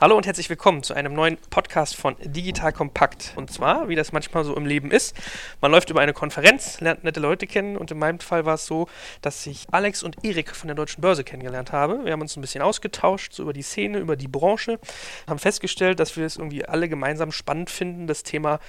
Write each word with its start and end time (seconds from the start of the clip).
Hallo 0.00 0.16
und 0.16 0.26
herzlich 0.26 0.48
willkommen 0.48 0.84
zu 0.84 0.94
einem 0.94 1.12
neuen 1.12 1.38
Podcast 1.50 1.96
von 1.96 2.14
Digital 2.22 2.72
Kompakt. 2.72 3.32
Und 3.34 3.50
zwar, 3.50 3.88
wie 3.88 3.96
das 3.96 4.12
manchmal 4.12 4.44
so 4.44 4.54
im 4.54 4.64
Leben 4.64 4.92
ist, 4.92 5.16
man 5.60 5.72
läuft 5.72 5.90
über 5.90 6.00
eine 6.00 6.12
Konferenz, 6.12 6.80
lernt 6.80 7.02
nette 7.02 7.18
Leute 7.18 7.48
kennen 7.48 7.76
und 7.76 7.90
in 7.90 7.98
meinem 7.98 8.20
Fall 8.20 8.44
war 8.44 8.54
es 8.54 8.64
so, 8.64 8.86
dass 9.22 9.44
ich 9.44 9.66
Alex 9.72 10.04
und 10.04 10.24
Erik 10.24 10.54
von 10.54 10.68
der 10.68 10.76
Deutschen 10.76 11.00
Börse 11.00 11.24
kennengelernt 11.24 11.72
habe. 11.72 12.04
Wir 12.04 12.12
haben 12.12 12.20
uns 12.20 12.36
ein 12.36 12.40
bisschen 12.40 12.62
ausgetauscht, 12.62 13.32
so 13.32 13.42
über 13.42 13.52
die 13.52 13.62
Szene, 13.62 13.98
über 13.98 14.14
die 14.14 14.28
Branche, 14.28 14.78
haben 15.26 15.40
festgestellt, 15.40 15.98
dass 15.98 16.16
wir 16.16 16.26
es 16.26 16.36
irgendwie 16.36 16.64
alle 16.64 16.88
gemeinsam 16.88 17.32
spannend 17.32 17.68
finden, 17.68 18.06
das 18.06 18.22
Thema 18.22 18.60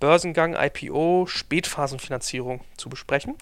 Börsengang, 0.00 0.56
IPO, 0.58 1.26
Spätphasenfinanzierung 1.26 2.62
zu 2.78 2.88
besprechen. 2.88 3.34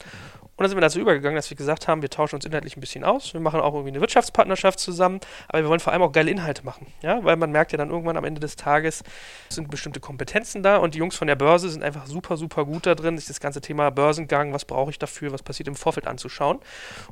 Und 0.57 0.63
dann 0.63 0.71
sind 0.71 0.79
wir 0.79 0.83
dazu 0.83 0.99
übergegangen, 0.99 1.37
dass 1.37 1.51
wir 1.51 1.57
gesagt 1.57 1.87
haben, 1.87 2.01
wir 2.01 2.09
tauschen 2.09 2.37
uns 2.37 2.47
inhaltlich 2.47 2.79
ein 2.79 2.81
bisschen 2.81 3.05
aus. 3.05 3.35
Wir 3.35 3.41
machen 3.41 3.61
auch 3.61 3.75
irgendwie 3.75 3.91
eine 3.91 4.01
Wirtschaftspartnerschaft 4.01 4.79
zusammen, 4.81 5.21
aber 5.49 5.63
wir 5.63 5.69
wollen 5.69 5.81
vor 5.81 5.93
allem 5.93 6.01
auch 6.01 6.13
geile 6.13 6.31
Inhalte 6.31 6.65
machen. 6.65 6.87
Ja, 7.03 7.23
weil 7.25 7.37
man 7.37 7.53
merkt 7.53 7.73
ja 7.73 7.79
dann 7.79 7.91
irgendwann 7.91 8.17
am 8.17 8.25
Ende 8.25 8.41
des 8.41 8.57
Tages 8.57 9.05
sind 9.51 9.71
bestimmte 9.71 10.01
Kompetenzen 10.01 10.63
da 10.63 10.79
und 10.79 10.95
die 10.95 10.99
Jungs 10.99 11.15
von 11.15 11.29
der 11.29 11.37
Börse 11.37 11.69
sind 11.69 11.83
einfach 11.83 12.07
super, 12.07 12.39
super 12.39 12.65
gut 12.65 12.87
da 12.87 12.95
drin, 12.95 13.19
sich 13.19 13.27
das 13.27 13.41
ganze 13.41 13.61
Thema 13.61 13.91
Börsengang, 13.91 14.55
was 14.55 14.65
brauche 14.65 14.91
ich 14.91 14.99
dafür, 14.99 15.31
was 15.31 15.43
passiert 15.43 15.69
im 15.69 15.77
Vorfeld 15.77 16.07
anzuschauen. 16.07 16.59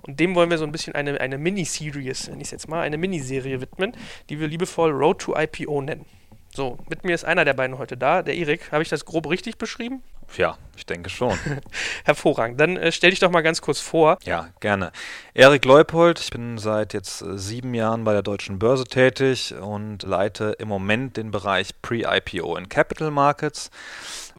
Und 0.01 0.21
dem 0.21 0.35
wollen 0.35 0.49
wir 0.49 0.57
so 0.57 0.65
ein 0.65 0.73
bisschen 0.73 0.95
eine, 0.95 1.21
eine 1.21 1.37
Mini-Series, 1.37 2.31
wenn 2.31 2.41
ich 2.41 2.47
es 2.47 2.51
jetzt 2.51 2.69
mal, 2.69 2.81
eine 2.81 2.97
Miniserie 2.97 3.61
widmen, 3.61 3.93
die 4.31 4.41
wir 4.41 4.49
liebevoll 4.49 4.91
Road 4.91 5.19
to 5.19 5.37
IPO 5.37 5.83
nennen. 5.83 6.07
So, 6.55 6.79
mit 6.89 7.03
mir 7.03 7.17
ist 7.17 7.25
einer 7.25 7.45
der 7.45 7.55
beiden 7.55 7.79
heute 7.79 7.97
da, 7.97 8.23
der 8.23 8.37
Erik. 8.37 8.71
Habe 8.71 8.83
ich 8.85 8.89
das 8.89 9.05
grob 9.05 9.29
richtig 9.29 9.59
beschrieben? 9.59 10.03
Ja, 10.37 10.57
ich 10.77 10.87
denke 10.87 11.11
schon. 11.11 11.39
Hervorragend. 12.05 12.61
Dann 12.61 12.77
äh, 12.77 12.93
stell 12.93 13.11
dich 13.11 13.21
doch 13.21 13.31
mal 13.31 13.43
ganz 13.43 13.61
kurz 13.61 13.81
vor. 13.81 14.19
Ja, 14.25 14.49
gerne. 14.61 14.93
Erik 15.33 15.65
Leupold, 15.65 16.21
ich 16.21 16.31
bin 16.31 16.59
seit 16.59 16.95
jetzt 16.95 17.23
äh, 17.23 17.39
sieben 17.39 17.75
Jahren 17.75 18.05
bei 18.05 18.13
der 18.13 18.23
Deutschen 18.23 18.59
Börse 18.59 18.85
tätig 18.85 19.55
und 19.55 20.03
leite 20.03 20.57
im 20.59 20.69
Moment 20.69 21.17
den 21.17 21.31
Bereich 21.31 21.71
Pre-IPO 21.83 22.57
in 22.57 22.69
Capital 22.69 23.11
Markets. 23.11 23.71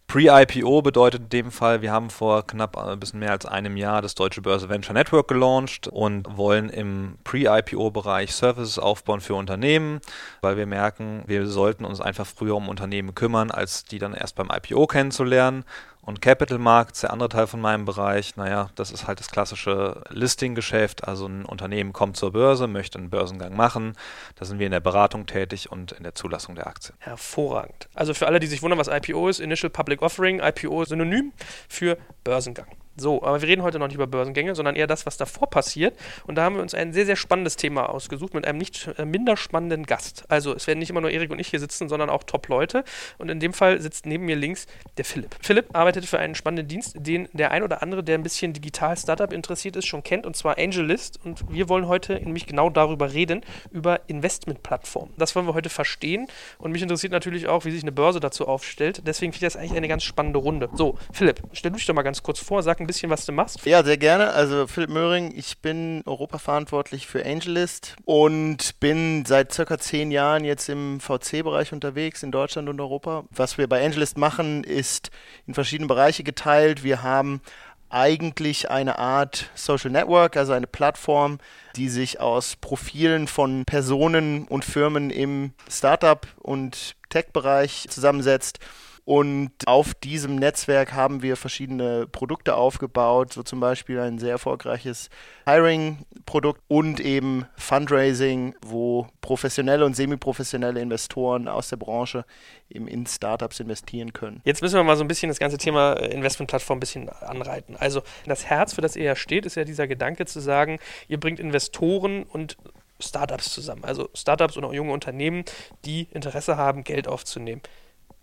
Pre-IPO 0.08 0.82
bedeutet 0.82 1.24
in 1.24 1.30
dem 1.30 1.52
Fall, 1.52 1.82
wir 1.82 1.92
haben 1.92 2.10
vor 2.10 2.46
knapp 2.46 2.78
ein 2.78 3.00
bisschen 3.00 3.20
mehr 3.20 3.32
als 3.32 3.46
einem 3.46 3.76
Jahr 3.76 4.02
das 4.02 4.14
Deutsche 4.16 4.42
Börse 4.42 4.70
Venture 4.70 4.94
Network 4.94 5.28
gelauncht 5.28 5.88
und 5.88 6.38
wollen 6.38 6.70
im 6.70 7.18
Pre-IPO-Bereich 7.24 8.34
Services 8.34 8.78
aufbauen 8.78 9.20
für 9.20 9.34
Unternehmen, 9.34 10.00
weil 10.42 10.58
wir 10.58 10.68
merken, 10.68 11.24
wir 11.26 11.48
sollten 11.48 11.86
uns 11.86 12.02
einfach 12.02 12.28
früher 12.28 12.56
um 12.56 12.70
Unternehmen 12.70 13.16
kümmern, 13.16 13.50
als 13.50 13.86
die 13.86 14.00
dann 14.00 14.14
erst 14.14 14.36
beim 14.36 14.52
IPO 14.52 14.88
kennenzulernen. 14.88 15.66
Und 16.06 16.22
Capital 16.22 16.60
Markets, 16.60 17.02
der 17.02 17.12
andere 17.12 17.30
Teil 17.30 17.48
von 17.48 17.60
meinem 17.60 17.86
Bereich, 17.86 18.36
naja, 18.36 18.70
das 18.76 18.92
ist 18.92 19.08
halt 19.08 19.20
das 19.20 19.32
klassische 19.32 20.04
Listing-Geschäft. 20.10 21.08
Also 21.08 21.26
ein 21.26 21.46
Unternehmen 21.46 21.94
kommt 21.94 22.16
zur 22.16 22.32
Börse, 22.32 22.68
möchte 22.68 23.00
einen 23.00 23.10
Börsengang 23.10 23.56
machen. 23.56 23.94
Da 24.36 24.46
sind 24.46 24.60
wir 24.60 24.68
in 24.68 24.72
der 24.72 24.82
Beratung 24.82 25.26
tätig 25.26 25.72
und 25.72 25.94
in 25.94 26.04
der 26.04 26.14
Zulassung 26.14 26.54
der 26.54 26.68
Aktien. 26.68 26.96
Hervorragend. 27.00 27.90
Also 27.96 28.14
für 28.14 28.28
alle, 28.28 28.40
die 28.40 28.48
sich 28.48 28.62
wundern, 28.62 28.78
was 28.78 28.88
IPO 28.88 29.30
ist, 29.30 29.40
Initial 29.40 29.72
Public 29.72 30.04
Offering, 30.04 30.40
IPO 30.40 30.86
Synonym 30.86 31.34
für 31.68 31.98
Börsengang. 32.24 32.68
So, 32.98 33.24
aber 33.24 33.42
wir 33.42 33.48
reden 33.48 33.64
heute 33.64 33.80
noch 33.80 33.88
nicht 33.88 33.96
über 33.96 34.08
Börsengänge, 34.08 34.56
sondern 34.56 34.76
eher 34.76 34.88
das, 34.88 35.06
was 35.06 35.18
davor 35.18 35.50
passiert. 35.50 35.98
Und 36.26 36.36
da 36.36 36.44
haben 36.44 36.56
wir 36.56 36.62
uns 36.62 36.74
ein 36.74 36.94
sehr, 36.94 37.06
sehr 37.06 37.16
spannendes 37.16 37.58
Thema 37.58 37.90
ausgesucht 37.90 38.34
mit 38.34 38.46
einem 38.46 38.58
nicht 38.58 38.90
äh, 38.98 39.06
minder 39.06 39.36
spannenden 39.36 39.86
Gast. 39.86 40.24
Also 40.30 40.56
es 40.56 40.68
werden 40.68 40.80
nicht 40.80 40.90
immer 40.90 41.02
nur 41.02 41.12
Erik 41.12 41.32
und 41.32 41.40
ich 41.40 41.50
hier 41.50 41.60
sitzen, 41.60 41.90
sondern 41.90 42.10
auch 42.10 42.24
Top-Leute. 42.24 42.84
Und 43.18 43.30
in 43.30 43.40
dem 43.40 43.54
Fall 43.54 43.82
sitzt 43.82 44.06
neben 44.06 44.26
mir 44.26 44.36
links 44.36 44.68
der 44.98 45.06
Philipp. 45.06 45.36
Philipp 45.42 45.76
arbeitet 45.76 46.06
für 46.06 46.20
einen 46.20 46.36
spannenden 46.36 46.68
Dienst, 46.68 46.96
den 46.98 47.28
der 47.34 47.52
ein 47.52 47.64
oder 47.64 47.82
andere, 47.82 48.04
der 48.04 48.18
ein 48.18 48.24
bisschen 48.24 48.54
digital 48.54 48.96
Startup 48.98 49.32
interessiert 49.32 49.76
ist, 49.76 49.86
schon 49.86 50.04
kennt, 50.04 50.26
und 50.26 50.36
zwar 50.36 50.58
AngelList. 50.58 51.20
Und 51.26 51.52
wir 51.52 51.68
wollen 51.68 51.88
heute 51.88 52.14
nämlich 52.16 52.48
genau 52.48 52.70
darüber 52.70 53.12
reden, 53.12 53.42
über 53.72 54.02
Investmentplattformen. 54.08 55.14
Das 55.18 55.36
wollen 55.36 55.48
wir 55.48 55.54
heute 55.54 55.70
verstehen. 55.70 56.28
Und 56.60 56.72
mich 56.72 56.82
interessiert 56.82 57.12
natürlich 57.12 57.48
auch, 57.48 57.66
wie 57.66 57.72
sich 57.72 57.84
eine 57.84 57.92
Börse 57.92 58.20
dazu 58.20 58.48
aufstellt. 58.48 59.02
Deswegen 59.06 59.34
finde 59.34 59.48
ich 59.48 59.54
das 59.54 59.60
eigentlich 59.60 59.78
eine 59.78 59.88
ganz 59.88 60.04
spannende 60.04 60.40
Runde. 60.40 60.70
So, 60.74 60.98
Philipp, 61.12 61.42
stell 61.52 61.72
dich 61.72 61.86
doch 61.86 61.94
mal 61.94 62.04
ganz 62.04 62.24
kurz 62.24 62.40
vor, 62.40 62.64
sag 62.64 62.80
ein 62.80 62.85
bisschen, 62.88 63.10
was 63.10 63.26
du 63.26 63.32
machst? 63.32 63.66
Ja, 63.66 63.84
sehr 63.84 63.98
gerne. 63.98 64.32
Also 64.32 64.68
Philipp 64.68 64.90
Möhring, 64.90 65.34
ich 65.36 65.60
bin 65.60 66.02
Europaverantwortlich 66.06 67.08
für 67.08 67.26
AngelList 67.26 67.96
und 68.06 68.80
bin 68.80 69.26
seit 69.26 69.54
circa 69.54 69.78
zehn 69.78 70.12
Jahren 70.12 70.46
jetzt 70.46 70.70
im 70.70 71.00
VC-Bereich 71.00 71.74
unterwegs 71.74 72.24
in 72.24 72.32
Deutschland 72.32 72.70
und 72.70 72.80
Europa. 72.80 73.26
Was 73.32 73.58
wir 73.58 73.68
bei 73.68 73.84
AngelList 73.84 74.18
machen, 74.18 74.64
ist 74.64 75.12
in 75.48 75.54
verschiedene 75.54 75.88
Bereiche 75.88 76.24
geteilt. 76.24 76.84
Wir 76.84 77.04
haben 77.04 77.42
eigentlich 77.90 78.70
eine 78.70 79.00
Art 79.00 79.50
Social 79.56 79.92
Network, 79.92 80.38
also 80.38 80.54
eine 80.54 80.68
Plattform, 80.68 81.40
die 81.76 81.90
sich 81.90 82.20
aus 82.20 82.56
Profilen 82.56 83.28
von 83.28 83.64
Personen 83.66 84.48
und 84.48 84.66
Firmen 84.66 85.10
im 85.10 85.54
Startup- 85.70 86.28
und 86.38 86.96
Tech-Bereich 87.10 87.88
zusammensetzt 87.90 88.60
und 89.06 89.52
auf 89.68 89.94
diesem 89.94 90.36
Netzwerk 90.36 90.94
haben 90.94 91.22
wir 91.22 91.38
verschiedene 91.38 92.08
Produkte 92.08 92.56
aufgebaut, 92.56 93.34
so 93.34 93.44
zum 93.44 93.60
Beispiel 93.60 94.00
ein 94.00 94.18
sehr 94.18 94.32
erfolgreiches 94.32 95.12
Hiring-Produkt 95.46 96.62
und 96.68 97.00
eben 97.00 97.46
Fundraising, 97.56 98.56
wo 98.66 99.08
professionelle 99.22 99.86
und 99.86 99.96
semi-professionelle 99.96 100.82
Investoren 100.82 101.48
aus 101.48 101.70
der 101.70 101.78
Branche 101.78 102.26
eben 102.68 102.88
in 102.88 103.06
Startups 103.06 103.60
investieren 103.60 104.12
können. 104.12 104.42
Jetzt 104.44 104.64
müssen 104.64 104.76
wir 104.76 104.84
mal 104.84 104.98
so 104.98 105.04
ein 105.04 105.08
bisschen 105.08 105.30
das 105.30 105.38
ganze 105.38 105.60
Thema 105.60 105.94
Investmentplattform 105.94 106.78
ein 106.78 106.80
bisschen 106.80 107.10
anreiten. 107.10 107.76
Also 107.78 108.02
das 108.26 108.46
Herz, 108.46 108.74
für 108.74 108.82
das 108.82 108.96
ihr 108.96 109.04
ja 109.04 109.16
steht, 109.16 109.46
ist 109.46 109.56
ja 109.56 109.66
dieser 109.66 109.88
Gedanke 109.88 110.26
zu 110.26 110.40
sagen, 110.40 110.80
ihr 111.08 111.20
bringt 111.20 111.40
Investoren 111.40 112.24
und 112.24 112.58
Startups 113.00 113.54
zusammen. 113.54 113.84
Also 113.84 114.10
Startups 114.16 114.58
und 114.58 114.64
auch 114.64 114.74
junge 114.74 114.94
Unternehmen, 114.94 115.44
die 115.84 116.08
Interesse 116.12 116.58
haben, 116.58 116.84
Geld 116.84 117.08
aufzunehmen. 117.08 117.62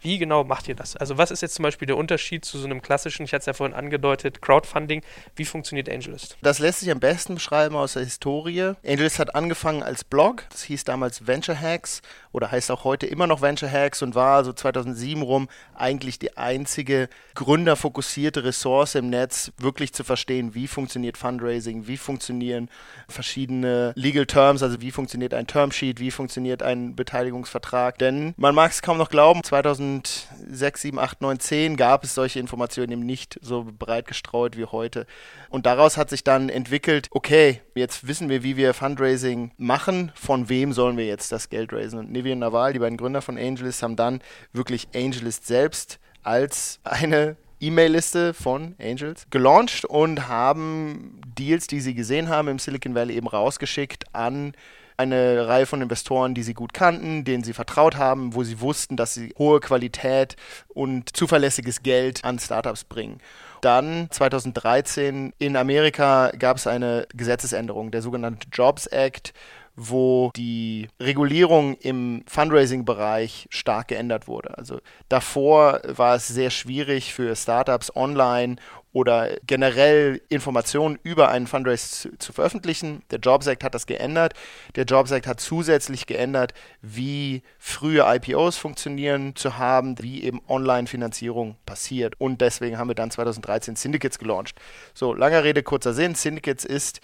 Wie 0.03 0.19
genau 0.19 0.43
macht 0.43 0.67
ihr 0.67 0.75
das? 0.75 0.97
Also 0.97 1.17
was 1.17 1.31
ist 1.31 1.43
jetzt 1.43 1.55
zum 1.55 1.63
Beispiel 1.63 1.87
der 1.87 1.97
Unterschied 1.97 2.45
zu 2.45 2.59
so 2.59 2.65
einem 2.65 2.83
klassischen, 2.83 3.25
ich 3.25 3.33
hatte 3.33 3.41
es 3.41 3.47
ja 3.47 3.53
vorhin 3.53 3.75
angedeutet, 3.75 4.43
Crowdfunding? 4.43 5.03
Wie 5.37 5.45
funktioniert 5.45 5.89
AngelList? 5.89 6.37
Das 6.43 6.59
lässt 6.59 6.81
sich 6.81 6.91
am 6.91 6.99
besten 6.99 7.35
beschreiben 7.35 7.77
aus 7.77 7.93
der 7.93 8.03
Historie. 8.03 8.73
AngelList 8.85 9.21
hat 9.21 9.37
angefangen 9.37 9.85
als 9.85 10.03
Blog, 10.03 10.45
das 10.51 10.65
hieß 10.65 10.83
damals 10.83 11.29
Venture 11.29 11.59
Hacks 11.59 12.03
oder 12.33 12.51
heißt 12.51 12.73
auch 12.73 12.83
heute 12.83 13.07
immer 13.07 13.29
noch 13.29 13.43
Venture 13.43 13.71
Hacks 13.71 14.03
und 14.03 14.17
war 14.17 14.45
so 14.45 14.53
2007 14.53 15.23
rum 15.23 15.49
eigentlich 15.75 16.19
die 16.19 16.37
einzige 16.37 17.09
gründerfokussierte 17.37 18.43
Ressource 18.43 18.97
im 18.97 19.09
Netz, 19.09 19.53
wirklich 19.59 19.93
zu 19.93 20.03
verstehen, 20.03 20.55
wie 20.55 20.67
funktioniert 20.67 21.17
Fundraising, 21.17 21.87
wie 21.87 21.97
funktionieren 21.97 22.69
verschiedene 23.09 23.93
Legal 23.95 24.27
Terms, 24.27 24.65
also 24.65 24.81
wie 24.81 24.91
funktioniert 24.91 25.33
ein 25.33 25.47
Termsheet, 25.47 26.01
wie 26.01 26.11
funktioniert 26.11 26.62
ein 26.62 26.97
Beteiligungsvertrag. 26.97 27.99
Denn 27.99 28.35
man 28.37 28.55
mag 28.55 28.73
es 28.73 28.83
kaum 28.83 28.99
noch 28.99 29.09
glauben, 29.09 29.45
2000 29.45 29.92
2006, 30.01 30.83
7, 30.83 30.99
8, 30.99 31.21
9, 31.21 31.41
10 31.41 31.77
gab 31.77 32.05
es 32.05 32.15
solche 32.15 32.41
Informationen 32.41 32.93
eben 32.93 33.07
nicht 33.07 33.39
so 33.43 33.67
breit 33.79 34.07
gestreut 34.07 34.57
wie 34.57 34.65
heute. 34.65 35.07
Und 35.51 35.67
daraus 35.67 35.97
hat 35.97 36.11
sich 36.11 36.25
dann 36.25 36.49
entwickelt, 36.49 37.09
okay, 37.11 37.61
jetzt 37.75 38.07
wissen 38.07 38.29
wir, 38.29 38.43
wie 38.43 38.57
wir 38.57 38.75
Fundraising 38.75 39.53
machen, 39.57 40.13
von 40.15 40.49
wem 40.49 40.73
sollen 40.73 40.97
wir 40.97 41.07
jetzt 41.07 41.33
das 41.33 41.51
Geld 41.51 41.73
raisen? 41.73 41.99
Und 41.99 42.13
Nivi 42.13 42.33
und 42.33 42.39
Naval, 42.39 42.73
die 42.73 42.79
beiden 42.79 42.97
Gründer 42.97 43.23
von 43.23 43.37
Angelist, 43.37 43.83
haben 43.83 43.97
dann 43.97 44.21
wirklich 44.53 44.89
Angelist 44.95 45.47
selbst 45.47 45.99
als 46.23 46.81
eine 46.85 47.37
E-Mail-Liste 47.61 48.35
von 48.35 48.75
Angels 48.81 49.27
gelauncht 49.31 49.85
und 49.85 50.29
haben 50.29 51.21
Deals, 51.39 51.69
die 51.69 51.81
sie 51.81 51.95
gesehen 51.95 52.29
haben 52.29 52.49
im 52.49 52.59
Silicon 52.59 52.95
Valley 52.95 53.15
eben 53.15 53.29
rausgeschickt 53.29 54.05
an 54.15 54.55
eine 54.97 55.49
Reihe 55.49 55.67
von 55.67 55.83
Investoren, 55.83 56.35
die 56.35 56.43
sie 56.43 56.55
gut 56.55 56.73
kannten, 56.73 57.25
denen 57.25 57.45
sie 57.45 57.53
vertraut 57.53 57.97
haben, 57.97 58.35
wo 58.35 58.45
sie 58.45 58.61
wussten, 58.61 58.97
dass 58.97 59.15
sie 59.15 59.35
hohe 59.39 59.61
Qualität 59.61 60.37
und 60.69 61.17
zuverlässiges 61.17 61.83
Geld 61.83 62.25
an 62.25 62.39
Startups 62.39 62.85
bringen. 62.85 63.19
Dann 63.61 64.09
2013 64.11 65.33
in 65.39 65.57
Amerika 65.57 66.33
gab 66.37 66.57
es 66.57 66.67
eine 66.67 67.07
Gesetzesänderung, 67.15 67.93
der 67.93 68.03
sogenannte 68.03 68.49
Jobs 68.53 68.87
Act, 68.87 69.33
wo 69.77 70.31
die 70.37 70.89
Regulierung 71.01 71.77
im 71.77 72.25
Fundraising-Bereich 72.27 73.47
stark 73.51 73.88
geändert 73.88 74.29
wurde. 74.29 74.59
Also 74.59 74.81
davor 75.09 75.81
war 75.87 76.17
es 76.17 76.29
sehr 76.29 76.50
schwierig 76.50 77.15
für 77.15 77.35
Startups 77.37 77.95
online 77.97 78.56
oder 78.93 79.37
generell 79.47 80.21
Informationen 80.29 80.99
über 81.03 81.31
einen 81.31 81.47
Fundraise 81.47 81.91
zu, 81.91 82.19
zu, 82.19 82.33
veröffentlichen. 82.33 83.03
Der 83.11 83.19
Jobs 83.21 83.47
Act 83.47 83.65
hat 83.65 83.75
das 83.75 83.87
geändert. 83.87 84.35
Der 84.77 84.85
Jobs 84.85 85.11
Act 85.11 85.27
hat 85.27 85.41
zusätzlich 85.41 86.06
geändert, 86.06 86.53
wie 86.83 87.43
frühe 87.59 88.05
IPOs 88.06 88.59
funktionieren 88.59 89.35
zu 89.35 89.56
haben, 89.56 89.99
wie 90.00 90.23
eben 90.23 90.43
Online-Finanzierung 90.47 91.56
passiert. 91.65 92.21
Und 92.21 92.41
deswegen 92.43 92.77
haben 92.77 92.89
wir 92.89 92.94
dann 92.94 93.11
2013 93.11 93.77
Syndicates 93.77 94.19
gelauncht. 94.19 94.61
So, 94.93 95.15
langer 95.15 95.43
Rede, 95.43 95.62
kurzer 95.62 95.95
Sinn. 95.95 96.15
Syndicates 96.15 96.65
ist 96.65 97.00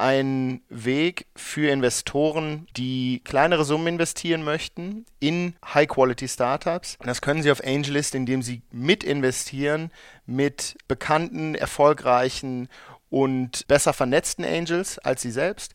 ein 0.00 0.62
Weg 0.68 1.26
für 1.36 1.70
Investoren, 1.70 2.66
die 2.76 3.20
kleinere 3.24 3.64
Summen 3.64 3.86
investieren 3.86 4.42
möchten 4.42 5.04
in 5.20 5.54
High-Quality-Startups. 5.64 6.98
Das 7.04 7.20
können 7.20 7.42
sie 7.42 7.52
auf 7.52 7.62
AngelList, 7.62 8.14
indem 8.14 8.42
sie 8.42 8.62
mitinvestieren 8.72 9.90
mit 10.26 10.76
bekannten, 10.88 11.54
erfolgreichen 11.54 12.68
und 13.10 13.66
besser 13.68 13.92
vernetzten 13.92 14.44
Angels 14.44 14.98
als 14.98 15.22
sie 15.22 15.32
selbst 15.32 15.74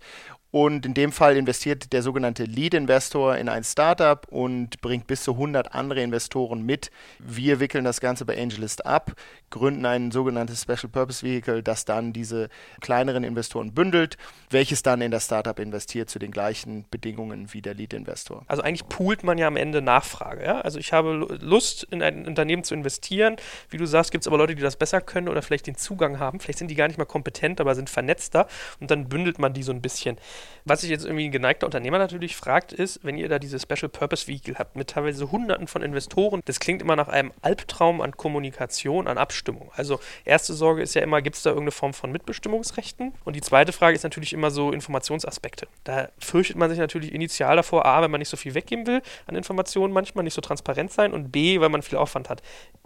Und 0.55 0.85
in 0.85 0.93
dem 0.93 1.11
Fall 1.11 1.35
investiert 1.35 1.91
der 1.91 2.01
sogenannte 2.01 2.45
Lead-Investor 2.45 3.35
in 3.35 3.49
ein 3.49 3.65
Startup 3.65 4.25
und 4.29 4.79
bringt 4.79 5.05
bis 5.05 5.21
zu 5.21 5.33
100 5.33 5.75
andere 5.75 6.01
Investoren 6.01 6.61
mit. 6.61 6.91
Wir 7.19 7.59
wickeln 7.59 7.83
das 7.83 7.99
Ganze 7.99 8.23
bei 8.23 8.41
AngelList 8.41 8.85
ab, 8.85 9.11
gründen 9.49 9.85
ein 9.85 10.11
sogenanntes 10.11 10.61
Special 10.61 10.87
Purpose 10.89 11.23
Vehicle, 11.25 11.61
das 11.61 11.83
dann 11.83 12.13
diese 12.13 12.47
kleineren 12.79 13.25
Investoren 13.25 13.73
bündelt, 13.73 14.15
welches 14.49 14.81
dann 14.81 15.01
in 15.01 15.11
das 15.11 15.25
Startup 15.25 15.59
investiert 15.59 16.09
zu 16.09 16.19
den 16.19 16.31
gleichen 16.31 16.85
Bedingungen 16.89 17.51
wie 17.51 17.61
der 17.61 17.73
Lead-Investor. 17.73 18.43
Also 18.47 18.61
eigentlich 18.61 18.87
poolt 18.87 19.25
man 19.25 19.37
ja 19.37 19.47
am 19.47 19.57
Ende 19.57 19.81
Nachfrage. 19.81 20.45
Ja? 20.45 20.61
Also 20.61 20.79
ich 20.79 20.93
habe 20.93 21.37
Lust, 21.41 21.83
in 21.91 22.01
ein 22.01 22.25
Unternehmen 22.25 22.63
zu 22.63 22.75
investieren. 22.75 23.35
Wie 23.69 23.75
du 23.75 23.85
sagst, 23.85 24.13
gibt 24.13 24.21
es 24.21 24.27
aber 24.29 24.37
Leute, 24.37 24.55
die 24.55 24.61
das 24.61 24.77
besser 24.77 25.01
können 25.01 25.27
oder 25.27 25.41
vielleicht 25.41 25.67
den 25.67 25.75
Zugang 25.75 26.17
haben. 26.17 26.39
Vielleicht 26.39 26.59
sind 26.59 26.71
die 26.71 26.75
gar 26.75 26.87
nicht 26.87 26.97
mal 26.97 27.03
kompetent, 27.03 27.59
aber 27.59 27.75
sind 27.75 27.89
vernetzter 27.89 28.47
und 28.79 28.89
dann 28.89 29.09
bündelt 29.09 29.37
man 29.37 29.51
die 29.51 29.61
so 29.61 29.73
ein 29.73 29.81
bisschen. 29.81 30.17
Was 30.65 30.81
sich 30.81 30.89
jetzt 30.89 31.05
irgendwie 31.05 31.25
ein 31.25 31.31
geneigter 31.31 31.65
Unternehmer 31.65 31.97
natürlich 31.97 32.35
fragt, 32.35 32.73
ist, 32.73 32.99
wenn 33.03 33.17
ihr 33.17 33.29
da 33.29 33.39
diese 33.39 33.59
Special 33.59 33.89
Purpose 33.89 34.27
Vehicle 34.27 34.55
habt 34.57 34.75
mit 34.75 34.89
teilweise 34.89 35.31
hunderten 35.31 35.67
von 35.67 35.81
Investoren, 35.81 36.41
das 36.45 36.59
klingt 36.59 36.81
immer 36.81 36.95
nach 36.95 37.07
einem 37.07 37.31
Albtraum 37.41 38.01
an 38.01 38.15
Kommunikation, 38.17 39.07
an 39.07 39.17
Abstimmung. 39.17 39.71
Also 39.75 39.99
erste 40.23 40.53
Sorge 40.53 40.81
ist 40.81 40.95
ja 40.95 41.01
immer, 41.01 41.21
gibt 41.21 41.35
es 41.35 41.43
da 41.43 41.51
irgendeine 41.51 41.71
Form 41.71 41.93
von 41.93 42.11
Mitbestimmungsrechten? 42.11 43.13
Und 43.23 43.35
die 43.35 43.41
zweite 43.41 43.71
Frage 43.71 43.95
ist 43.95 44.03
natürlich 44.03 44.33
immer 44.33 44.51
so 44.51 44.71
Informationsaspekte. 44.71 45.67
Da 45.83 46.09
fürchtet 46.19 46.57
man 46.57 46.69
sich 46.69 46.79
natürlich 46.79 47.13
initial 47.13 47.55
davor, 47.55 47.85
A, 47.85 48.01
wenn 48.01 48.11
man 48.11 48.19
nicht 48.19 48.29
so 48.29 48.37
viel 48.37 48.53
weggeben 48.53 48.87
will 48.87 49.01
an 49.27 49.35
Informationen, 49.35 49.93
manchmal 49.93 50.23
nicht 50.23 50.33
so 50.33 50.41
transparent 50.41 50.91
sein 50.91 51.13
und 51.13 51.31
B, 51.31 51.59
weil 51.59 51.69
man 51.69 51.81
viel 51.81 51.97
Aufwand 51.97 52.29
hat. 52.29 52.41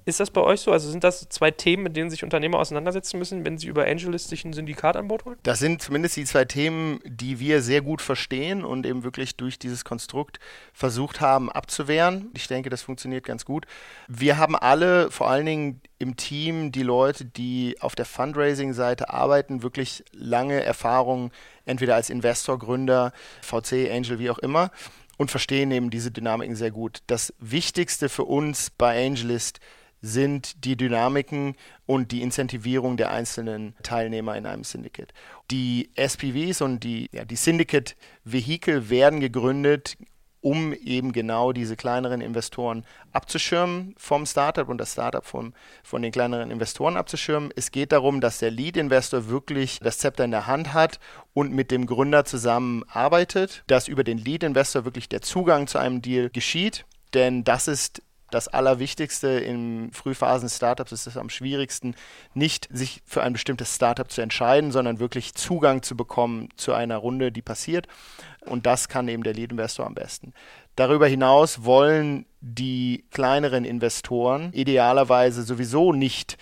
Ist 0.05 0.19
das 0.19 0.31
bei 0.31 0.41
euch 0.41 0.61
so? 0.61 0.71
Also 0.71 0.89
sind 0.89 1.03
das 1.03 1.29
zwei 1.29 1.51
Themen, 1.51 1.83
mit 1.83 1.95
denen 1.95 2.09
sich 2.09 2.23
Unternehmer 2.23 2.59
auseinandersetzen 2.59 3.19
müssen, 3.19 3.45
wenn 3.45 3.57
sie 3.57 3.67
über 3.67 3.85
AngelList 3.85 4.29
sich 4.29 4.43
ein 4.45 4.53
Syndikat 4.53 4.95
an 4.95 5.07
Bord 5.07 5.25
holen? 5.25 5.37
Das 5.43 5.59
sind 5.59 5.81
zumindest 5.81 6.15
die 6.17 6.25
zwei 6.25 6.45
Themen, 6.45 6.99
die 7.05 7.38
wir 7.39 7.61
sehr 7.61 7.81
gut 7.81 8.01
verstehen 8.01 8.63
und 8.63 8.85
eben 8.85 9.03
wirklich 9.03 9.35
durch 9.35 9.59
dieses 9.59 9.85
Konstrukt 9.85 10.39
versucht 10.73 11.21
haben 11.21 11.51
abzuwehren. 11.51 12.29
Ich 12.33 12.47
denke, 12.47 12.69
das 12.69 12.81
funktioniert 12.81 13.25
ganz 13.25 13.45
gut. 13.45 13.65
Wir 14.07 14.37
haben 14.37 14.55
alle, 14.55 15.11
vor 15.11 15.29
allen 15.29 15.45
Dingen 15.45 15.81
im 15.97 16.15
Team, 16.15 16.71
die 16.71 16.83
Leute, 16.83 17.25
die 17.25 17.77
auf 17.79 17.95
der 17.95 18.05
Fundraising-Seite 18.05 19.09
arbeiten, 19.09 19.63
wirklich 19.63 20.03
lange 20.11 20.63
Erfahrung, 20.63 21.31
entweder 21.65 21.95
als 21.95 22.09
Investor, 22.09 22.57
Gründer, 22.59 23.13
VC, 23.41 23.91
Angel, 23.91 24.19
wie 24.19 24.29
auch 24.29 24.39
immer 24.39 24.71
und 25.19 25.29
verstehen 25.29 25.69
eben 25.71 25.89
diese 25.89 26.11
Dynamiken 26.11 26.55
sehr 26.55 26.71
gut. 26.71 26.99
Das 27.07 27.33
Wichtigste 27.39 28.07
für 28.07 28.23
uns 28.23 28.69
bei 28.69 29.05
AngelList 29.05 29.59
sind 30.01 30.63
die 30.65 30.75
Dynamiken 30.75 31.55
und 31.85 32.11
die 32.11 32.21
Incentivierung 32.21 32.97
der 32.97 33.11
einzelnen 33.11 33.75
Teilnehmer 33.83 34.37
in 34.37 34.45
einem 34.45 34.63
Syndicate. 34.63 35.13
Die 35.51 35.89
SPVs 35.95 36.61
und 36.61 36.83
die, 36.83 37.09
ja, 37.11 37.25
die 37.25 37.35
Syndicate-Vehikel 37.35 38.89
werden 38.89 39.19
gegründet, 39.19 39.97
um 40.41 40.73
eben 40.73 41.11
genau 41.11 41.51
diese 41.51 41.75
kleineren 41.75 42.21
Investoren 42.21 42.85
abzuschirmen 43.11 43.93
vom 43.97 44.25
Startup 44.25 44.69
und 44.69 44.77
das 44.77 44.93
Startup 44.93 45.25
vom, 45.25 45.53
von 45.83 46.01
den 46.01 46.11
kleineren 46.11 46.49
Investoren 46.49 46.95
abzuschirmen. 46.95 47.51
Es 47.55 47.71
geht 47.71 47.91
darum, 47.91 48.21
dass 48.21 48.39
der 48.39 48.51
Lead-Investor 48.51 49.27
wirklich 49.27 49.79
das 49.81 49.97
Zepter 49.97 50.23
in 50.23 50.31
der 50.31 50.47
Hand 50.47 50.73
hat 50.73 50.99
und 51.33 51.51
mit 51.51 51.71
dem 51.71 51.85
Gründer 51.85 52.23
zusammenarbeitet, 52.23 53.63
dass 53.67 53.87
über 53.87 54.03
den 54.03 54.17
Lead-Investor 54.17 54.85
wirklich 54.85 55.09
der 55.09 55.21
Zugang 55.21 55.67
zu 55.67 55.77
einem 55.77 56.01
Deal 56.01 56.29
geschieht. 56.29 56.85
Denn 57.13 57.43
das 57.43 57.67
ist 57.67 58.01
das 58.31 58.47
Allerwichtigste 58.47 59.27
in 59.27 59.91
Frühphasen-Startups 59.93 60.91
ist 60.91 61.07
es 61.07 61.17
am 61.17 61.29
schwierigsten, 61.29 61.95
nicht 62.33 62.67
sich 62.71 63.01
für 63.05 63.23
ein 63.23 63.33
bestimmtes 63.33 63.75
Startup 63.75 64.09
zu 64.09 64.21
entscheiden, 64.21 64.71
sondern 64.71 64.99
wirklich 64.99 65.33
Zugang 65.33 65.81
zu 65.81 65.95
bekommen 65.95 66.49
zu 66.55 66.73
einer 66.73 66.97
Runde, 66.97 67.31
die 67.31 67.41
passiert. 67.41 67.87
Und 68.45 68.65
das 68.65 68.87
kann 68.87 69.07
eben 69.07 69.23
der 69.23 69.33
Lead-Investor 69.33 69.85
am 69.85 69.95
besten. 69.95 70.33
Darüber 70.75 71.07
hinaus 71.07 71.65
wollen 71.65 72.25
die 72.41 73.05
kleineren 73.11 73.65
Investoren 73.65 74.53
idealerweise 74.53 75.43
sowieso 75.43 75.91
nicht 75.91 76.37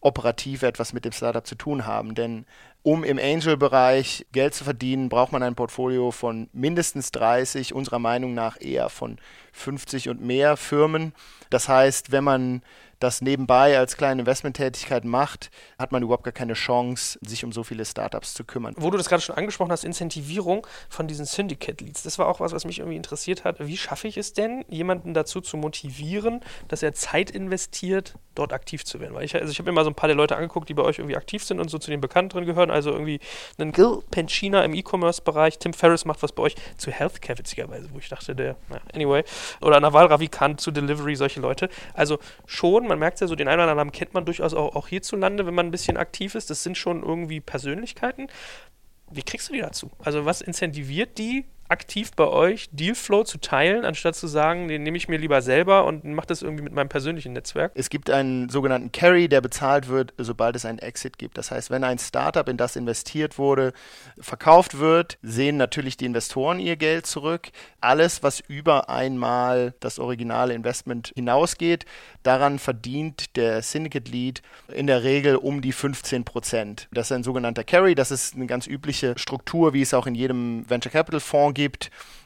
operativ 0.00 0.62
etwas 0.62 0.92
mit 0.92 1.04
dem 1.04 1.12
Startup 1.12 1.46
zu 1.46 1.54
tun 1.54 1.86
haben. 1.86 2.14
Denn 2.14 2.46
um 2.84 3.02
im 3.02 3.18
Angel-Bereich 3.18 4.26
Geld 4.32 4.54
zu 4.54 4.62
verdienen, 4.62 5.08
braucht 5.08 5.32
man 5.32 5.42
ein 5.42 5.54
Portfolio 5.54 6.10
von 6.10 6.50
mindestens 6.52 7.10
30, 7.12 7.74
unserer 7.74 7.98
Meinung 7.98 8.34
nach 8.34 8.60
eher 8.60 8.90
von 8.90 9.16
50 9.52 10.10
und 10.10 10.20
mehr 10.20 10.58
Firmen. 10.58 11.14
Das 11.48 11.66
heißt, 11.66 12.12
wenn 12.12 12.24
man 12.24 12.62
das 13.04 13.20
nebenbei 13.20 13.78
als 13.78 13.96
kleine 13.96 14.22
Investmenttätigkeit 14.22 15.04
macht, 15.04 15.50
hat 15.78 15.92
man 15.92 16.02
überhaupt 16.02 16.24
gar 16.24 16.32
keine 16.32 16.54
Chance, 16.54 17.18
sich 17.22 17.44
um 17.44 17.52
so 17.52 17.62
viele 17.62 17.84
Startups 17.84 18.34
zu 18.34 18.44
kümmern. 18.44 18.74
Wo 18.78 18.90
du 18.90 18.96
das 18.96 19.08
gerade 19.08 19.22
schon 19.22 19.36
angesprochen 19.36 19.70
hast, 19.70 19.84
Incentivierung 19.84 20.66
von 20.88 21.06
diesen 21.06 21.26
Syndicate-Leads. 21.26 22.02
Das 22.02 22.18
war 22.18 22.26
auch 22.26 22.40
was, 22.40 22.52
was 22.52 22.64
mich 22.64 22.78
irgendwie 22.78 22.96
interessiert 22.96 23.44
hat. 23.44 23.56
Wie 23.60 23.76
schaffe 23.76 24.08
ich 24.08 24.16
es 24.16 24.32
denn, 24.32 24.64
jemanden 24.68 25.14
dazu 25.14 25.40
zu 25.40 25.56
motivieren, 25.56 26.40
dass 26.68 26.82
er 26.82 26.94
Zeit 26.94 27.30
investiert, 27.30 28.14
dort 28.34 28.52
aktiv 28.52 28.84
zu 28.84 29.00
werden? 29.00 29.14
Weil 29.14 29.24
ich, 29.24 29.34
also 29.34 29.50
ich 29.50 29.58
habe 29.58 29.70
mir 29.70 29.74
mal 29.74 29.84
so 29.84 29.90
ein 29.90 29.94
paar 29.94 30.08
der 30.08 30.16
Leute 30.16 30.36
angeguckt, 30.36 30.68
die 30.68 30.74
bei 30.74 30.82
euch 30.82 30.98
irgendwie 30.98 31.16
aktiv 31.16 31.44
sind 31.44 31.60
und 31.60 31.70
so 31.70 31.78
zu 31.78 31.90
den 31.90 32.00
Bekannteren 32.00 32.46
gehören. 32.46 32.70
Also 32.70 32.90
irgendwie 32.90 33.20
einen 33.58 33.72
Gil 33.72 33.98
Penchina 34.10 34.64
im 34.64 34.74
E-Commerce-Bereich. 34.74 35.58
Tim 35.58 35.74
Ferriss 35.74 36.04
macht 36.06 36.22
was 36.22 36.32
bei 36.32 36.42
euch 36.42 36.54
zu 36.78 36.90
Healthcare, 36.90 37.38
witzigerweise, 37.38 37.88
wo 37.92 37.98
ich 37.98 38.08
dachte, 38.08 38.34
der, 38.34 38.56
na, 38.70 38.80
anyway. 38.94 39.24
Oder 39.60 39.78
Naval 39.80 40.06
Ravikant 40.06 40.60
zu 40.60 40.70
Delivery, 40.70 41.16
solche 41.16 41.40
Leute. 41.40 41.68
Also 41.92 42.18
schon, 42.46 42.86
man 42.86 42.93
merkt 42.98 43.20
ja 43.20 43.26
so, 43.26 43.34
den 43.34 43.48
einen 43.48 43.60
oder 43.60 43.70
anderen 43.70 43.92
kennt 43.92 44.14
man 44.14 44.24
durchaus 44.24 44.54
auch, 44.54 44.74
auch 44.74 44.88
hierzulande, 44.88 45.46
wenn 45.46 45.54
man 45.54 45.66
ein 45.66 45.70
bisschen 45.70 45.96
aktiv 45.96 46.34
ist. 46.34 46.50
Das 46.50 46.62
sind 46.62 46.76
schon 46.76 47.02
irgendwie 47.02 47.40
Persönlichkeiten. 47.40 48.28
Wie 49.10 49.22
kriegst 49.22 49.48
du 49.48 49.52
die 49.52 49.60
dazu? 49.60 49.90
Also 49.98 50.24
was 50.24 50.40
incentiviert 50.40 51.18
die, 51.18 51.46
aktiv 51.68 52.10
bei 52.14 52.26
euch 52.26 52.68
Dealflow 52.72 53.24
zu 53.24 53.38
teilen, 53.38 53.84
anstatt 53.84 54.14
zu 54.16 54.26
sagen, 54.26 54.68
den 54.68 54.82
nehme 54.82 54.96
ich 54.96 55.08
mir 55.08 55.18
lieber 55.18 55.40
selber 55.42 55.86
und 55.86 56.04
mache 56.04 56.26
das 56.26 56.42
irgendwie 56.42 56.64
mit 56.64 56.72
meinem 56.72 56.88
persönlichen 56.88 57.32
Netzwerk? 57.32 57.72
Es 57.74 57.88
gibt 57.88 58.10
einen 58.10 58.48
sogenannten 58.48 58.92
Carry, 58.92 59.28
der 59.28 59.40
bezahlt 59.40 59.88
wird, 59.88 60.12
sobald 60.18 60.56
es 60.56 60.64
einen 60.64 60.78
Exit 60.78 61.18
gibt. 61.18 61.38
Das 61.38 61.50
heißt, 61.50 61.70
wenn 61.70 61.84
ein 61.84 61.98
Startup, 61.98 62.46
in 62.48 62.56
das 62.56 62.76
investiert 62.76 63.38
wurde, 63.38 63.72
verkauft 64.18 64.78
wird, 64.78 65.18
sehen 65.22 65.56
natürlich 65.56 65.96
die 65.96 66.04
Investoren 66.04 66.60
ihr 66.60 66.76
Geld 66.76 67.06
zurück. 67.06 67.48
Alles, 67.80 68.22
was 68.22 68.40
über 68.40 68.90
einmal 68.90 69.74
das 69.80 69.98
originale 69.98 70.54
Investment 70.54 71.12
hinausgeht, 71.14 71.86
daran 72.22 72.58
verdient 72.58 73.36
der 73.36 73.62
Syndicate 73.62 74.08
Lead 74.08 74.42
in 74.68 74.86
der 74.86 75.02
Regel 75.02 75.36
um 75.36 75.62
die 75.62 75.72
15 75.72 76.24
Prozent. 76.24 76.88
Das 76.92 77.06
ist 77.06 77.12
ein 77.12 77.22
sogenannter 77.22 77.64
Carry, 77.64 77.94
das 77.94 78.10
ist 78.10 78.34
eine 78.34 78.46
ganz 78.46 78.66
übliche 78.66 79.14
Struktur, 79.16 79.72
wie 79.72 79.82
es 79.82 79.94
auch 79.94 80.06
in 80.06 80.14
jedem 80.14 80.68
Venture 80.68 80.92
Capital 80.92 81.20
Fonds 81.20 81.54
gibt, 81.54 81.63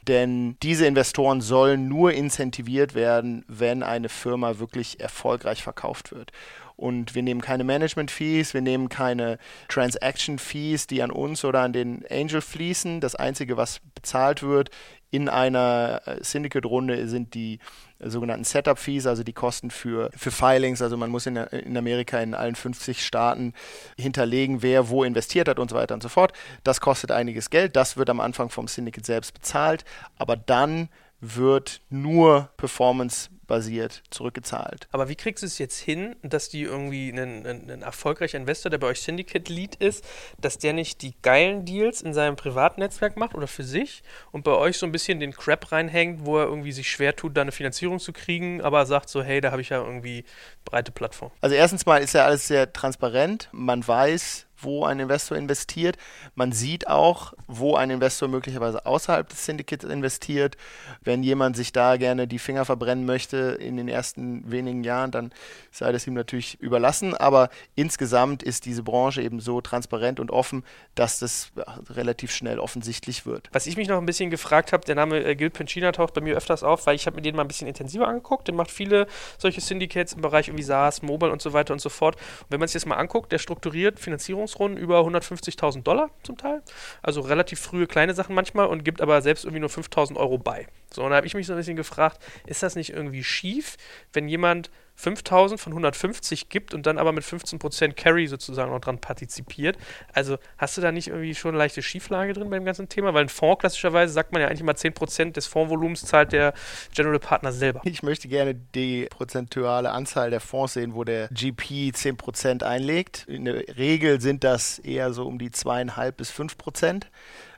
denn 0.07 0.57
diese 0.63 0.85
Investoren 0.85 1.41
sollen 1.41 1.87
nur 1.87 2.13
incentiviert 2.13 2.95
werden, 2.95 3.45
wenn 3.47 3.83
eine 3.83 4.09
Firma 4.09 4.59
wirklich 4.59 4.99
erfolgreich 4.99 5.61
verkauft 5.61 6.11
wird. 6.11 6.31
Und 6.75 7.13
wir 7.13 7.23
nehmen 7.23 7.41
keine 7.41 7.65
Management-Fees, 7.65 8.53
wir 8.53 8.61
nehmen 8.61 8.87
keine 8.87 9.37
Transaction-Fees, 9.67 10.87
die 10.87 11.03
an 11.03 11.11
uns 11.11 11.43
oder 11.43 11.59
an 11.59 11.73
den 11.73 12.05
Angel 12.09 12.39
fließen. 12.39 13.01
Das 13.01 13.15
Einzige, 13.15 13.57
was 13.57 13.81
bezahlt 13.95 14.43
wird 14.43 14.69
in 15.11 15.29
einer 15.29 16.01
äh, 16.05 16.23
Syndicate-Runde, 16.23 17.07
sind 17.07 17.33
die 17.33 17.59
sogenannten 17.99 18.45
Setup-Fees, 18.45 19.07
also 19.07 19.23
die 19.23 19.33
Kosten 19.33 19.71
für, 19.71 20.09
für 20.15 20.31
Filings. 20.31 20.81
Also 20.81 20.95
man 20.97 21.09
muss 21.09 21.25
in, 21.25 21.35
in 21.35 21.75
Amerika 21.75 22.19
in 22.19 22.33
allen 22.33 22.55
50 22.55 23.05
Staaten 23.05 23.53
hinterlegen, 23.97 24.61
wer 24.61 24.89
wo 24.89 25.03
investiert 25.03 25.49
hat 25.49 25.59
und 25.59 25.69
so 25.69 25.75
weiter 25.75 25.95
und 25.95 26.03
so 26.03 26.09
fort. 26.09 26.33
Das 26.63 26.79
kostet 26.79 27.11
einiges 27.11 27.49
Geld. 27.49 27.75
Das 27.75 27.97
wird 27.97 28.09
am 28.09 28.19
Anfang 28.19 28.49
vom 28.49 28.67
Syndicate 28.67 29.05
selbst 29.05 29.33
bezahlt. 29.33 29.83
Aber 30.17 30.37
dann 30.37 30.89
wird 31.21 31.81
nur 31.89 32.49
Performance 32.57 33.29
basiert 33.49 34.03
zurückgezahlt. 34.11 34.87
Aber 34.91 35.09
wie 35.09 35.15
kriegst 35.15 35.41
du 35.43 35.47
es 35.47 35.57
jetzt 35.57 35.79
hin, 35.79 36.15
dass 36.21 36.47
die 36.47 36.61
irgendwie 36.61 37.09
ein, 37.09 37.45
ein, 37.45 37.69
ein 37.69 37.81
erfolgreicher 37.81 38.37
Investor, 38.37 38.69
der 38.69 38.77
bei 38.77 38.87
euch 38.87 39.01
Syndicate 39.01 39.49
Lead 39.49 39.75
ist, 39.75 40.05
dass 40.39 40.59
der 40.59 40.71
nicht 40.71 41.01
die 41.01 41.15
geilen 41.21 41.65
Deals 41.65 42.01
in 42.01 42.13
seinem 42.13 42.37
privaten 42.37 42.79
Netzwerk 42.79 43.17
macht 43.17 43.35
oder 43.35 43.47
für 43.47 43.63
sich 43.63 44.03
und 44.31 44.43
bei 44.43 44.51
euch 44.51 44.77
so 44.77 44.85
ein 44.85 44.91
bisschen 44.91 45.19
den 45.19 45.33
Crap 45.33 45.71
reinhängt, 45.71 46.25
wo 46.25 46.37
er 46.37 46.45
irgendwie 46.45 46.71
sich 46.71 46.89
schwer 46.89 47.15
tut, 47.15 47.35
da 47.35 47.41
eine 47.41 47.51
Finanzierung 47.51 47.99
zu 47.99 48.13
kriegen, 48.13 48.61
aber 48.61 48.85
sagt 48.85 49.09
so, 49.09 49.23
hey, 49.23 49.41
da 49.41 49.51
habe 49.51 49.61
ich 49.61 49.69
ja 49.69 49.83
irgendwie 49.83 50.23
breite 50.63 50.91
Plattform. 50.91 51.31
Also 51.41 51.55
erstens 51.55 51.85
mal 51.87 51.97
ist 51.97 52.13
ja 52.13 52.25
alles 52.25 52.47
sehr 52.47 52.71
transparent. 52.71 53.49
Man 53.51 53.85
weiß, 53.85 54.45
wo 54.61 54.85
ein 54.85 54.99
Investor 54.99 55.37
investiert. 55.37 55.97
Man 56.35 56.51
sieht 56.51 56.87
auch, 56.87 57.33
wo 57.47 57.75
ein 57.75 57.89
Investor 57.89 58.27
möglicherweise 58.27 58.85
außerhalb 58.85 59.27
des 59.27 59.45
Syndicates 59.45 59.89
investiert. 59.89 60.57
Wenn 61.01 61.23
jemand 61.23 61.55
sich 61.55 61.71
da 61.71 61.97
gerne 61.97 62.27
die 62.27 62.39
Finger 62.39 62.65
verbrennen 62.65 63.05
möchte 63.05 63.37
in 63.59 63.77
den 63.77 63.87
ersten 63.87 64.49
wenigen 64.49 64.83
Jahren, 64.83 65.11
dann 65.11 65.31
sei 65.71 65.91
das 65.91 66.07
ihm 66.07 66.13
natürlich 66.13 66.59
überlassen. 66.59 67.15
Aber 67.15 67.49
insgesamt 67.75 68.43
ist 68.43 68.65
diese 68.65 68.83
Branche 68.83 69.21
eben 69.21 69.39
so 69.39 69.61
transparent 69.61 70.19
und 70.19 70.31
offen, 70.31 70.63
dass 70.95 71.19
das 71.19 71.51
relativ 71.89 72.31
schnell 72.31 72.59
offensichtlich 72.59 73.25
wird. 73.25 73.49
Was 73.51 73.67
ich 73.67 73.77
mich 73.77 73.87
noch 73.87 73.97
ein 73.97 74.05
bisschen 74.05 74.29
gefragt 74.29 74.73
habe, 74.73 74.85
der 74.85 74.95
Name 74.95 75.23
äh, 75.23 75.35
Gil 75.35 75.49
Pencina 75.49 75.91
taucht 75.91 76.13
bei 76.13 76.21
mir 76.21 76.35
öfters 76.35 76.63
auf, 76.63 76.85
weil 76.85 76.95
ich 76.95 77.05
habe 77.05 77.15
mir 77.15 77.21
den 77.21 77.35
mal 77.35 77.43
ein 77.43 77.47
bisschen 77.47 77.67
intensiver 77.67 78.07
angeguckt. 78.07 78.47
Der 78.47 78.55
macht 78.55 78.71
viele 78.71 79.07
solche 79.37 79.61
Syndicates 79.61 80.13
im 80.13 80.21
Bereich 80.21 80.47
irgendwie 80.47 80.63
SaaS, 80.63 81.01
Mobile 81.01 81.31
und 81.31 81.41
so 81.41 81.53
weiter 81.53 81.73
und 81.73 81.79
so 81.79 81.89
fort. 81.89 82.15
Und 82.15 82.47
wenn 82.49 82.59
man 82.59 82.67
sich 82.67 82.73
das 82.73 82.85
mal 82.85 82.95
anguckt, 82.95 83.31
der 83.31 83.37
strukturiert 83.37 83.99
Finanzierung 83.99 84.47
Finanzierungsrunden 84.49 84.77
über 84.77 84.99
150.000 85.01 85.83
Dollar 85.83 86.09
zum 86.23 86.37
Teil. 86.37 86.61
Also 87.01 87.21
relativ 87.21 87.59
frühe 87.59 87.87
kleine 87.87 88.13
Sachen 88.13 88.35
manchmal 88.35 88.67
und 88.67 88.83
gibt 88.83 89.01
aber 89.01 89.21
selbst 89.21 89.45
irgendwie 89.45 89.61
nur 89.61 89.69
5.000 89.69 90.15
Euro 90.17 90.37
bei. 90.37 90.67
So, 90.91 91.03
und 91.03 91.11
da 91.11 91.17
habe 91.17 91.27
ich 91.27 91.33
mich 91.33 91.47
so 91.47 91.53
ein 91.53 91.57
bisschen 91.57 91.75
gefragt, 91.75 92.21
ist 92.47 92.63
das 92.63 92.75
nicht 92.75 92.91
irgendwie 92.91 93.23
schief, 93.23 93.77
wenn 94.13 94.27
jemand 94.27 94.71
5000 94.99 95.61
von 95.61 95.71
150 95.71 96.49
gibt 96.49 96.73
und 96.73 96.85
dann 96.85 96.97
aber 96.97 97.13
mit 97.13 97.23
15% 97.23 97.93
Carry 97.93 98.27
sozusagen 98.27 98.69
noch 98.69 98.81
dran 98.81 98.99
partizipiert. 98.99 99.77
Also 100.11 100.37
hast 100.57 100.75
du 100.75 100.81
da 100.81 100.91
nicht 100.91 101.07
irgendwie 101.07 101.33
schon 101.35 101.51
eine 101.51 101.57
leichte 101.57 101.81
Schieflage 101.81 102.33
drin 102.33 102.49
beim 102.49 102.65
ganzen 102.65 102.89
Thema? 102.89 103.13
Weil 103.13 103.23
ein 103.23 103.29
Fonds 103.29 103.61
klassischerweise 103.61 104.11
sagt 104.11 104.33
man 104.33 104.41
ja 104.41 104.49
eigentlich 104.49 104.59
immer 104.59 104.73
10% 104.73 105.31
des 105.31 105.47
Fondsvolumens 105.47 106.01
zahlt 106.01 106.33
der 106.33 106.53
General 106.93 107.19
Partner 107.19 107.53
selber. 107.53 107.79
Ich 107.85 108.03
möchte 108.03 108.27
gerne 108.27 108.55
die 108.75 109.07
prozentuale 109.09 109.91
Anzahl 109.91 110.31
der 110.31 110.41
Fonds 110.41 110.73
sehen, 110.73 110.93
wo 110.93 111.05
der 111.05 111.29
GP 111.29 111.91
10% 111.95 112.63
einlegt. 112.63 113.25
In 113.29 113.45
der 113.45 113.77
Regel 113.77 114.19
sind 114.19 114.43
das 114.43 114.79
eher 114.79 115.13
so 115.13 115.25
um 115.25 115.39
die 115.39 115.51
2,5 115.51 116.11
bis 116.11 116.29
5%. 116.29 117.03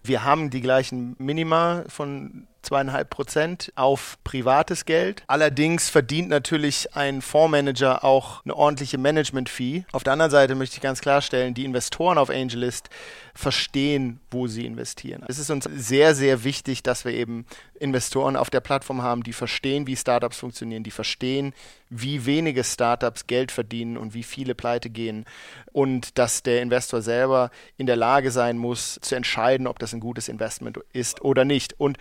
Wir 0.03 0.23
haben 0.23 0.51
die 0.51 0.61
gleichen 0.61 1.15
Minima 1.17 1.85
von 1.87 2.47
zweieinhalb 2.61 3.09
Prozent 3.09 3.71
auf 3.75 4.17
privates 4.23 4.85
Geld. 4.85 5.23
Allerdings 5.27 5.89
verdient 5.89 6.29
natürlich 6.29 6.95
ein 6.95 7.21
Fondsmanager 7.21 8.03
auch 8.03 8.43
eine 8.45 8.55
ordentliche 8.55 8.97
Management-Fee. 8.97 9.85
Auf 9.91 10.03
der 10.03 10.13
anderen 10.13 10.31
Seite 10.31 10.55
möchte 10.55 10.75
ich 10.75 10.81
ganz 10.81 11.01
klarstellen, 11.01 11.53
die 11.53 11.65
Investoren 11.65 12.17
auf 12.17 12.29
AngelList 12.29 12.89
verstehen, 13.33 14.19
wo 14.29 14.47
sie 14.47 14.65
investieren. 14.65 15.23
Es 15.27 15.39
ist 15.39 15.49
uns 15.49 15.67
sehr, 15.73 16.15
sehr 16.15 16.43
wichtig, 16.43 16.83
dass 16.83 17.05
wir 17.05 17.13
eben 17.13 17.45
Investoren 17.79 18.35
auf 18.35 18.49
der 18.49 18.59
Plattform 18.59 19.01
haben, 19.01 19.23
die 19.23 19.33
verstehen, 19.33 19.87
wie 19.87 19.95
Startups 19.95 20.37
funktionieren, 20.37 20.83
die 20.83 20.91
verstehen, 20.91 21.53
wie 21.89 22.25
wenige 22.25 22.63
Startups 22.63 23.25
Geld 23.27 23.51
verdienen 23.51 23.97
und 23.97 24.13
wie 24.13 24.23
viele 24.23 24.53
pleite 24.53 24.89
gehen 24.89 25.25
und 25.71 26.17
dass 26.17 26.43
der 26.43 26.61
Investor 26.61 27.01
selber 27.01 27.49
in 27.77 27.85
der 27.85 27.95
Lage 27.95 28.31
sein 28.31 28.57
muss, 28.57 28.99
zu 29.01 29.15
entscheiden, 29.15 29.67
ob 29.67 29.79
das 29.79 29.93
ein 29.93 29.99
gutes 29.99 30.29
Investment 30.29 30.79
ist 30.93 31.21
oder 31.21 31.43
nicht. 31.45 31.79
Und 31.79 31.97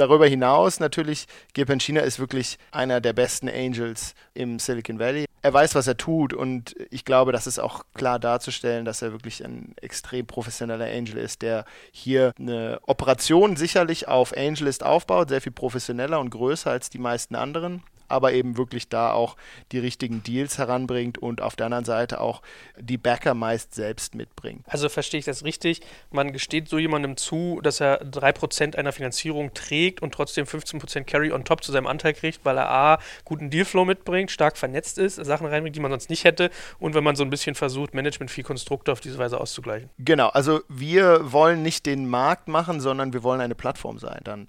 darüber 0.00 0.26
hinaus 0.26 0.80
natürlich, 0.80 1.26
Gilpan 1.52 1.80
China 1.80 2.00
ist 2.00 2.18
wirklich 2.18 2.58
einer 2.70 3.00
der 3.00 3.12
besten 3.12 3.48
Angels 3.48 4.14
im 4.34 4.58
Silicon 4.58 4.98
Valley. 4.98 5.26
Er 5.42 5.52
weiß, 5.52 5.74
was 5.74 5.86
er 5.86 5.96
tut 5.96 6.32
und 6.32 6.74
ich 6.90 7.04
glaube, 7.04 7.32
das 7.32 7.46
ist 7.46 7.58
auch 7.58 7.84
klar 7.94 8.18
darzustellen, 8.18 8.84
dass 8.84 9.02
er 9.02 9.12
wirklich 9.12 9.44
ein 9.44 9.74
extrem 9.80 10.26
professioneller 10.26 10.86
Angel 10.86 11.18
ist, 11.18 11.42
der 11.42 11.64
hier 11.92 12.32
eine 12.38 12.80
Operation 12.86 13.56
sicherlich 13.56 14.08
auf 14.08 14.36
AngelList 14.36 14.84
aufbaut, 14.84 15.28
sehr 15.28 15.40
viel 15.40 15.52
professioneller 15.52 16.20
und 16.20 16.30
größer 16.30 16.70
als 16.70 16.90
die 16.90 16.98
meisten 16.98 17.36
anderen 17.36 17.82
aber 18.10 18.32
eben 18.32 18.56
wirklich 18.56 18.88
da 18.88 19.12
auch 19.12 19.36
die 19.72 19.78
richtigen 19.78 20.22
Deals 20.22 20.58
heranbringt 20.58 21.18
und 21.18 21.40
auf 21.40 21.56
der 21.56 21.66
anderen 21.66 21.84
Seite 21.84 22.20
auch 22.20 22.42
die 22.78 22.98
Backer 22.98 23.34
meist 23.34 23.74
selbst 23.74 24.14
mitbringt. 24.14 24.64
Also 24.66 24.88
verstehe 24.88 25.20
ich 25.20 25.26
das 25.26 25.44
richtig? 25.44 25.80
Man 26.10 26.32
gesteht 26.32 26.68
so 26.68 26.78
jemandem 26.78 27.16
zu, 27.16 27.60
dass 27.62 27.80
er 27.80 28.02
3% 28.04 28.76
einer 28.76 28.92
Finanzierung 28.92 29.54
trägt 29.54 30.02
und 30.02 30.12
trotzdem 30.12 30.46
15% 30.46 31.04
Carry 31.04 31.32
on 31.32 31.44
top 31.44 31.62
zu 31.64 31.72
seinem 31.72 31.86
Anteil 31.86 32.14
kriegt, 32.14 32.44
weil 32.44 32.58
er 32.58 32.70
A, 32.70 32.98
guten 33.24 33.50
Dealflow 33.50 33.84
mitbringt, 33.84 34.30
stark 34.30 34.56
vernetzt 34.56 34.98
ist, 34.98 35.16
Sachen 35.16 35.46
reinbringt, 35.46 35.76
die 35.76 35.80
man 35.80 35.90
sonst 35.90 36.10
nicht 36.10 36.24
hätte 36.24 36.50
und 36.78 36.94
wenn 36.94 37.04
man 37.04 37.16
so 37.16 37.24
ein 37.24 37.30
bisschen 37.30 37.54
versucht, 37.54 37.94
Management-Fee-Konstrukte 37.94 38.92
auf 38.92 39.00
diese 39.00 39.18
Weise 39.18 39.40
auszugleichen. 39.40 39.90
Genau, 39.98 40.28
also 40.28 40.60
wir 40.68 41.32
wollen 41.32 41.62
nicht 41.62 41.86
den 41.86 42.08
Markt 42.08 42.48
machen, 42.48 42.80
sondern 42.80 43.12
wir 43.12 43.22
wollen 43.22 43.40
eine 43.40 43.54
Plattform 43.54 43.98
sein. 43.98 44.20
Dann 44.24 44.48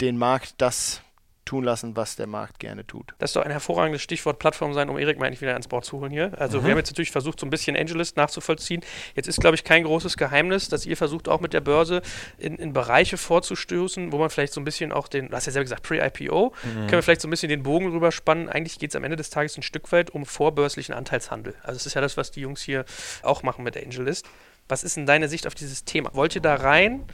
den 0.00 0.18
Markt 0.18 0.54
das 0.58 1.02
tun 1.46 1.64
lassen, 1.64 1.96
was 1.96 2.16
der 2.16 2.26
Markt 2.26 2.58
gerne 2.58 2.86
tut. 2.86 3.14
Das 3.18 3.30
ist 3.30 3.36
doch 3.36 3.42
ein 3.42 3.50
hervorragendes 3.50 4.02
Stichwort 4.02 4.38
Plattform 4.38 4.74
sein, 4.74 4.90
um 4.90 4.98
Erik 4.98 5.18
mal 5.18 5.26
endlich 5.26 5.40
wieder 5.40 5.52
ans 5.52 5.68
Board 5.68 5.84
zu 5.84 6.00
holen 6.00 6.10
hier. 6.10 6.32
Also 6.38 6.58
mhm. 6.58 6.64
wir 6.64 6.70
haben 6.72 6.78
jetzt 6.78 6.90
natürlich 6.90 7.12
versucht, 7.12 7.40
so 7.40 7.46
ein 7.46 7.50
bisschen 7.50 7.76
Angelist 7.76 8.16
nachzuvollziehen. 8.16 8.82
Jetzt 9.14 9.28
ist, 9.28 9.40
glaube 9.40 9.54
ich, 9.54 9.64
kein 9.64 9.84
großes 9.84 10.16
Geheimnis, 10.16 10.68
dass 10.68 10.84
ihr 10.84 10.96
versucht, 10.96 11.28
auch 11.28 11.40
mit 11.40 11.52
der 11.52 11.60
Börse 11.60 12.02
in, 12.36 12.56
in 12.56 12.72
Bereiche 12.72 13.16
vorzustoßen, 13.16 14.12
wo 14.12 14.18
man 14.18 14.28
vielleicht 14.28 14.52
so 14.52 14.60
ein 14.60 14.64
bisschen 14.64 14.92
auch 14.92 15.08
den, 15.08 15.28
du 15.28 15.36
hast 15.36 15.46
ja 15.46 15.52
selber 15.52 15.64
gesagt, 15.64 15.82
Pre-IPO, 15.84 16.52
mhm. 16.52 16.68
können 16.72 16.90
wir 16.90 17.02
vielleicht 17.02 17.22
so 17.22 17.28
ein 17.28 17.30
bisschen 17.30 17.48
den 17.48 17.62
Bogen 17.62 17.90
rüberspannen. 17.90 18.48
Eigentlich 18.48 18.78
geht 18.78 18.90
es 18.90 18.96
am 18.96 19.04
Ende 19.04 19.16
des 19.16 19.30
Tages 19.30 19.56
ein 19.56 19.62
Stück 19.62 19.90
weit 19.92 20.10
um 20.10 20.26
vorbörslichen 20.26 20.94
Anteilshandel. 20.94 21.54
Also 21.62 21.76
es 21.76 21.86
ist 21.86 21.94
ja 21.94 22.00
das, 22.00 22.16
was 22.16 22.32
die 22.32 22.40
Jungs 22.40 22.60
hier 22.60 22.84
auch 23.22 23.42
machen 23.42 23.64
mit 23.64 23.76
Angelist. 23.76 24.26
Was 24.68 24.82
ist 24.82 24.96
denn 24.96 25.06
deine 25.06 25.28
Sicht 25.28 25.46
auf 25.46 25.54
dieses 25.54 25.84
Thema? 25.84 26.10
Wollt 26.12 26.34
ihr 26.34 26.42
da 26.42 26.56
rein 26.56 27.04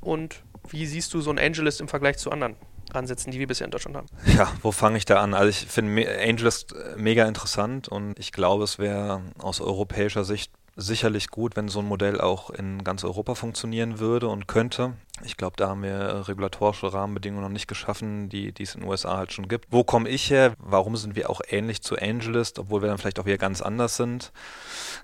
und 0.00 0.36
wie 0.68 0.86
siehst 0.86 1.12
du 1.14 1.20
so 1.20 1.30
ein 1.30 1.38
Angelist 1.40 1.80
im 1.80 1.88
Vergleich 1.88 2.18
zu 2.18 2.30
anderen 2.30 2.54
ansetzen, 2.94 3.30
die 3.30 3.38
wir 3.38 3.46
bisher 3.46 3.64
in 3.64 3.70
Deutschland 3.70 3.96
haben. 3.96 4.06
Ja, 4.36 4.52
wo 4.62 4.72
fange 4.72 4.98
ich 4.98 5.04
da 5.04 5.20
an? 5.20 5.34
Also 5.34 5.48
ich 5.48 5.66
finde 5.66 6.06
Angel 6.20 6.46
ist 6.46 6.72
äh, 6.72 6.96
mega 6.96 7.26
interessant 7.26 7.88
und 7.88 8.18
ich 8.18 8.32
glaube, 8.32 8.64
es 8.64 8.78
wäre 8.78 9.22
aus 9.38 9.60
europäischer 9.60 10.24
Sicht 10.24 10.52
sicherlich 10.76 11.28
gut, 11.28 11.56
wenn 11.56 11.68
so 11.68 11.80
ein 11.80 11.86
Modell 11.86 12.20
auch 12.20 12.50
in 12.50 12.82
ganz 12.84 13.04
Europa 13.04 13.34
funktionieren 13.34 13.98
würde 13.98 14.28
und 14.28 14.48
könnte. 14.48 14.94
Ich 15.24 15.36
glaube, 15.36 15.56
da 15.56 15.68
haben 15.68 15.82
wir 15.82 15.90
äh, 15.90 16.18
regulatorische 16.20 16.92
Rahmenbedingungen 16.92 17.42
noch 17.42 17.52
nicht 17.52 17.68
geschaffen, 17.68 18.28
die, 18.28 18.52
die 18.52 18.62
es 18.62 18.74
in 18.74 18.80
den 18.80 18.88
USA 18.88 19.18
halt 19.18 19.32
schon 19.32 19.48
gibt. 19.48 19.66
Wo 19.70 19.84
komme 19.84 20.08
ich 20.08 20.30
her? 20.30 20.54
Warum 20.58 20.96
sind 20.96 21.14
wir 21.14 21.30
auch 21.30 21.40
ähnlich 21.48 21.82
zu 21.82 21.96
Angelist, 21.96 22.58
obwohl 22.58 22.82
wir 22.82 22.88
dann 22.88 22.98
vielleicht 22.98 23.20
auch 23.20 23.26
wieder 23.26 23.38
ganz 23.38 23.60
anders 23.60 23.96
sind? 23.96 24.32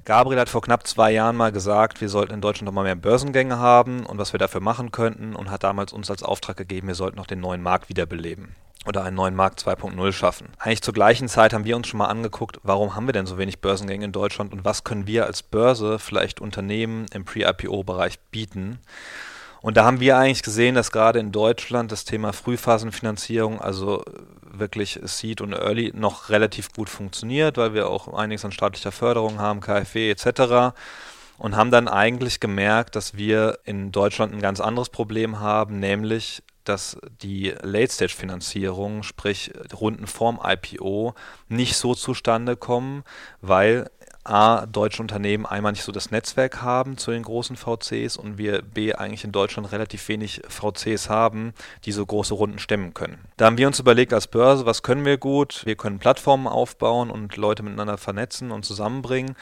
Gabriel 0.04 0.40
hat 0.40 0.48
vor 0.48 0.62
knapp 0.62 0.86
zwei 0.86 1.10
Jahren 1.12 1.36
mal 1.36 1.52
gesagt, 1.52 2.00
wir 2.00 2.08
sollten 2.08 2.34
in 2.34 2.40
Deutschland 2.40 2.66
noch 2.66 2.72
mal 2.72 2.84
mehr 2.84 2.96
Börsengänge 2.96 3.58
haben 3.58 4.06
und 4.06 4.18
was 4.18 4.32
wir 4.32 4.38
dafür 4.38 4.60
machen 4.60 4.90
könnten 4.90 5.36
und 5.36 5.50
hat 5.50 5.64
damals 5.64 5.92
uns 5.92 6.10
als 6.10 6.22
Auftrag 6.22 6.56
gegeben, 6.56 6.88
wir 6.88 6.94
sollten 6.94 7.16
noch 7.16 7.26
den 7.26 7.40
neuen 7.40 7.62
Markt 7.62 7.88
wiederbeleben 7.88 8.56
oder 8.86 9.04
einen 9.04 9.16
neuen 9.16 9.34
Markt 9.34 9.60
2.0 9.60 10.12
schaffen. 10.12 10.48
Eigentlich 10.58 10.82
zur 10.82 10.94
gleichen 10.94 11.28
Zeit 11.28 11.52
haben 11.52 11.64
wir 11.64 11.76
uns 11.76 11.88
schon 11.88 11.98
mal 11.98 12.06
angeguckt, 12.06 12.60
warum 12.62 12.94
haben 12.94 13.06
wir 13.06 13.12
denn 13.12 13.26
so 13.26 13.38
wenig 13.38 13.60
Börsengänge 13.60 14.04
in 14.04 14.12
Deutschland 14.12 14.52
und 14.52 14.64
was 14.64 14.84
können 14.84 15.06
wir 15.06 15.26
als 15.26 15.42
Börse 15.42 15.98
vielleicht 15.98 16.40
Unternehmen 16.40 17.06
im 17.12 17.24
Pre-IPO-Bereich 17.24 18.18
bieten. 18.30 18.78
Und 19.60 19.76
da 19.76 19.84
haben 19.84 20.00
wir 20.00 20.16
eigentlich 20.16 20.42
gesehen, 20.42 20.76
dass 20.76 20.92
gerade 20.92 21.18
in 21.18 21.32
Deutschland 21.32 21.90
das 21.90 22.04
Thema 22.04 22.32
Frühphasenfinanzierung, 22.32 23.60
also 23.60 24.04
wirklich 24.42 25.00
Seed 25.02 25.40
und 25.40 25.52
Early, 25.52 25.92
noch 25.94 26.28
relativ 26.28 26.72
gut 26.72 26.88
funktioniert, 26.88 27.56
weil 27.56 27.74
wir 27.74 27.88
auch 27.88 28.12
einiges 28.14 28.44
an 28.44 28.52
staatlicher 28.52 28.92
Förderung 28.92 29.40
haben, 29.40 29.60
KfW 29.60 30.10
etc. 30.10 30.76
Und 31.38 31.56
haben 31.56 31.70
dann 31.70 31.88
eigentlich 31.88 32.38
gemerkt, 32.40 32.94
dass 32.94 33.16
wir 33.16 33.58
in 33.64 33.90
Deutschland 33.90 34.32
ein 34.32 34.40
ganz 34.40 34.60
anderes 34.60 34.90
Problem 34.90 35.40
haben, 35.40 35.80
nämlich 35.80 36.42
dass 36.68 36.98
die 37.22 37.54
Late-Stage-Finanzierung, 37.62 39.02
sprich 39.02 39.52
Runden 39.72 40.06
vorm 40.06 40.40
IPO, 40.44 41.14
nicht 41.48 41.76
so 41.76 41.94
zustande 41.94 42.56
kommen, 42.56 43.04
weil 43.40 43.90
A, 44.28 44.66
deutsche 44.66 45.00
Unternehmen 45.00 45.46
einmal 45.46 45.72
nicht 45.72 45.84
so 45.84 45.90
das 45.90 46.10
Netzwerk 46.10 46.60
haben 46.60 46.98
zu 46.98 47.10
den 47.10 47.22
großen 47.22 47.56
VCs 47.56 48.18
und 48.18 48.36
wir 48.36 48.60
B, 48.60 48.92
eigentlich 48.92 49.24
in 49.24 49.32
Deutschland 49.32 49.72
relativ 49.72 50.06
wenig 50.08 50.42
VCs 50.46 51.08
haben, 51.08 51.54
die 51.86 51.92
so 51.92 52.04
große 52.04 52.34
Runden 52.34 52.58
stemmen 52.58 52.92
können. 52.92 53.18
Da 53.38 53.46
haben 53.46 53.56
wir 53.56 53.66
uns 53.66 53.80
überlegt 53.80 54.12
als 54.12 54.26
Börse, 54.26 54.66
was 54.66 54.82
können 54.82 55.06
wir 55.06 55.16
gut? 55.16 55.62
Wir 55.64 55.76
können 55.76 55.98
Plattformen 55.98 56.46
aufbauen 56.46 57.10
und 57.10 57.38
Leute 57.38 57.62
miteinander 57.62 57.96
vernetzen 57.96 58.50
und 58.50 58.66
zusammenbringen 58.66 59.34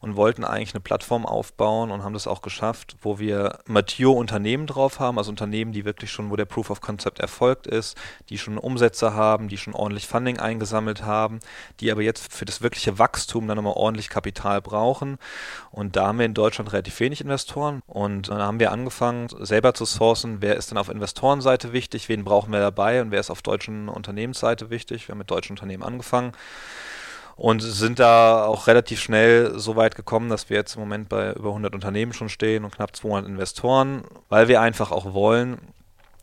und 0.00 0.16
wollten 0.16 0.42
eigentlich 0.42 0.74
eine 0.74 0.80
Plattform 0.80 1.24
aufbauen 1.24 1.92
und 1.92 2.02
haben 2.02 2.14
das 2.14 2.26
auch 2.26 2.42
geschafft, 2.42 2.96
wo 3.00 3.20
wir 3.20 3.60
mature 3.66 4.18
Unternehmen 4.18 4.66
drauf 4.66 4.98
haben, 4.98 5.18
also 5.18 5.30
Unternehmen, 5.30 5.70
die 5.70 5.84
wirklich 5.84 6.10
schon, 6.10 6.30
wo 6.30 6.36
der 6.36 6.46
Proof 6.46 6.70
of 6.70 6.80
Concept 6.80 7.20
erfolgt 7.20 7.68
ist, 7.68 7.96
die 8.28 8.38
schon 8.38 8.58
Umsätze 8.58 9.14
haben, 9.14 9.46
die 9.46 9.56
schon 9.56 9.74
ordentlich 9.74 10.08
Funding 10.08 10.40
eingesammelt 10.40 11.04
haben, 11.04 11.38
die 11.78 11.92
aber 11.92 12.02
jetzt 12.02 12.32
für 12.32 12.44
das 12.44 12.60
wirkliche 12.60 12.98
Wachstum 12.98 13.46
dann 13.46 13.56
nochmal 13.56 13.74
ordentlich 13.74 14.08
Kapital 14.08 14.31
Kapital 14.32 14.62
brauchen. 14.62 15.18
Und 15.70 15.96
da 15.96 16.06
haben 16.06 16.18
wir 16.18 16.26
in 16.26 16.34
Deutschland 16.34 16.72
relativ 16.72 16.98
wenig 17.00 17.20
Investoren. 17.20 17.82
Und 17.86 18.28
dann 18.28 18.40
haben 18.40 18.60
wir 18.60 18.72
angefangen, 18.72 19.28
selber 19.40 19.74
zu 19.74 19.84
sourcen, 19.84 20.38
wer 20.40 20.56
ist 20.56 20.70
denn 20.70 20.78
auf 20.78 20.88
Investorenseite 20.88 21.72
wichtig, 21.72 22.08
wen 22.08 22.24
brauchen 22.24 22.52
wir 22.52 22.60
dabei 22.60 23.02
und 23.02 23.10
wer 23.10 23.20
ist 23.20 23.30
auf 23.30 23.42
deutschen 23.42 23.88
Unternehmensseite 23.88 24.70
wichtig. 24.70 25.08
Wir 25.08 25.12
haben 25.12 25.18
mit 25.18 25.30
deutschen 25.30 25.52
Unternehmen 25.52 25.82
angefangen 25.82 26.32
und 27.36 27.60
sind 27.60 27.98
da 27.98 28.44
auch 28.44 28.66
relativ 28.66 29.00
schnell 29.00 29.58
so 29.58 29.76
weit 29.76 29.94
gekommen, 29.94 30.28
dass 30.28 30.50
wir 30.50 30.56
jetzt 30.56 30.74
im 30.76 30.80
Moment 30.80 31.08
bei 31.08 31.32
über 31.32 31.48
100 31.48 31.74
Unternehmen 31.74 32.12
schon 32.12 32.28
stehen 32.28 32.64
und 32.64 32.74
knapp 32.74 32.94
200 32.94 33.28
Investoren, 33.28 34.04
weil 34.28 34.48
wir 34.48 34.60
einfach 34.60 34.90
auch 34.90 35.14
wollen, 35.14 35.58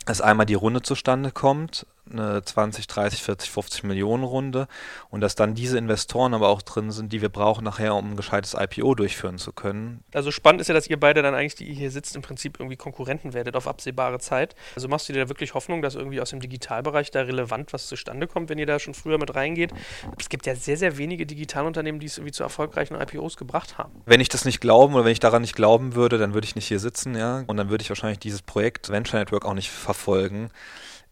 dass 0.06 0.22
einmal 0.22 0.46
die 0.46 0.56
Runde 0.56 0.82
zustande 0.82 1.32
kommt, 1.32 1.86
eine 2.12 2.44
20, 2.44 2.88
30, 2.88 3.24
40, 3.24 3.50
50 3.50 3.84
Millionen 3.84 4.24
Runde 4.24 4.68
und 5.10 5.22
dass 5.22 5.36
dann 5.36 5.56
diese 5.56 5.78
Investoren 5.78 6.34
aber 6.34 6.50
auch 6.50 6.62
drin 6.62 6.92
sind, 6.92 7.14
die 7.14 7.22
wir 7.22 7.30
brauchen 7.30 7.64
nachher, 7.64 7.96
um 7.96 8.12
ein 8.12 8.16
gescheites 8.16 8.56
IPO 8.58 8.96
durchführen 8.96 9.38
zu 9.38 9.54
können. 9.54 10.04
Also 10.14 10.32
spannend 10.32 10.62
ist 10.62 10.68
ja, 10.68 10.74
dass 10.74 10.88
ihr 10.88 11.00
beide 11.00 11.22
dann 11.22 11.36
eigentlich, 11.36 11.56
die 11.56 11.66
ihr 11.66 11.76
hier 11.76 11.92
sitzt, 11.92 12.16
im 12.16 12.22
Prinzip 12.22 12.60
irgendwie 12.60 12.78
Konkurrenten 12.78 13.34
werdet 13.34 13.56
auf 13.56 13.68
absehbare 13.68 14.20
Zeit. 14.20 14.56
Also 14.76 14.88
machst 14.88 15.10
du 15.10 15.14
dir 15.14 15.24
da 15.24 15.30
wirklich 15.30 15.54
Hoffnung, 15.54 15.82
dass 15.82 15.96
irgendwie 15.96 16.22
aus 16.22 16.30
dem 16.32 16.40
Digitalbereich 16.40 17.12
da 17.12 17.22
relevant 17.22 17.74
was 17.74 17.88
zustande 17.88 18.28
kommt, 18.28 18.50
wenn 18.50 18.58
ihr 18.58 18.66
da 18.66 18.80
schon 18.80 18.94
früher 18.94 19.18
mit 19.18 19.36
reingeht? 19.36 19.72
Es 20.20 20.30
gibt 20.30 20.46
ja 20.46 20.56
sehr, 20.56 20.78
sehr 20.78 20.98
wenige 20.98 21.26
Digitalunternehmen, 21.26 22.00
die 22.00 22.08
es 22.08 22.18
irgendwie 22.18 22.34
zu 22.34 22.44
erfolgreichen 22.44 22.96
IPOs 22.96 23.38
gebracht 23.38 23.78
haben. 23.78 24.02
Wenn 24.06 24.20
ich 24.20 24.30
das 24.30 24.46
nicht 24.46 24.62
glauben 24.62 24.94
oder 24.94 25.06
wenn 25.06 25.12
ich 25.12 25.20
daran 25.20 25.42
nicht 25.42 25.56
glauben 25.56 25.96
würde, 25.96 26.18
dann 26.18 26.34
würde 26.34 26.46
ich 26.46 26.56
nicht 26.56 26.68
hier 26.68 26.80
sitzen, 26.80 27.16
ja. 27.16 27.44
Und 27.48 27.58
dann 27.58 27.70
würde 27.70 27.82
ich 27.82 27.90
wahrscheinlich 27.90 28.20
dieses 28.20 28.42
Projekt 28.42 28.90
Venture 28.90 29.20
Network 29.20 29.46
auch 29.46 29.54
nicht 29.54 29.70
verfolgen 29.70 30.52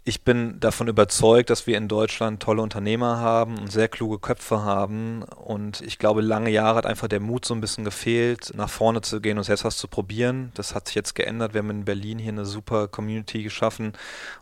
Ich 0.07 0.21
bin 0.21 0.57
davon 0.61 0.87
überzeugt, 0.87 1.49
dass 1.49 1.67
wir 1.67 1.75
in 1.77 1.89
Deutschland 1.89 2.41
tolle 2.41 2.61
Unternehmer 2.61 3.17
haben 3.17 3.57
und 3.57 3.69
sehr 3.69 3.89
kluge 3.89 4.19
Köpfe 4.19 4.63
haben. 4.63 5.23
Und 5.23 5.81
ich 5.81 5.99
glaube, 5.99 6.21
lange 6.21 6.49
Jahre 6.49 6.77
hat 6.77 6.85
einfach 6.85 7.09
der 7.09 7.19
Mut 7.19 7.43
so 7.43 7.53
ein 7.53 7.59
bisschen 7.59 7.83
gefehlt, 7.83 8.53
nach 8.55 8.69
vorne 8.69 9.01
zu 9.01 9.19
gehen 9.19 9.37
und 9.37 9.43
selbst 9.43 9.65
was 9.65 9.75
zu 9.75 9.89
probieren. 9.89 10.53
Das 10.53 10.73
hat 10.73 10.87
sich 10.87 10.95
jetzt 10.95 11.13
geändert. 11.13 11.53
Wir 11.53 11.59
haben 11.59 11.71
in 11.71 11.83
Berlin 11.83 12.19
hier 12.19 12.31
eine 12.31 12.45
super 12.45 12.87
Community 12.87 13.43
geschaffen 13.43 13.91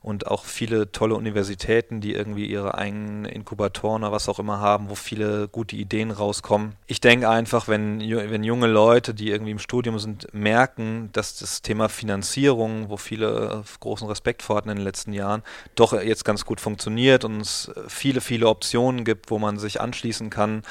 und 0.03 0.27
auch 0.27 0.45
viele 0.45 0.91
tolle 0.91 1.15
Universitäten, 1.15 1.99
die 1.99 2.13
irgendwie 2.13 2.45
ihre 2.45 2.75
eigenen 2.75 3.25
Inkubatoren 3.25 4.03
oder 4.03 4.11
was 4.11 4.29
auch 4.29 4.37
immer 4.37 4.59
haben, 4.59 4.91
wo 4.91 4.93
viele 4.93 5.47
gute 5.47 5.77
Ideen 5.77 6.11
rauskommen. 6.11 6.75
Ich 6.85 7.01
denke 7.01 7.27
einfach, 7.27 7.67
wenn, 7.67 8.01
wenn 8.01 8.43
junge 8.43 8.67
Leute, 8.67 9.15
die 9.15 9.31
irgendwie 9.31 9.53
im 9.53 9.57
Studium 9.57 9.97
sind, 9.97 10.31
merken, 10.31 11.09
dass 11.13 11.39
das 11.39 11.63
Thema 11.63 11.89
Finanzierung, 11.89 12.91
wo 12.91 12.97
viele 12.97 13.63
großen 13.79 14.07
Respekt 14.07 14.43
vor 14.43 14.57
hatten 14.57 14.69
in 14.69 14.77
den 14.77 14.85
letzten 14.85 15.11
Jahren, 15.11 15.41
doch 15.75 15.93
jetzt 15.93 16.25
ganz 16.25 16.45
gut 16.45 16.61
funktioniert 16.61 17.25
und 17.25 17.41
es 17.41 17.71
viele, 17.87 18.21
viele 18.21 18.47
Optionen 18.47 19.03
gibt, 19.05 19.29
wo 19.31 19.39
man 19.39 19.57
sich 19.57 19.81
anschließen 19.81 20.29
kann, 20.29 20.63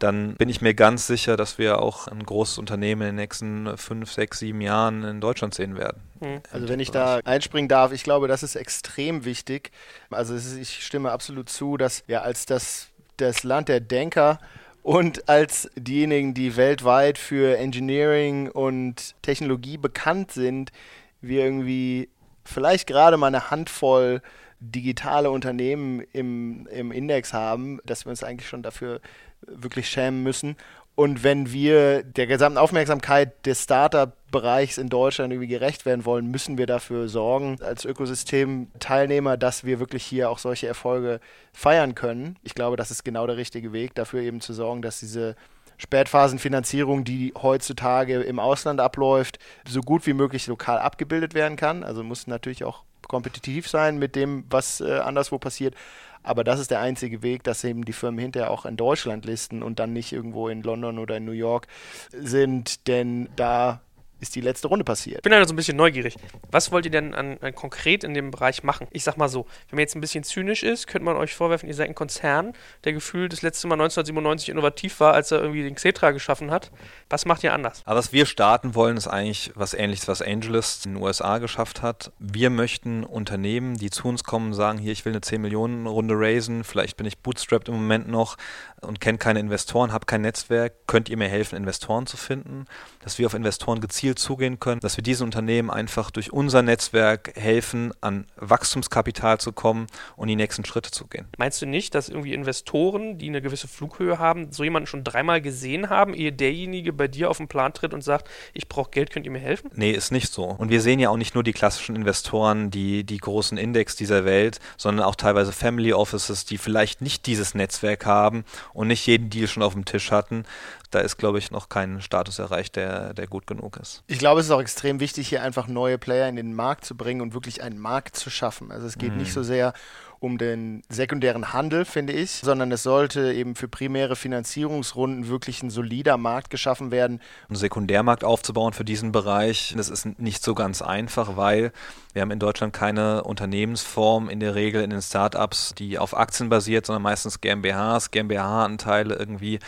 dann 0.00 0.34
bin 0.34 0.48
ich 0.48 0.62
mir 0.62 0.74
ganz 0.74 1.06
sicher, 1.06 1.36
dass 1.36 1.58
wir 1.58 1.80
auch 1.80 2.08
ein 2.08 2.24
großes 2.24 2.58
Unternehmen 2.58 3.02
in 3.02 3.08
den 3.08 3.16
nächsten 3.16 3.76
fünf, 3.76 4.10
sechs, 4.10 4.38
sieben 4.38 4.62
Jahren 4.62 5.04
in 5.04 5.20
Deutschland 5.20 5.54
sehen 5.54 5.76
werden. 5.76 6.02
Hm. 6.20 6.40
Also 6.50 6.68
wenn 6.68 6.80
ich 6.80 6.90
da 6.90 7.20
einspringen 7.24 7.68
darf, 7.68 7.92
ich 7.92 8.02
glaube, 8.02 8.26
das 8.26 8.42
ist 8.42 8.56
extrem 8.56 9.24
wichtig. 9.24 9.70
Also 10.10 10.34
ist, 10.34 10.56
ich 10.56 10.84
stimme 10.84 11.10
absolut 11.12 11.50
zu, 11.50 11.76
dass 11.76 12.02
ja 12.06 12.22
als 12.22 12.46
das, 12.46 12.88
das 13.18 13.44
Land 13.44 13.68
der 13.68 13.80
Denker 13.80 14.38
und 14.82 15.28
als 15.28 15.70
diejenigen, 15.76 16.32
die 16.32 16.56
weltweit 16.56 17.18
für 17.18 17.58
Engineering 17.58 18.50
und 18.50 19.14
Technologie 19.20 19.76
bekannt 19.76 20.32
sind, 20.32 20.72
wir 21.20 21.44
irgendwie 21.44 22.08
vielleicht 22.50 22.86
gerade 22.86 23.16
mal 23.16 23.28
eine 23.28 23.50
Handvoll 23.50 24.22
digitale 24.60 25.30
Unternehmen 25.30 26.02
im, 26.12 26.66
im 26.66 26.92
Index 26.92 27.32
haben, 27.32 27.80
dass 27.84 28.04
wir 28.04 28.10
uns 28.10 28.22
eigentlich 28.22 28.48
schon 28.48 28.62
dafür 28.62 29.00
wirklich 29.46 29.88
schämen 29.88 30.22
müssen. 30.22 30.56
Und 30.94 31.22
wenn 31.24 31.50
wir 31.50 32.02
der 32.02 32.26
gesamten 32.26 32.58
Aufmerksamkeit 32.58 33.46
des 33.46 33.62
Startup-Bereichs 33.62 34.76
in 34.76 34.90
Deutschland 34.90 35.32
irgendwie 35.32 35.48
gerecht 35.48 35.86
werden 35.86 36.04
wollen, 36.04 36.26
müssen 36.26 36.58
wir 36.58 36.66
dafür 36.66 37.08
sorgen, 37.08 37.56
als 37.62 37.86
Ökosystem-Teilnehmer, 37.86 39.38
dass 39.38 39.64
wir 39.64 39.80
wirklich 39.80 40.04
hier 40.04 40.28
auch 40.28 40.38
solche 40.38 40.66
Erfolge 40.66 41.20
feiern 41.54 41.94
können. 41.94 42.36
Ich 42.42 42.54
glaube, 42.54 42.76
das 42.76 42.90
ist 42.90 43.02
genau 43.02 43.26
der 43.26 43.38
richtige 43.38 43.72
Weg, 43.72 43.94
dafür 43.94 44.20
eben 44.20 44.42
zu 44.42 44.52
sorgen, 44.52 44.82
dass 44.82 45.00
diese 45.00 45.36
Spätphasenfinanzierung, 45.80 47.04
die 47.04 47.32
heutzutage 47.40 48.20
im 48.20 48.38
Ausland 48.38 48.80
abläuft, 48.80 49.38
so 49.66 49.80
gut 49.80 50.06
wie 50.06 50.12
möglich 50.12 50.46
lokal 50.46 50.78
abgebildet 50.78 51.32
werden 51.32 51.56
kann. 51.56 51.82
Also 51.84 52.04
muss 52.04 52.26
natürlich 52.26 52.64
auch 52.64 52.82
kompetitiv 53.08 53.66
sein 53.66 53.98
mit 53.98 54.14
dem, 54.14 54.44
was 54.50 54.80
äh, 54.80 54.98
anderswo 54.98 55.38
passiert. 55.38 55.74
Aber 56.22 56.44
das 56.44 56.60
ist 56.60 56.70
der 56.70 56.80
einzige 56.80 57.22
Weg, 57.22 57.44
dass 57.44 57.64
eben 57.64 57.86
die 57.86 57.94
Firmen 57.94 58.20
hinterher 58.20 58.50
auch 58.50 58.66
in 58.66 58.76
Deutschland 58.76 59.24
listen 59.24 59.62
und 59.62 59.78
dann 59.78 59.94
nicht 59.94 60.12
irgendwo 60.12 60.48
in 60.48 60.62
London 60.62 60.98
oder 60.98 61.16
in 61.16 61.24
New 61.24 61.32
York 61.32 61.66
sind, 62.12 62.86
denn 62.86 63.30
da 63.36 63.80
ist 64.20 64.34
die 64.34 64.40
letzte 64.40 64.68
Runde 64.68 64.84
passiert. 64.84 65.18
Ich 65.18 65.22
bin 65.22 65.32
da 65.32 65.44
so 65.44 65.52
ein 65.52 65.56
bisschen 65.56 65.76
neugierig. 65.76 66.16
Was 66.50 66.70
wollt 66.72 66.84
ihr 66.84 66.90
denn 66.90 67.14
an, 67.14 67.38
an 67.40 67.54
konkret 67.54 68.04
in 68.04 68.14
dem 68.14 68.30
Bereich 68.30 68.62
machen? 68.62 68.86
Ich 68.90 69.04
sag 69.04 69.16
mal 69.16 69.28
so, 69.28 69.46
wenn 69.68 69.76
man 69.76 69.80
jetzt 69.80 69.94
ein 69.94 70.00
bisschen 70.00 70.24
zynisch 70.24 70.62
ist, 70.62 70.86
könnte 70.86 71.04
man 71.04 71.16
euch 71.16 71.34
vorwerfen, 71.34 71.68
ihr 71.68 71.74
seid 71.74 71.88
ein 71.88 71.94
Konzern, 71.94 72.52
der 72.84 72.92
gefühlt 72.92 73.32
das 73.32 73.42
letzte 73.42 73.66
Mal 73.66 73.74
1997 73.74 74.50
innovativ 74.50 75.00
war, 75.00 75.14
als 75.14 75.30
er 75.30 75.40
irgendwie 75.40 75.62
den 75.62 75.74
Xetra 75.74 76.10
geschaffen 76.10 76.50
hat. 76.50 76.70
Was 77.08 77.24
macht 77.24 77.42
ihr 77.44 77.52
anders? 77.52 77.82
Aber 77.84 77.98
was 77.98 78.12
wir 78.12 78.26
starten 78.26 78.74
wollen, 78.74 78.96
ist 78.96 79.08
eigentlich 79.08 79.52
was 79.54 79.74
ähnliches, 79.74 80.08
was 80.08 80.22
Angelist 80.22 80.86
in 80.86 80.94
den 80.94 81.02
USA 81.02 81.38
geschafft 81.38 81.82
hat. 81.82 82.12
Wir 82.18 82.50
möchten 82.50 83.04
Unternehmen, 83.04 83.76
die 83.76 83.90
zu 83.90 84.08
uns 84.08 84.24
kommen, 84.24 84.54
sagen, 84.54 84.78
hier, 84.78 84.92
ich 84.92 85.04
will 85.04 85.12
eine 85.12 85.20
10 85.20 85.40
Millionen 85.40 85.86
Runde 85.86 86.14
raisen, 86.16 86.64
vielleicht 86.64 86.96
bin 86.96 87.06
ich 87.06 87.18
bootstrapped 87.18 87.68
im 87.68 87.74
Moment 87.74 88.08
noch 88.08 88.36
und 88.80 89.00
kenne 89.00 89.18
keine 89.18 89.40
Investoren, 89.40 89.92
habe 89.92 90.06
kein 90.06 90.22
Netzwerk, 90.22 90.86
könnt 90.86 91.08
ihr 91.08 91.16
mir 91.16 91.28
helfen, 91.28 91.56
Investoren 91.56 92.06
zu 92.06 92.16
finden, 92.16 92.66
dass 93.00 93.18
wir 93.18 93.26
auf 93.26 93.34
Investoren 93.34 93.80
gezielt 93.80 94.09
gezielt 94.10 94.18
zugehen 94.18 94.60
können, 94.60 94.80
dass 94.80 94.96
wir 94.96 95.02
diesen 95.02 95.24
Unternehmen 95.24 95.70
einfach 95.70 96.10
durch 96.10 96.32
unser 96.32 96.62
Netzwerk 96.62 97.32
helfen, 97.36 97.92
an 98.00 98.26
Wachstumskapital 98.36 99.38
zu 99.38 99.52
kommen 99.52 99.86
und 100.16 100.28
die 100.28 100.36
nächsten 100.36 100.64
Schritte 100.64 100.90
zu 100.90 101.06
gehen. 101.06 101.26
Meinst 101.38 101.62
du 101.62 101.66
nicht, 101.66 101.94
dass 101.94 102.08
irgendwie 102.08 102.34
Investoren, 102.34 103.18
die 103.18 103.28
eine 103.28 103.42
gewisse 103.42 103.68
Flughöhe 103.68 104.18
haben, 104.18 104.52
so 104.52 104.64
jemanden 104.64 104.86
schon 104.86 105.04
dreimal 105.04 105.40
gesehen 105.40 105.90
haben, 105.90 106.14
ehe 106.14 106.32
derjenige 106.32 106.92
bei 106.92 107.08
dir 107.08 107.30
auf 107.30 107.38
den 107.38 107.48
Plan 107.48 107.72
tritt 107.72 107.94
und 107.94 108.02
sagt, 108.02 108.28
ich 108.52 108.68
brauche 108.68 108.90
Geld, 108.90 109.10
könnt 109.10 109.26
ihr 109.26 109.32
mir 109.32 109.38
helfen? 109.38 109.70
Nee, 109.74 109.92
ist 109.92 110.10
nicht 110.10 110.32
so. 110.32 110.44
Und 110.44 110.70
wir 110.70 110.80
sehen 110.80 110.98
ja 110.98 111.10
auch 111.10 111.16
nicht 111.16 111.34
nur 111.34 111.44
die 111.44 111.52
klassischen 111.52 111.96
Investoren, 111.96 112.70
die, 112.70 113.04
die 113.04 113.18
großen 113.18 113.58
Index 113.58 113.96
dieser 113.96 114.24
Welt, 114.24 114.60
sondern 114.76 115.06
auch 115.06 115.14
teilweise 115.14 115.52
Family 115.52 115.92
Offices, 115.92 116.44
die 116.44 116.58
vielleicht 116.58 117.00
nicht 117.00 117.26
dieses 117.26 117.54
Netzwerk 117.54 118.06
haben 118.06 118.44
und 118.72 118.88
nicht 118.88 119.06
jeden 119.06 119.30
Deal 119.30 119.48
schon 119.48 119.62
auf 119.62 119.74
dem 119.74 119.84
Tisch 119.84 120.10
hatten, 120.10 120.44
da 120.90 121.00
ist, 121.00 121.16
glaube 121.16 121.38
ich, 121.38 121.50
noch 121.50 121.68
kein 121.68 122.00
Status 122.00 122.38
erreicht, 122.38 122.76
der, 122.76 123.14
der 123.14 123.26
gut 123.26 123.46
genug 123.46 123.76
ist. 123.76 124.02
Ich 124.06 124.18
glaube, 124.18 124.40
es 124.40 124.46
ist 124.46 124.52
auch 124.52 124.60
extrem 124.60 125.00
wichtig, 125.00 125.28
hier 125.28 125.42
einfach 125.42 125.68
neue 125.68 125.98
Player 125.98 126.28
in 126.28 126.36
den 126.36 126.54
Markt 126.54 126.84
zu 126.84 126.96
bringen 126.96 127.20
und 127.20 127.34
wirklich 127.34 127.62
einen 127.62 127.78
Markt 127.78 128.16
zu 128.16 128.30
schaffen. 128.30 128.72
Also 128.72 128.86
es 128.86 128.98
geht 128.98 129.12
mhm. 129.12 129.18
nicht 129.18 129.32
so 129.32 129.42
sehr 129.42 129.72
um 130.20 130.36
den 130.36 130.82
sekundären 130.90 131.54
Handel, 131.54 131.86
finde 131.86 132.12
ich, 132.12 132.30
sondern 132.30 132.70
es 132.72 132.82
sollte 132.82 133.32
eben 133.32 133.54
für 133.56 133.68
primäre 133.68 134.16
Finanzierungsrunden 134.16 135.28
wirklich 135.28 135.62
ein 135.62 135.70
solider 135.70 136.18
Markt 136.18 136.50
geschaffen 136.50 136.90
werden. 136.90 137.20
Einen 137.48 137.56
Sekundärmarkt 137.56 138.22
aufzubauen 138.22 138.74
für 138.74 138.84
diesen 138.84 139.12
Bereich, 139.12 139.72
das 139.76 139.88
ist 139.88 140.20
nicht 140.20 140.44
so 140.44 140.54
ganz 140.54 140.82
einfach, 140.82 141.36
weil 141.36 141.72
wir 142.14 142.22
haben 142.22 142.30
in 142.30 142.38
Deutschland 142.38 142.72
keine 142.72 143.22
Unternehmensform 143.24 144.28
in 144.28 144.40
der 144.40 144.54
Regel 144.54 144.82
in 144.82 144.90
den 144.90 145.02
Startups, 145.02 145.74
die 145.76 145.98
auf 145.98 146.16
Aktien 146.16 146.48
basiert, 146.48 146.86
sondern 146.86 147.02
meistens 147.02 147.40
GmbHs, 147.40 148.10
GmbH-Anteile 148.10 149.14
irgendwie 149.14 149.58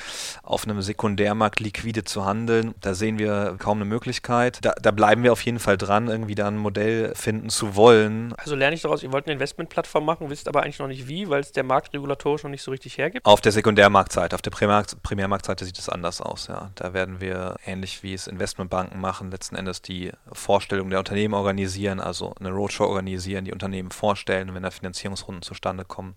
auf 0.42 0.64
einem 0.64 0.82
Sekundärmarkt 0.82 1.60
liquide 1.60 2.04
zu 2.04 2.24
handeln. 2.24 2.74
Da 2.80 2.94
sehen 2.94 3.18
wir 3.18 3.56
kaum 3.58 3.78
eine 3.78 3.84
Möglichkeit. 3.84 4.58
Da, 4.62 4.72
da 4.80 4.90
bleiben 4.90 5.22
wir 5.22 5.32
auf 5.32 5.42
jeden 5.42 5.58
Fall 5.58 5.76
dran, 5.76 6.08
irgendwie 6.08 6.34
da 6.34 6.48
ein 6.48 6.56
Modell 6.56 7.14
finden 7.14 7.48
zu 7.48 7.76
wollen. 7.76 8.34
Also 8.38 8.56
lerne 8.56 8.74
ich 8.74 8.82
daraus, 8.82 9.02
ihr 9.02 9.12
wollt 9.12 9.26
eine 9.26 9.34
Investmentplattform 9.34 10.04
machen, 10.04 10.30
wisst 10.30 10.48
aber 10.48 10.62
eigentlich 10.62 10.78
noch 10.78 10.88
nicht 10.88 11.08
wie, 11.08 11.28
weil 11.28 11.40
es 11.40 11.52
der 11.52 11.64
Markt 11.64 11.94
regulatorisch 11.94 12.42
noch 12.42 12.50
nicht 12.50 12.62
so 12.62 12.70
richtig 12.70 12.98
hergibt? 12.98 13.24
Auf 13.26 13.40
der 13.40 13.52
Sekundärmarktseite, 13.52 14.34
auf 14.34 14.42
der 14.42 14.50
Primärmarkt, 14.50 15.02
Primärmarktseite 15.02 15.64
sieht 15.64 15.78
es 15.78 15.88
anders 15.88 16.20
aus, 16.20 16.48
ja. 16.48 16.70
Da 16.74 16.92
werden 16.92 17.20
wir 17.20 17.56
ähnlich 17.64 18.02
wie 18.02 18.14
es 18.14 18.26
Investmentbanken 18.26 19.00
machen, 19.00 19.30
letzten 19.30 19.56
Endes 19.56 19.82
die 19.82 20.10
Vorstellung 20.32 20.90
der 20.90 20.98
Unternehmen 20.98 21.34
organisieren, 21.34 22.00
also 22.00 22.31
eine 22.38 22.50
Roadshow 22.50 22.86
organisieren, 22.86 23.44
die 23.44 23.52
Unternehmen 23.52 23.90
vorstellen, 23.90 24.54
wenn 24.54 24.62
da 24.62 24.70
Finanzierungsrunden 24.70 25.42
zustande 25.42 25.84
kommen, 25.84 26.14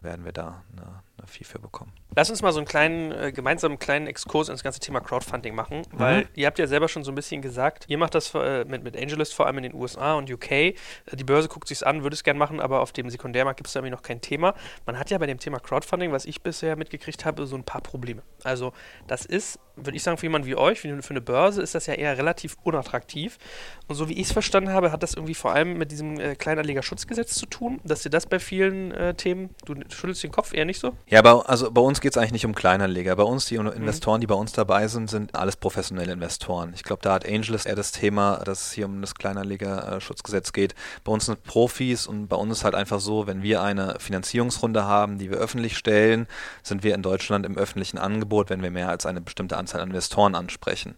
werden 0.00 0.24
wir 0.24 0.32
da 0.32 0.62
eine, 0.72 1.02
Fee 1.26 1.44
für 1.44 1.58
bekommen. 1.58 1.92
Lass 2.16 2.30
uns 2.30 2.42
mal 2.42 2.52
so 2.52 2.58
einen 2.58 2.66
kleinen, 2.66 3.12
äh, 3.12 3.32
gemeinsamen 3.32 3.78
kleinen 3.78 4.06
Exkurs 4.06 4.48
ins 4.48 4.62
ganze 4.62 4.80
Thema 4.80 5.00
Crowdfunding 5.00 5.54
machen, 5.54 5.78
mhm. 5.78 5.98
weil 5.98 6.28
ihr 6.34 6.46
habt 6.46 6.58
ja 6.58 6.66
selber 6.66 6.88
schon 6.88 7.04
so 7.04 7.12
ein 7.12 7.14
bisschen 7.14 7.42
gesagt, 7.42 7.84
ihr 7.88 7.98
macht 7.98 8.14
das 8.14 8.34
äh, 8.34 8.64
mit, 8.64 8.82
mit 8.82 8.96
Angelist 8.96 9.34
vor 9.34 9.46
allem 9.46 9.58
in 9.58 9.64
den 9.64 9.74
USA 9.74 10.14
und 10.14 10.30
UK. 10.30 10.50
Äh, 10.50 10.74
die 11.12 11.24
Börse 11.24 11.48
guckt 11.48 11.68
sich 11.68 11.86
an, 11.86 12.02
würde 12.02 12.14
es 12.14 12.24
gerne 12.24 12.38
machen, 12.38 12.60
aber 12.60 12.80
auf 12.80 12.92
dem 12.92 13.10
Sekundärmarkt 13.10 13.58
gibt 13.58 13.68
es 13.68 13.74
da 13.74 13.80
irgendwie 13.80 13.94
noch 13.94 14.02
kein 14.02 14.20
Thema. 14.20 14.54
Man 14.86 14.98
hat 14.98 15.10
ja 15.10 15.18
bei 15.18 15.26
dem 15.26 15.38
Thema 15.38 15.60
Crowdfunding, 15.60 16.12
was 16.12 16.24
ich 16.24 16.42
bisher 16.42 16.76
mitgekriegt 16.76 17.24
habe, 17.24 17.46
so 17.46 17.56
ein 17.56 17.64
paar 17.64 17.80
Probleme. 17.80 18.22
Also 18.42 18.72
das 19.06 19.24
ist, 19.24 19.58
würde 19.76 19.96
ich 19.96 20.02
sagen, 20.02 20.18
für 20.18 20.26
jemanden 20.26 20.46
wie 20.46 20.56
euch, 20.56 20.80
für 20.80 20.88
eine 20.88 21.20
Börse, 21.20 21.62
ist 21.62 21.74
das 21.74 21.86
ja 21.86 21.94
eher 21.94 22.18
relativ 22.18 22.56
unattraktiv. 22.62 23.38
Und 23.86 23.94
so 23.94 24.08
wie 24.08 24.14
ich 24.14 24.26
es 24.26 24.32
verstanden 24.32 24.70
habe, 24.70 24.92
hat 24.92 25.02
das 25.02 25.14
irgendwie 25.14 25.34
vor 25.34 25.52
allem 25.52 25.78
mit 25.78 25.90
diesem 25.90 26.18
äh, 26.18 26.34
Kleinanlegerschutzgesetz 26.34 27.34
zu 27.34 27.46
tun, 27.46 27.80
dass 27.84 28.04
ihr 28.04 28.10
das 28.10 28.26
bei 28.26 28.38
vielen 28.38 28.92
äh, 28.92 29.14
Themen, 29.14 29.54
du 29.64 29.74
schüttelst 29.88 30.22
den 30.22 30.32
Kopf 30.32 30.52
eher 30.52 30.64
nicht 30.64 30.80
so? 30.80 30.96
Ja, 31.10 31.18
aber 31.18 31.50
also 31.50 31.72
bei 31.72 31.80
uns 31.80 32.00
geht 32.00 32.12
es 32.12 32.16
eigentlich 32.16 32.32
nicht 32.32 32.46
um 32.46 32.54
Kleinanleger. 32.54 33.16
Bei 33.16 33.24
uns, 33.24 33.46
die 33.46 33.58
mhm. 33.58 33.66
Investoren, 33.66 34.20
die 34.20 34.28
bei 34.28 34.36
uns 34.36 34.52
dabei 34.52 34.86
sind, 34.86 35.10
sind 35.10 35.34
alles 35.34 35.56
professionelle 35.56 36.12
Investoren. 36.12 36.70
Ich 36.76 36.84
glaube, 36.84 37.02
da 37.02 37.14
hat 37.14 37.28
Angelus 37.28 37.66
eher 37.66 37.74
das 37.74 37.90
Thema, 37.90 38.36
dass 38.44 38.66
es 38.66 38.72
hier 38.72 38.86
um 38.86 39.00
das 39.00 39.16
Kleinanlegerschutzgesetz 39.16 40.52
geht. 40.52 40.76
Bei 41.02 41.10
uns 41.10 41.26
sind 41.26 41.42
Profis 41.42 42.06
und 42.06 42.28
bei 42.28 42.36
uns 42.36 42.58
ist 42.58 42.64
halt 42.64 42.76
einfach 42.76 43.00
so, 43.00 43.26
wenn 43.26 43.42
wir 43.42 43.60
eine 43.60 43.96
Finanzierungsrunde 43.98 44.84
haben, 44.84 45.18
die 45.18 45.30
wir 45.30 45.38
öffentlich 45.38 45.76
stellen, 45.76 46.28
sind 46.62 46.84
wir 46.84 46.94
in 46.94 47.02
Deutschland 47.02 47.44
im 47.44 47.58
öffentlichen 47.58 47.98
Angebot, 47.98 48.48
wenn 48.48 48.62
wir 48.62 48.70
mehr 48.70 48.88
als 48.88 49.04
eine 49.04 49.20
bestimmte 49.20 49.56
Anzahl 49.56 49.80
an 49.80 49.88
Investoren 49.88 50.36
ansprechen. 50.36 50.94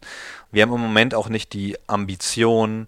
Wir 0.50 0.62
haben 0.62 0.74
im 0.74 0.80
Moment 0.80 1.14
auch 1.14 1.30
nicht 1.30 1.54
die 1.54 1.78
Ambition, 1.86 2.86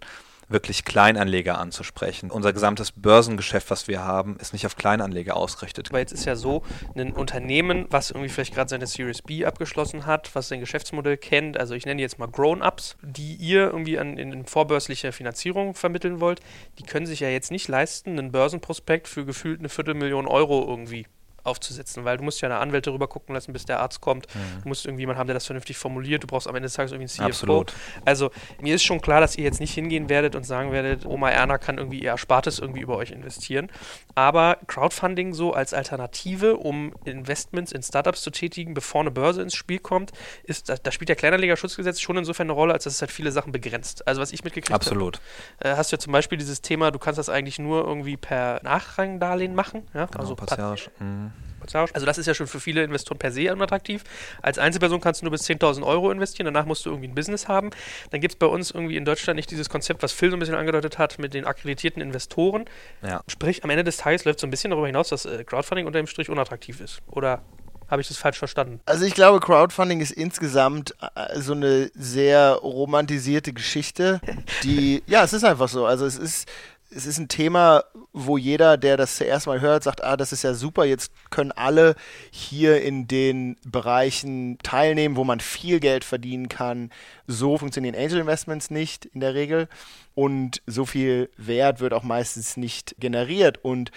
wirklich 0.48 0.84
Kleinanleger 0.84 1.58
anzusprechen. 1.58 2.30
Unser 2.30 2.52
gesamtes 2.52 2.92
Börsengeschäft, 2.92 3.70
was 3.70 3.88
wir 3.88 4.04
haben, 4.04 4.36
ist 4.38 4.52
nicht 4.52 4.66
auf 4.66 4.76
Kleinanleger 4.76 5.36
ausgerichtet. 5.36 5.88
Aber 5.90 5.98
jetzt 5.98 6.12
ist 6.12 6.24
ja 6.24 6.36
so, 6.36 6.62
ein 6.94 7.12
Unternehmen, 7.12 7.86
was 7.90 8.10
irgendwie 8.10 8.28
vielleicht 8.28 8.54
gerade 8.54 8.68
seine 8.68 8.86
Series 8.86 9.22
B 9.22 9.44
abgeschlossen 9.44 10.06
hat, 10.06 10.34
was 10.34 10.48
sein 10.48 10.60
Geschäftsmodell 10.60 11.16
kennt, 11.16 11.56
also 11.56 11.74
ich 11.74 11.86
nenne 11.86 12.02
jetzt 12.02 12.18
mal 12.18 12.28
Grown-Ups, 12.28 12.96
die 13.02 13.34
ihr 13.34 13.66
irgendwie 13.66 13.98
an, 13.98 14.16
in, 14.16 14.32
in 14.32 14.44
vorbörsliche 14.46 15.12
Finanzierung 15.12 15.74
vermitteln 15.74 16.20
wollt, 16.20 16.40
die 16.78 16.84
können 16.84 17.06
sich 17.06 17.20
ja 17.20 17.28
jetzt 17.28 17.50
nicht 17.50 17.68
leisten, 17.68 18.18
einen 18.18 18.32
Börsenprospekt 18.32 19.08
für 19.08 19.24
gefühlt 19.24 19.60
eine 19.60 19.68
Viertelmillion 19.68 20.26
Euro 20.26 20.66
irgendwie 20.68 21.06
aufzusetzen, 21.44 22.04
weil 22.04 22.16
du 22.16 22.24
musst 22.24 22.40
ja 22.40 22.48
eine 22.48 22.58
Anwälte 22.58 22.92
rüber 22.92 23.08
gucken 23.08 23.34
lassen, 23.34 23.52
bis 23.52 23.64
der 23.64 23.80
Arzt 23.80 24.00
kommt. 24.00 24.26
Mhm. 24.34 24.62
Du 24.62 24.68
musst 24.68 24.84
irgendjemanden 24.84 25.18
haben, 25.18 25.26
der 25.26 25.34
das 25.34 25.46
vernünftig 25.46 25.76
formuliert. 25.76 26.22
Du 26.22 26.26
brauchst 26.26 26.48
am 26.48 26.56
Ende 26.56 26.66
des 26.66 26.74
Tages 26.74 26.92
irgendwie 26.92 27.10
einen 27.22 27.32
CFO. 27.32 27.44
Absolut. 27.44 27.72
Also 28.04 28.30
mir 28.60 28.74
ist 28.74 28.82
schon 28.82 29.00
klar, 29.00 29.20
dass 29.20 29.36
ihr 29.36 29.44
jetzt 29.44 29.60
nicht 29.60 29.74
hingehen 29.74 30.08
werdet 30.08 30.34
und 30.34 30.44
sagen 30.44 30.72
werdet, 30.72 31.06
Oma 31.06 31.30
Erna 31.30 31.58
kann 31.58 31.78
irgendwie 31.78 32.00
ihr 32.00 32.10
Erspartes 32.10 32.58
irgendwie 32.58 32.80
über 32.80 32.96
euch 32.96 33.10
investieren. 33.10 33.70
Aber 34.14 34.58
Crowdfunding 34.66 35.34
so 35.34 35.52
als 35.52 35.74
Alternative, 35.74 36.56
um 36.56 36.94
Investments 37.04 37.72
in 37.72 37.82
Startups 37.82 38.22
zu 38.22 38.30
tätigen, 38.30 38.74
bevor 38.74 39.00
eine 39.00 39.10
Börse 39.10 39.42
ins 39.42 39.54
Spiel 39.54 39.78
kommt, 39.78 40.12
ist, 40.44 40.68
da, 40.68 40.76
da 40.76 40.90
spielt 40.90 41.08
der 41.08 41.16
Kleinanlegerschutzgesetz 41.16 42.00
schon 42.00 42.16
insofern 42.16 42.46
eine 42.46 42.52
Rolle, 42.52 42.72
als 42.72 42.84
dass 42.84 42.94
es 42.94 43.00
halt 43.00 43.10
viele 43.10 43.32
Sachen 43.32 43.52
begrenzt. 43.52 44.06
Also 44.06 44.20
was 44.20 44.32
ich 44.32 44.44
mitgekriegt 44.44 44.72
habe. 44.72 44.80
Absolut. 44.80 45.20
Äh, 45.60 45.74
hast 45.76 45.92
du 45.92 45.96
ja 45.96 46.00
zum 46.00 46.12
Beispiel 46.12 46.38
dieses 46.38 46.62
Thema, 46.62 46.90
du 46.90 46.98
kannst 46.98 47.18
das 47.18 47.28
eigentlich 47.28 47.58
nur 47.58 47.84
irgendwie 47.86 48.16
per 48.16 48.62
Nachrangdarlehen 48.62 49.54
machen. 49.54 49.86
Ja? 49.94 50.06
Genau, 50.06 50.20
also 50.20 50.36
Passage. 50.36 50.90
Mhm. 50.98 51.32
Also 51.72 52.06
das 52.06 52.18
ist 52.18 52.26
ja 52.26 52.34
schon 52.34 52.46
für 52.46 52.60
viele 52.60 52.84
Investoren 52.84 53.18
per 53.18 53.32
se 53.32 53.52
unattraktiv. 53.52 54.04
Als 54.42 54.58
Einzelperson 54.58 55.00
kannst 55.00 55.20
du 55.20 55.26
nur 55.26 55.32
bis 55.32 55.42
10.000 55.42 55.84
Euro 55.84 56.10
investieren, 56.10 56.46
danach 56.46 56.66
musst 56.66 56.84
du 56.86 56.90
irgendwie 56.90 57.08
ein 57.08 57.14
Business 57.14 57.48
haben. 57.48 57.70
Dann 58.10 58.20
gibt 58.20 58.34
es 58.34 58.38
bei 58.38 58.46
uns 58.46 58.70
irgendwie 58.70 58.96
in 58.96 59.04
Deutschland 59.04 59.36
nicht 59.36 59.50
dieses 59.50 59.68
Konzept, 59.68 60.02
was 60.02 60.12
Phil 60.12 60.30
so 60.30 60.36
ein 60.36 60.40
bisschen 60.40 60.54
angedeutet 60.54 60.98
hat, 60.98 61.18
mit 61.18 61.34
den 61.34 61.44
akkreditierten 61.44 62.02
Investoren. 62.02 62.64
Ja. 63.02 63.22
Sprich, 63.28 63.64
am 63.64 63.70
Ende 63.70 63.84
des 63.84 63.96
Tages 63.96 64.24
läuft 64.24 64.40
so 64.40 64.46
ein 64.46 64.50
bisschen 64.50 64.70
darüber 64.70 64.86
hinaus, 64.86 65.08
dass 65.08 65.24
äh, 65.24 65.44
Crowdfunding 65.44 65.86
unter 65.86 65.98
dem 65.98 66.06
Strich 66.06 66.28
unattraktiv 66.28 66.80
ist. 66.80 67.00
Oder 67.08 67.42
habe 67.88 68.00
ich 68.00 68.08
das 68.08 68.16
falsch 68.16 68.38
verstanden? 68.38 68.80
Also 68.86 69.04
ich 69.04 69.14
glaube, 69.14 69.40
Crowdfunding 69.40 70.00
ist 70.00 70.10
insgesamt 70.10 70.94
äh, 71.14 71.38
so 71.40 71.52
eine 71.52 71.90
sehr 71.94 72.54
romantisierte 72.54 73.52
Geschichte, 73.52 74.20
die, 74.62 75.02
ja, 75.06 75.22
es 75.24 75.32
ist 75.32 75.44
einfach 75.44 75.68
so. 75.68 75.86
Also 75.86 76.06
es 76.06 76.16
ist, 76.16 76.48
es 76.94 77.06
ist 77.06 77.18
ein 77.18 77.28
Thema, 77.28 77.84
wo 78.12 78.38
jeder, 78.38 78.76
der 78.76 78.96
das 78.96 79.16
zuerst 79.16 79.46
mal 79.46 79.60
hört, 79.60 79.82
sagt, 79.82 80.02
ah, 80.04 80.16
das 80.16 80.32
ist 80.32 80.44
ja 80.44 80.54
super, 80.54 80.84
jetzt 80.84 81.12
können 81.30 81.52
alle 81.52 81.96
hier 82.30 82.82
in 82.82 83.08
den 83.08 83.56
Bereichen 83.64 84.58
teilnehmen, 84.62 85.16
wo 85.16 85.24
man 85.24 85.40
viel 85.40 85.80
Geld 85.80 86.04
verdienen 86.04 86.48
kann. 86.48 86.90
So 87.26 87.58
funktionieren 87.58 87.96
Angel 87.96 88.20
Investments 88.20 88.70
nicht 88.70 89.06
in 89.06 89.20
der 89.20 89.34
Regel. 89.34 89.68
Und 90.14 90.62
so 90.66 90.84
viel 90.84 91.30
Wert 91.36 91.80
wird 91.80 91.92
auch 91.92 92.04
meistens 92.04 92.56
nicht 92.56 92.94
generiert. 92.98 93.58
Und 93.62 93.90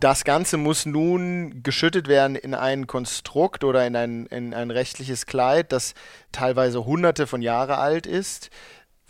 das 0.00 0.24
Ganze 0.24 0.56
muss 0.56 0.84
nun 0.84 1.62
geschüttet 1.62 2.08
werden 2.08 2.34
in 2.36 2.54
ein 2.54 2.86
Konstrukt 2.86 3.64
oder 3.64 3.86
in 3.86 3.96
ein, 3.96 4.26
in 4.26 4.52
ein 4.52 4.70
rechtliches 4.70 5.26
Kleid, 5.26 5.72
das 5.72 5.94
teilweise 6.32 6.84
hunderte 6.84 7.26
von 7.26 7.40
Jahre 7.40 7.78
alt 7.78 8.06
ist, 8.06 8.50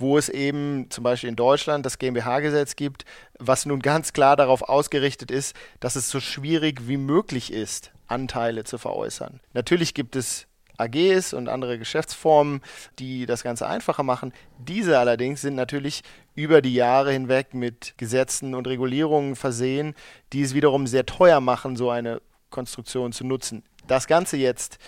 wo 0.03 0.19
es 0.19 0.29
eben 0.29 0.91
zum 0.91 1.05
Beispiel 1.05 1.31
in 1.31 1.37
Deutschland 1.37 1.87
das 1.87 1.99
GmbH-Gesetz 1.99 2.77
gibt, 2.77 3.07
was 3.39 3.65
nun 3.65 3.81
ganz 3.81 4.13
klar 4.13 4.37
darauf 4.37 4.63
ausgerichtet 4.63 5.31
ist, 5.31 5.57
dass 5.81 5.97
es 5.97 6.11
so 6.11 6.21
schwierig 6.21 6.87
wie 6.87 6.99
möglich 6.99 7.53
ist, 7.53 7.93
Anteile 8.09 8.65
zu 8.65 8.77
veräußern. 8.77 9.41
Natürlich 9.55 9.95
gibt 9.95 10.17
es 10.17 10.47
AGs 10.77 11.33
und 11.33 11.49
andere 11.49 11.79
Geschäftsformen, 11.79 12.61
die 12.99 13.27
das 13.27 13.43
Ganze 13.43 13.67
einfacher 13.67 14.03
machen. 14.03 14.33
Diese 14.59 14.99
allerdings 14.99 15.41
sind 15.41 15.55
natürlich 15.55 16.03
über 16.35 16.61
die 16.63 16.75
Jahre 16.75 17.13
hinweg 17.13 17.55
mit 17.55 17.95
Gesetzen 17.97 18.55
und 18.55 18.67
Regulierungen 18.67 19.37
versehen, 19.37 19.95
die 20.33 20.43
es 20.43 20.55
wiederum 20.55 20.87
sehr 20.87 21.07
teuer 21.07 21.41
machen, 21.41 21.77
so 21.77 21.91
eine 21.91 22.21
Konstruktion 22.51 23.13
zu 23.13 23.25
nutzen. 23.25 23.63
Das 23.87 24.07
Ganze 24.07 24.37
jetzt 24.37 24.79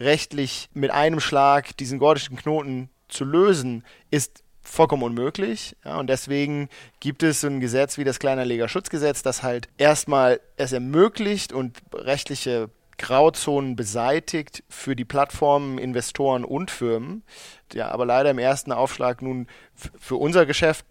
rechtlich 0.00 0.68
mit 0.72 0.90
einem 0.90 1.20
Schlag 1.20 1.76
diesen 1.76 1.98
gordischen 1.98 2.36
Knoten 2.36 2.88
zu 3.08 3.24
lösen, 3.24 3.84
ist 4.10 4.41
vollkommen 4.62 5.02
unmöglich. 5.02 5.76
Ja, 5.84 5.98
und 5.98 6.08
deswegen 6.08 6.68
gibt 7.00 7.22
es 7.22 7.40
so 7.40 7.48
ein 7.48 7.60
Gesetz 7.60 7.98
wie 7.98 8.04
das 8.04 8.18
Kleinanlegerschutzgesetz, 8.18 9.22
das 9.22 9.42
halt 9.42 9.68
erstmal 9.76 10.40
es 10.56 10.72
ermöglicht 10.72 11.52
und 11.52 11.78
rechtliche 11.92 12.70
Grauzonen 12.98 13.74
beseitigt 13.74 14.62
für 14.68 14.94
die 14.94 15.04
Plattformen, 15.04 15.78
Investoren 15.78 16.44
und 16.44 16.70
Firmen, 16.70 17.24
ja 17.72 17.90
aber 17.90 18.06
leider 18.06 18.30
im 18.30 18.38
ersten 18.38 18.70
Aufschlag 18.70 19.22
nun 19.22 19.48
für 19.98 20.16
unser 20.16 20.46
Geschäft 20.46 20.86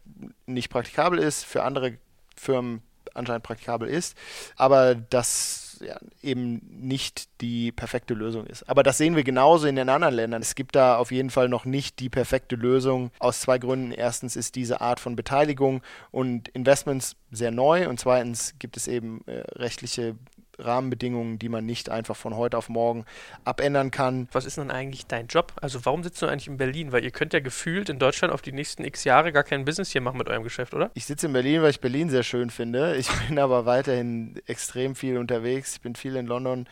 nicht 0.46 0.70
praktikabel 0.70 1.20
ist, 1.20 1.46
für 1.46 1.64
andere 1.64 1.98
Firmen 2.36 2.82
anscheinend 3.14 3.44
praktikabel 3.44 3.88
ist, 3.88 4.18
aber 4.58 4.96
das 4.96 5.71
ja, 5.82 5.98
eben 6.22 6.62
nicht 6.70 7.30
die 7.42 7.72
perfekte 7.72 8.14
Lösung 8.14 8.46
ist. 8.46 8.68
Aber 8.70 8.84
das 8.84 8.98
sehen 8.98 9.16
wir 9.16 9.24
genauso 9.24 9.68
in 9.68 9.76
den 9.76 9.90
anderen 9.90 10.14
Ländern. 10.14 10.42
Es 10.42 10.56
gibt 10.56 10.76
da 10.76 10.98
auf 10.98 11.12
jeden 11.12 11.30
Fall 11.30 11.50
noch 11.50 11.66
nicht 11.66 12.00
die 12.00 12.10
perfekte 12.10 12.56
Lösung 12.56 13.12
aus 13.20 13.42
zwei 13.42 13.58
Gründen. 13.58 13.92
Erstens 13.92 14.36
ist 14.36 14.56
diese 14.56 14.82
Art 14.82 15.00
von 15.00 15.16
Beteiligung 15.16 15.82
und 16.12 16.48
Investments 16.50 17.16
sehr 17.32 17.52
neu 17.52 17.88
und 17.88 18.00
zweitens 18.00 18.56
gibt 18.60 18.78
es 18.78 18.88
eben 18.88 19.22
äh, 19.26 19.44
rechtliche 19.56 20.16
Rahmenbedingungen, 20.62 21.40
die 21.40 21.50
man 21.50 21.66
nicht 21.66 21.90
einfach 21.90 22.16
von 22.16 22.36
heute 22.36 22.58
auf 22.58 22.70
morgen 22.70 23.06
abändern 23.44 23.92
kann. 23.92 24.28
Was 24.32 24.46
ist 24.46 24.58
denn 24.58 24.72
eigentlich 24.72 25.08
dein 25.08 25.28
Job? 25.28 25.54
Also 25.62 25.84
warum 25.86 26.04
sitzt 26.04 26.22
du 26.22 26.28
eigentlich 26.28 26.48
in 26.48 26.58
Berlin? 26.58 26.92
Weil 26.92 27.04
ihr 27.04 27.12
könnt 27.12 27.34
ja 27.34 27.40
gefühlt 27.40 27.90
in 27.90 28.00
Deutschland 28.00 28.34
auf 28.34 28.42
die 28.42 28.52
nächsten 28.52 28.84
x 28.84 29.04
Jahre 29.04 29.32
gar 29.32 29.44
kein 29.44 29.66
Business 29.66 29.92
hier 29.92 30.02
machen 30.02 30.18
mit 30.18 30.30
eurem 30.30 30.44
Geschäft, 30.44 30.74
oder? 30.74 30.92
Ich 30.94 31.06
sitze 31.06 31.28
in 31.28 31.34
Berlin, 31.34 31.62
weil 31.62 31.72
ich 31.72 31.82
Berlin 31.82 32.10
sehr 32.10 32.24
schön 32.24 32.50
finde. 32.50 32.96
Ich 32.96 33.10
bin 33.28 33.40
aber 33.40 33.66
weiterhin 33.66 34.42
extrem 34.48 34.96
viel 34.96 35.18
unterwegs. 35.18 35.76
Ich 35.76 35.82
bin 35.82 35.96
viel 35.96 36.16
in 36.16 36.28
London, 36.28 36.68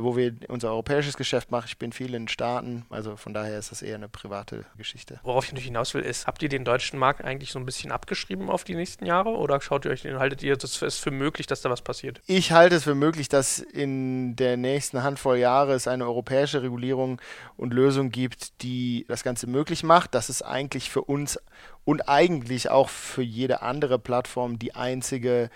wo 0.00 0.16
wir 0.16 0.34
unser 0.48 0.70
europäisches 0.70 1.16
Geschäft 1.16 1.50
machen. 1.50 1.66
Ich 1.68 1.78
bin 1.78 1.92
viel 1.92 2.14
in 2.14 2.28
Staaten. 2.28 2.84
Also 2.90 3.16
von 3.16 3.34
daher 3.34 3.58
ist 3.58 3.70
das 3.70 3.82
eher 3.82 3.96
eine 3.96 4.08
private 4.08 4.64
Geschichte. 4.76 5.20
Worauf 5.22 5.44
ich 5.44 5.52
natürlich 5.52 5.66
hinaus 5.66 5.94
will, 5.94 6.02
ist, 6.02 6.26
habt 6.26 6.42
ihr 6.42 6.48
den 6.48 6.64
deutschen 6.64 6.98
Markt 6.98 7.24
eigentlich 7.24 7.52
so 7.52 7.58
ein 7.58 7.66
bisschen 7.66 7.92
abgeschrieben 7.92 8.50
auf 8.50 8.64
die 8.64 8.74
nächsten 8.74 9.06
Jahre 9.06 9.30
oder 9.30 9.60
schaut 9.60 9.84
ihr 9.84 9.90
euch 9.90 10.02
den, 10.02 10.18
haltet 10.18 10.42
ihr 10.42 10.56
das 10.56 10.76
für 10.76 11.10
möglich, 11.10 11.46
dass 11.46 11.60
da 11.60 11.70
was 11.70 11.82
passiert? 11.82 12.20
Ich 12.26 12.52
halte 12.52 12.76
es 12.76 12.84
für 12.84 12.94
möglich, 12.94 13.28
dass 13.28 13.58
in 13.58 14.36
der 14.36 14.56
nächsten 14.56 15.02
Handvoll 15.02 15.38
Jahre 15.38 15.74
es 15.74 15.86
eine 15.86 16.04
europäische 16.04 16.62
Regulierung 16.62 17.20
und 17.56 17.74
Lösung 17.74 18.10
gibt, 18.10 18.62
die 18.62 19.04
das 19.08 19.22
Ganze 19.22 19.46
möglich 19.46 19.82
macht. 19.82 20.14
Das 20.14 20.30
ist 20.30 20.42
eigentlich 20.42 20.90
für 20.90 21.02
uns 21.02 21.38
und 21.84 22.08
eigentlich 22.08 22.70
auch 22.70 22.88
für 22.88 23.22
jede 23.22 23.62
andere 23.62 23.98
Plattform 23.98 24.58
die 24.58 24.74
einzige 24.74 25.50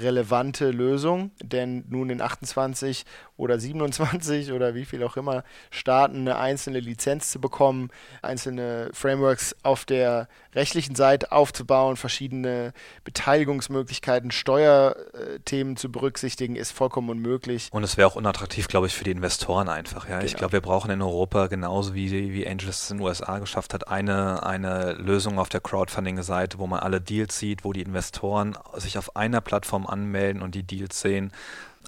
relevante 0.00 0.70
Lösung, 0.70 1.30
denn 1.42 1.84
nun 1.88 2.10
in 2.10 2.20
28 2.20 3.04
oder 3.36 3.58
27 3.58 4.52
oder 4.52 4.74
wie 4.74 4.84
viel 4.84 5.02
auch 5.04 5.16
immer 5.16 5.44
Staaten 5.70 6.18
eine 6.18 6.36
einzelne 6.36 6.80
Lizenz 6.80 7.30
zu 7.30 7.40
bekommen, 7.40 7.90
einzelne 8.22 8.90
Frameworks 8.92 9.56
auf 9.62 9.84
der 9.84 10.28
rechtlichen 10.54 10.94
Seite 10.94 11.32
aufzubauen, 11.32 11.96
verschiedene 11.96 12.72
Beteiligungsmöglichkeiten, 13.04 14.30
Steuerthemen 14.30 15.76
zu 15.76 15.90
berücksichtigen, 15.90 16.56
ist 16.56 16.72
vollkommen 16.72 17.10
unmöglich. 17.10 17.68
Und 17.72 17.82
es 17.82 17.96
wäre 17.96 18.08
auch 18.08 18.16
unattraktiv, 18.16 18.68
glaube 18.68 18.86
ich, 18.86 18.94
für 18.94 19.04
die 19.04 19.10
Investoren 19.10 19.68
einfach. 19.68 20.08
Ja? 20.08 20.16
Genau. 20.16 20.26
Ich 20.26 20.34
glaube, 20.34 20.52
wir 20.52 20.60
brauchen 20.60 20.90
in 20.90 21.02
Europa 21.02 21.48
genauso 21.48 21.94
wie, 21.94 22.32
wie 22.32 22.46
Angels 22.46 22.90
in 22.90 22.98
den 22.98 23.06
USA 23.06 23.38
geschafft 23.38 23.74
hat, 23.74 23.88
eine, 23.88 24.44
eine 24.44 24.92
Lösung 24.92 25.38
auf 25.38 25.48
der 25.48 25.60
Crowdfunding-Seite, 25.60 26.58
wo 26.58 26.66
man 26.66 26.80
alle 26.80 27.00
Deals 27.00 27.38
sieht, 27.38 27.64
wo 27.64 27.72
die 27.72 27.82
Investoren 27.82 28.56
sich 28.76 28.98
auf 28.98 29.16
einer 29.16 29.40
Plattform 29.40 29.83
anmelden 29.86 30.42
und 30.42 30.54
die 30.54 30.62
Deals 30.62 31.00
sehen. 31.00 31.32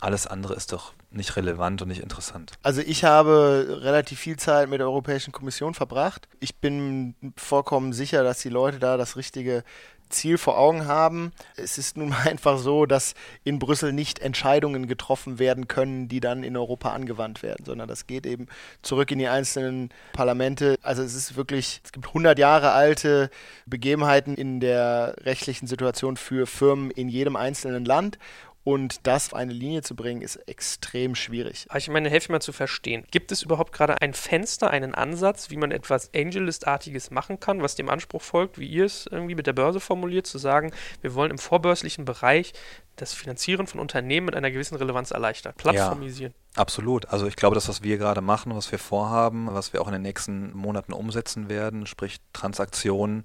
Alles 0.00 0.26
andere 0.26 0.54
ist 0.54 0.72
doch 0.72 0.92
nicht 1.10 1.36
relevant 1.36 1.80
und 1.82 1.88
nicht 1.88 2.02
interessant. 2.02 2.52
Also 2.62 2.82
ich 2.82 3.04
habe 3.04 3.78
relativ 3.80 4.20
viel 4.20 4.36
Zeit 4.36 4.68
mit 4.68 4.80
der 4.80 4.86
Europäischen 4.86 5.32
Kommission 5.32 5.74
verbracht. 5.74 6.28
Ich 6.40 6.56
bin 6.56 7.14
vollkommen 7.36 7.92
sicher, 7.92 8.22
dass 8.22 8.40
die 8.40 8.50
Leute 8.50 8.78
da 8.78 8.96
das 8.96 9.16
richtige 9.16 9.64
Ziel 10.08 10.38
vor 10.38 10.58
Augen 10.58 10.86
haben. 10.86 11.32
Es 11.56 11.78
ist 11.78 11.96
nun 11.96 12.10
mal 12.10 12.22
einfach 12.28 12.58
so, 12.58 12.86
dass 12.86 13.14
in 13.44 13.58
Brüssel 13.58 13.92
nicht 13.92 14.18
Entscheidungen 14.18 14.86
getroffen 14.86 15.38
werden 15.38 15.68
können, 15.68 16.08
die 16.08 16.20
dann 16.20 16.42
in 16.42 16.56
Europa 16.56 16.92
angewandt 16.92 17.42
werden, 17.42 17.64
sondern 17.64 17.88
das 17.88 18.06
geht 18.06 18.26
eben 18.26 18.46
zurück 18.82 19.10
in 19.10 19.18
die 19.18 19.28
einzelnen 19.28 19.90
Parlamente. 20.12 20.76
Also 20.82 21.02
es 21.02 21.14
ist 21.14 21.36
wirklich, 21.36 21.80
es 21.84 21.92
gibt 21.92 22.08
100 22.08 22.38
Jahre 22.38 22.72
alte 22.72 23.30
Begebenheiten 23.66 24.34
in 24.34 24.60
der 24.60 25.16
rechtlichen 25.20 25.66
Situation 25.66 26.16
für 26.16 26.46
Firmen 26.46 26.90
in 26.90 27.08
jedem 27.08 27.36
einzelnen 27.36 27.84
Land 27.84 28.18
und 28.66 29.06
das 29.06 29.28
auf 29.28 29.34
eine 29.34 29.52
Linie 29.52 29.82
zu 29.82 29.94
bringen, 29.94 30.22
ist 30.22 30.34
extrem 30.48 31.14
schwierig. 31.14 31.68
Ich 31.76 31.88
meine, 31.88 32.10
helfe 32.10 32.32
mir 32.32 32.36
mal 32.38 32.40
zu 32.40 32.52
verstehen. 32.52 33.04
Gibt 33.12 33.30
es 33.30 33.42
überhaupt 33.42 33.72
gerade 33.72 34.02
ein 34.02 34.12
Fenster, 34.12 34.70
einen 34.70 34.92
Ansatz, 34.92 35.50
wie 35.50 35.56
man 35.56 35.70
etwas 35.70 36.12
AngelList-artiges 36.12 37.12
machen 37.12 37.38
kann, 37.38 37.62
was 37.62 37.76
dem 37.76 37.88
Anspruch 37.88 38.22
folgt, 38.22 38.58
wie 38.58 38.66
ihr 38.66 38.86
es 38.86 39.06
irgendwie 39.08 39.36
mit 39.36 39.46
der 39.46 39.52
Börse 39.52 39.78
formuliert, 39.78 40.26
zu 40.26 40.38
sagen, 40.38 40.72
wir 41.00 41.14
wollen 41.14 41.30
im 41.30 41.38
vorbörslichen 41.38 42.04
Bereich 42.04 42.54
das 42.96 43.14
Finanzieren 43.14 43.68
von 43.68 43.78
Unternehmen 43.78 44.26
mit 44.26 44.34
einer 44.34 44.50
gewissen 44.50 44.74
Relevanz 44.74 45.12
erleichtern, 45.12 45.54
plattformisieren. 45.56 46.34
Ja, 46.36 46.45
absolut. 46.56 47.08
Also 47.08 47.26
ich 47.26 47.36
glaube, 47.36 47.54
das, 47.54 47.68
was 47.68 47.82
wir 47.82 47.98
gerade 47.98 48.20
machen, 48.20 48.54
was 48.54 48.70
wir 48.72 48.78
vorhaben, 48.78 49.48
was 49.50 49.72
wir 49.72 49.80
auch 49.80 49.86
in 49.86 49.92
den 49.92 50.02
nächsten 50.02 50.56
Monaten 50.56 50.92
umsetzen 50.92 51.48
werden, 51.48 51.86
sprich 51.86 52.18
Transaktionen 52.32 53.24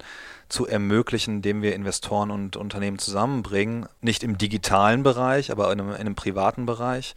zu 0.50 0.67
ermöglichen, 0.67 1.38
indem 1.38 1.62
wir 1.62 1.74
Investoren 1.74 2.32
und 2.32 2.58
Unternehmen 2.58 3.00
zusammenbringen, 3.00 3.88
nicht 4.02 4.24
im 4.24 4.38
digitalen 4.38 5.04
Bereich, 5.04 5.52
aber 5.52 5.72
in 5.72 5.80
einem, 5.80 5.89
in 5.89 5.96
einem 5.96 6.15
privaten 6.15 6.65
Bereich 6.65 7.15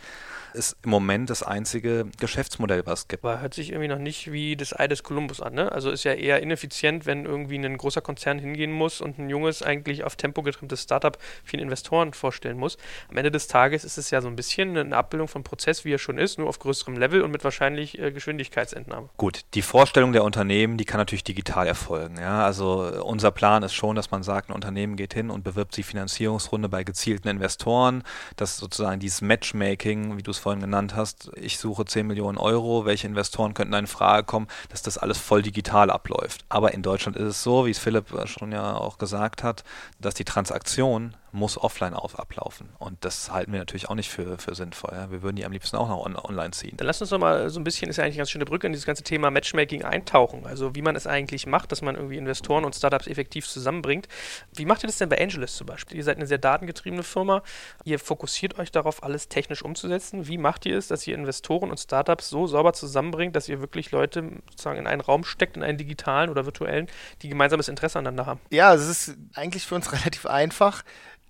ist 0.54 0.76
im 0.84 0.90
Moment 0.90 1.30
das 1.30 1.42
einzige 1.42 2.06
Geschäftsmodell, 2.20 2.86
was 2.86 3.00
es 3.00 3.08
gibt. 3.08 3.24
Aber 3.24 3.40
hört 3.40 3.54
sich 3.54 3.70
irgendwie 3.70 3.88
noch 3.88 3.98
nicht 3.98 4.30
wie 4.30 4.56
das 4.56 4.78
Ei 4.78 4.86
des 4.86 5.02
Kolumbus 5.02 5.40
an, 5.40 5.54
ne? 5.54 5.70
Also 5.72 5.90
ist 5.90 6.04
ja 6.04 6.12
eher 6.12 6.40
ineffizient, 6.40 7.06
wenn 7.06 7.24
irgendwie 7.24 7.56
ein 7.56 7.76
großer 7.76 8.00
Konzern 8.00 8.38
hingehen 8.38 8.72
muss 8.72 9.00
und 9.00 9.18
ein 9.18 9.28
junges, 9.28 9.62
eigentlich 9.62 10.04
auf 10.04 10.16
Tempo 10.16 10.42
getrimmtes 10.42 10.82
Startup 10.82 11.18
vielen 11.42 11.62
Investoren 11.62 12.12
vorstellen 12.12 12.56
muss. 12.56 12.78
Am 13.10 13.16
Ende 13.16 13.30
des 13.30 13.48
Tages 13.48 13.84
ist 13.84 13.98
es 13.98 14.10
ja 14.10 14.20
so 14.20 14.28
ein 14.28 14.36
bisschen 14.36 14.76
eine 14.76 14.96
Abbildung 14.96 15.28
vom 15.28 15.42
Prozess, 15.42 15.84
wie 15.84 15.92
er 15.92 15.98
schon 16.04 16.18
ist, 16.18 16.38
nur 16.38 16.48
auf 16.48 16.58
größerem 16.58 16.96
Level 16.96 17.22
und 17.22 17.30
mit 17.30 17.42
wahrscheinlich 17.42 17.98
äh, 17.98 18.12
Geschwindigkeitsentnahme. 18.12 19.08
Gut, 19.16 19.40
die 19.54 19.62
Vorstellung 19.62 20.12
der 20.12 20.22
Unternehmen, 20.22 20.76
die 20.76 20.84
kann 20.84 20.98
natürlich 20.98 21.24
digital 21.24 21.66
erfolgen. 21.66 22.18
Ja? 22.18 22.44
Also 22.44 22.88
äh, 22.88 22.98
unser 22.98 23.30
Plan 23.30 23.62
ist 23.62 23.74
schon, 23.74 23.96
dass 23.96 24.10
man 24.10 24.22
sagt, 24.22 24.50
ein 24.50 24.54
Unternehmen 24.54 24.96
geht 24.96 25.14
hin 25.14 25.30
und 25.30 25.42
bewirbt 25.42 25.76
die 25.76 25.82
Finanzierungsrunde 25.82 26.68
bei 26.68 26.84
gezielten 26.84 27.28
Investoren, 27.28 28.04
dass 28.36 28.58
sozusagen 28.58 29.00
dieses 29.00 29.22
Matchmaking, 29.22 30.16
wie 30.16 30.22
du 30.22 30.30
es 30.30 30.38
vorhin 30.38 30.60
genannt 30.60 30.94
hast, 30.94 31.30
ich 31.34 31.58
suche 31.58 31.84
10 31.84 32.06
Millionen 32.06 32.38
Euro, 32.38 32.84
welche 32.84 33.06
Investoren 33.06 33.54
könnten 33.54 33.74
in 33.74 33.86
Frage 33.86 34.24
kommen, 34.24 34.46
dass 34.68 34.82
das 34.82 34.98
alles 34.98 35.18
voll 35.18 35.42
digital 35.42 35.90
abläuft. 35.90 36.44
Aber 36.48 36.74
in 36.74 36.82
Deutschland 36.82 37.16
ist 37.16 37.28
es 37.28 37.42
so, 37.42 37.66
wie 37.66 37.70
es 37.70 37.78
Philipp 37.78 38.06
schon 38.26 38.52
ja 38.52 38.76
auch 38.76 38.98
gesagt 38.98 39.42
hat, 39.42 39.64
dass 40.00 40.14
die 40.14 40.24
Transaktion 40.24 41.16
muss 41.34 41.58
offline 41.58 41.94
auf 41.94 42.18
ablaufen. 42.18 42.70
Und 42.78 43.04
das 43.04 43.30
halten 43.32 43.52
wir 43.52 43.58
natürlich 43.58 43.88
auch 43.88 43.96
nicht 43.96 44.08
für, 44.08 44.38
für 44.38 44.54
sinnvoll. 44.54 44.92
Ja. 44.94 45.10
Wir 45.10 45.22
würden 45.22 45.34
die 45.34 45.44
am 45.44 45.50
liebsten 45.50 45.76
auch 45.76 45.88
noch 45.88 46.04
on 46.04 46.16
online 46.16 46.52
ziehen. 46.52 46.76
Dann 46.76 46.86
lass 46.86 47.00
uns 47.00 47.10
doch 47.10 47.18
mal 47.18 47.50
so 47.50 47.58
ein 47.58 47.64
bisschen, 47.64 47.90
ist 47.90 47.96
ja 47.96 48.04
eigentlich 48.04 48.14
eine 48.14 48.18
ganz 48.18 48.30
schöne 48.30 48.44
Brücke 48.44 48.68
in 48.68 48.72
dieses 48.72 48.86
ganze 48.86 49.02
Thema 49.02 49.32
Matchmaking 49.32 49.82
eintauchen. 49.82 50.46
Also 50.46 50.76
wie 50.76 50.82
man 50.82 50.94
es 50.94 51.08
eigentlich 51.08 51.46
macht, 51.46 51.72
dass 51.72 51.82
man 51.82 51.96
irgendwie 51.96 52.18
Investoren 52.18 52.64
und 52.64 52.76
Startups 52.76 53.08
effektiv 53.08 53.48
zusammenbringt. 53.48 54.06
Wie 54.54 54.64
macht 54.64 54.84
ihr 54.84 54.86
das 54.86 54.98
denn 54.98 55.08
bei 55.08 55.20
Angelus 55.20 55.56
zum 55.56 55.66
Beispiel? 55.66 55.96
Ihr 55.96 56.04
seid 56.04 56.16
eine 56.16 56.26
sehr 56.26 56.38
datengetriebene 56.38 57.02
Firma. 57.02 57.42
Ihr 57.82 57.98
fokussiert 57.98 58.56
euch 58.60 58.70
darauf, 58.70 59.02
alles 59.02 59.28
technisch 59.28 59.62
umzusetzen. 59.62 60.28
Wie 60.28 60.38
macht 60.38 60.64
ihr 60.66 60.78
es, 60.78 60.86
dass 60.86 61.04
ihr 61.06 61.16
Investoren 61.16 61.70
und 61.70 61.80
Startups 61.80 62.28
so 62.28 62.46
sauber 62.46 62.74
zusammenbringt, 62.74 63.34
dass 63.34 63.48
ihr 63.48 63.60
wirklich 63.60 63.90
Leute 63.90 64.30
sozusagen 64.50 64.78
in 64.78 64.86
einen 64.86 65.00
Raum 65.00 65.24
steckt, 65.24 65.56
in 65.56 65.64
einen 65.64 65.78
digitalen 65.78 66.30
oder 66.30 66.44
virtuellen, 66.44 66.86
die 67.22 67.28
gemeinsames 67.28 67.66
Interesse 67.66 67.98
aneinander 67.98 68.26
haben? 68.26 68.40
Ja, 68.50 68.72
es 68.72 68.86
ist 68.86 69.16
eigentlich 69.34 69.66
für 69.66 69.74
uns 69.74 69.92
relativ 69.92 70.26
einfach 70.26 70.84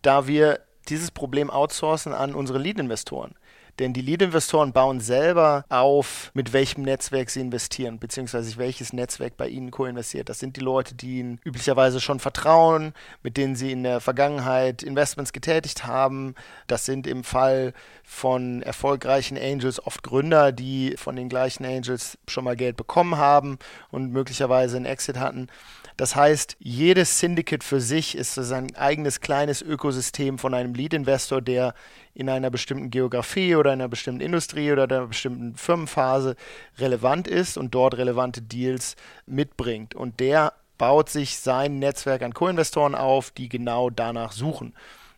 da 0.07 0.27
wir 0.27 0.61
dieses 0.89 1.11
Problem 1.11 1.51
outsourcen 1.51 2.13
an 2.13 2.35
unsere 2.35 2.59
Lead-Investoren. 2.59 3.35
Denn 3.81 3.93
die 3.93 4.03
Lead-Investoren 4.03 4.73
bauen 4.73 5.01
selber 5.01 5.65
auf, 5.69 6.31
mit 6.33 6.53
welchem 6.53 6.83
Netzwerk 6.83 7.29
sie 7.29 7.41
investieren, 7.41 7.99
beziehungsweise 7.99 8.57
welches 8.57 8.93
Netzwerk 8.93 9.37
bei 9.37 9.49
ihnen 9.49 9.73
co-investiert. 9.73 10.29
Das 10.29 10.39
sind 10.39 10.57
die 10.57 10.61
Leute, 10.61 10.95
die 10.95 11.19
ihnen 11.19 11.41
üblicherweise 11.45 12.01
schon 12.01 12.21
vertrauen, 12.21 12.95
mit 13.25 13.37
denen 13.37 13.57
sie 13.57 13.73
in 13.73 13.83
der 13.83 13.99
Vergangenheit 13.99 14.85
Investments 14.85 15.33
getätigt 15.33 15.87
haben. 15.87 16.37
Das 16.69 16.85
sind 16.85 17.09
im 17.09 17.25
Fall 17.25 17.73
von 18.05 18.63
erfolgreichen 18.63 19.37
Angels 19.37 19.85
oft 19.85 20.05
Gründer, 20.05 20.53
die 20.53 20.95
von 20.97 21.17
den 21.17 21.29
gleichen 21.29 21.65
Angels 21.65 22.17
schon 22.29 22.45
mal 22.45 22.55
Geld 22.55 22.77
bekommen 22.77 23.17
haben 23.17 23.59
und 23.91 24.13
möglicherweise 24.13 24.77
einen 24.77 24.87
Exit 24.87 25.19
hatten. 25.19 25.49
Das 25.97 26.17
heißt, 26.17 26.57
jedes 26.59 27.21
Syndicate 27.21 27.63
für 27.63 27.81
sich 27.81 28.17
ist 28.17 28.35
sein 28.35 28.75
eigenes 28.75 29.21
kleines 29.21 29.63
Ökosystem 29.63 30.39
von 30.39 30.53
einem 30.53 30.75
Lead-Investor, 30.75 31.41
der 31.41 31.75
in 32.15 32.29
einer 32.29 32.51
bestimmten 32.51 32.91
Geografie 32.91 33.55
oder 33.55 33.71
einer 33.71 33.89
bestimmten 33.89 34.21
Industrie 34.21 34.73
oder 34.73 34.85
einer 34.85 35.07
bestimmten 35.07 35.55
Firmenphase 35.55 36.35
relevant 36.79 37.29
ist 37.29 37.57
und 37.57 37.75
dort 37.75 37.97
relevante 37.97 38.43
Deals 38.43 38.97
mitbringt. 39.27 39.95
Und 39.95 40.19
der 40.19 40.55
baut 40.79 41.11
sich 41.11 41.39
sein 41.39 41.79
Netzwerk 41.79 42.23
an 42.23 42.35
Co-Investoren 42.35 42.97
auf, 42.97 43.31
die 43.31 43.49
genau 43.49 43.89
danach 43.89 44.33
suchen. 44.33 44.75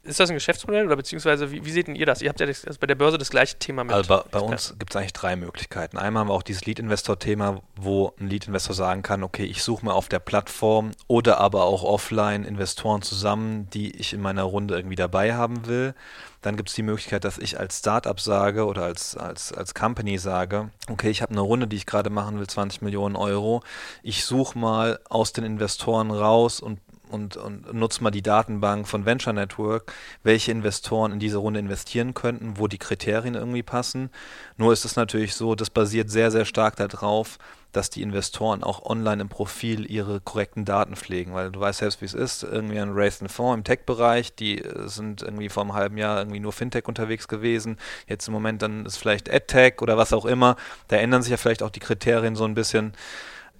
Ist 0.06 0.20
das 0.20 0.30
ein 0.30 0.36
Geschäftsmodell 0.36 0.86
oder 0.86 0.96
beziehungsweise 0.96 1.50
wie, 1.50 1.64
wie 1.64 1.70
seht 1.70 1.88
ihr 1.88 2.06
das? 2.06 2.22
Ihr 2.22 2.28
habt 2.28 2.40
ja 2.40 2.46
das, 2.46 2.64
also 2.64 2.78
bei 2.78 2.86
der 2.86 2.94
Börse 2.94 3.18
das 3.18 3.30
gleiche 3.30 3.58
Thema 3.58 3.84
mit. 3.84 3.92
Also 3.92 4.08
bei, 4.08 4.22
bei 4.30 4.40
uns 4.40 4.74
gibt 4.78 4.92
es 4.92 4.96
eigentlich 4.96 5.12
drei 5.12 5.36
Möglichkeiten. 5.36 5.98
Einmal 5.98 6.20
haben 6.20 6.28
wir 6.28 6.34
auch 6.34 6.42
dieses 6.42 6.64
Lead-Investor-Thema, 6.64 7.60
wo 7.76 8.12
ein 8.18 8.28
Lead-Investor 8.28 8.74
sagen 8.74 9.02
kann, 9.02 9.22
okay, 9.22 9.44
ich 9.44 9.62
suche 9.62 9.84
mir 9.84 9.94
auf 9.94 10.08
der 10.08 10.18
Plattform 10.18 10.92
oder 11.08 11.38
aber 11.40 11.64
auch 11.64 11.82
offline 11.82 12.44
Investoren 12.44 13.02
zusammen, 13.02 13.68
die 13.70 13.96
ich 13.96 14.12
in 14.12 14.20
meiner 14.20 14.44
Runde 14.44 14.76
irgendwie 14.76 14.96
dabei 14.96 15.34
haben 15.34 15.66
will. 15.66 15.94
Dann 16.42 16.56
gibt 16.56 16.68
es 16.68 16.76
die 16.76 16.82
Möglichkeit, 16.82 17.24
dass 17.24 17.38
ich 17.38 17.58
als 17.58 17.80
Startup 17.80 18.20
sage 18.20 18.66
oder 18.66 18.84
als, 18.84 19.16
als, 19.16 19.52
als 19.52 19.74
Company 19.74 20.16
sage, 20.16 20.70
okay, 20.88 21.10
ich 21.10 21.20
habe 21.20 21.32
eine 21.32 21.40
Runde, 21.40 21.66
die 21.66 21.74
ich 21.74 21.86
gerade 21.86 22.08
machen 22.08 22.38
will, 22.38 22.46
20 22.46 22.82
Millionen 22.82 23.16
Euro. 23.16 23.62
Ich 24.04 24.24
suche 24.24 24.56
mal 24.56 25.00
aus 25.08 25.32
den 25.32 25.42
Investoren 25.42 26.12
raus 26.12 26.60
und 26.60 26.78
und, 27.10 27.36
und 27.36 27.72
nutzt 27.72 28.00
mal 28.00 28.10
die 28.10 28.22
Datenbank 28.22 28.86
von 28.88 29.04
Venture 29.04 29.32
Network, 29.32 29.92
welche 30.22 30.52
Investoren 30.52 31.12
in 31.12 31.18
diese 31.18 31.38
Runde 31.38 31.60
investieren 31.60 32.14
könnten, 32.14 32.58
wo 32.58 32.68
die 32.68 32.78
Kriterien 32.78 33.34
irgendwie 33.34 33.62
passen. 33.62 34.10
Nur 34.56 34.72
ist 34.72 34.84
es 34.84 34.96
natürlich 34.96 35.34
so, 35.34 35.54
das 35.54 35.70
basiert 35.70 36.10
sehr, 36.10 36.30
sehr 36.30 36.44
stark 36.44 36.76
darauf, 36.76 37.38
dass 37.72 37.90
die 37.90 38.02
Investoren 38.02 38.62
auch 38.62 38.86
online 38.86 39.22
im 39.22 39.28
Profil 39.28 39.90
ihre 39.90 40.20
korrekten 40.20 40.64
Daten 40.64 40.96
pflegen, 40.96 41.34
weil 41.34 41.50
du 41.50 41.60
weißt 41.60 41.80
selbst, 41.80 42.00
wie 42.00 42.06
es 42.06 42.14
ist. 42.14 42.42
Irgendwie 42.42 42.80
ein 42.80 42.92
Race 42.92 43.20
and 43.20 43.30
Fonds 43.30 43.58
im 43.58 43.64
Tech-Bereich, 43.64 44.34
die 44.34 44.62
äh, 44.62 44.88
sind 44.88 45.22
irgendwie 45.22 45.50
vor 45.50 45.62
einem 45.62 45.74
halben 45.74 45.98
Jahr 45.98 46.18
irgendwie 46.18 46.40
nur 46.40 46.52
Fintech 46.52 46.88
unterwegs 46.88 47.28
gewesen. 47.28 47.76
Jetzt 48.08 48.28
im 48.28 48.34
Moment 48.34 48.62
dann 48.62 48.86
ist 48.86 48.96
vielleicht 48.96 49.30
AdTech 49.32 49.82
oder 49.82 49.98
was 49.98 50.14
auch 50.14 50.24
immer. 50.24 50.56
Da 50.88 50.96
ändern 50.96 51.22
sich 51.22 51.30
ja 51.30 51.36
vielleicht 51.36 51.62
auch 51.62 51.70
die 51.70 51.80
Kriterien 51.80 52.34
so 52.34 52.44
ein 52.44 52.54
bisschen. 52.54 52.94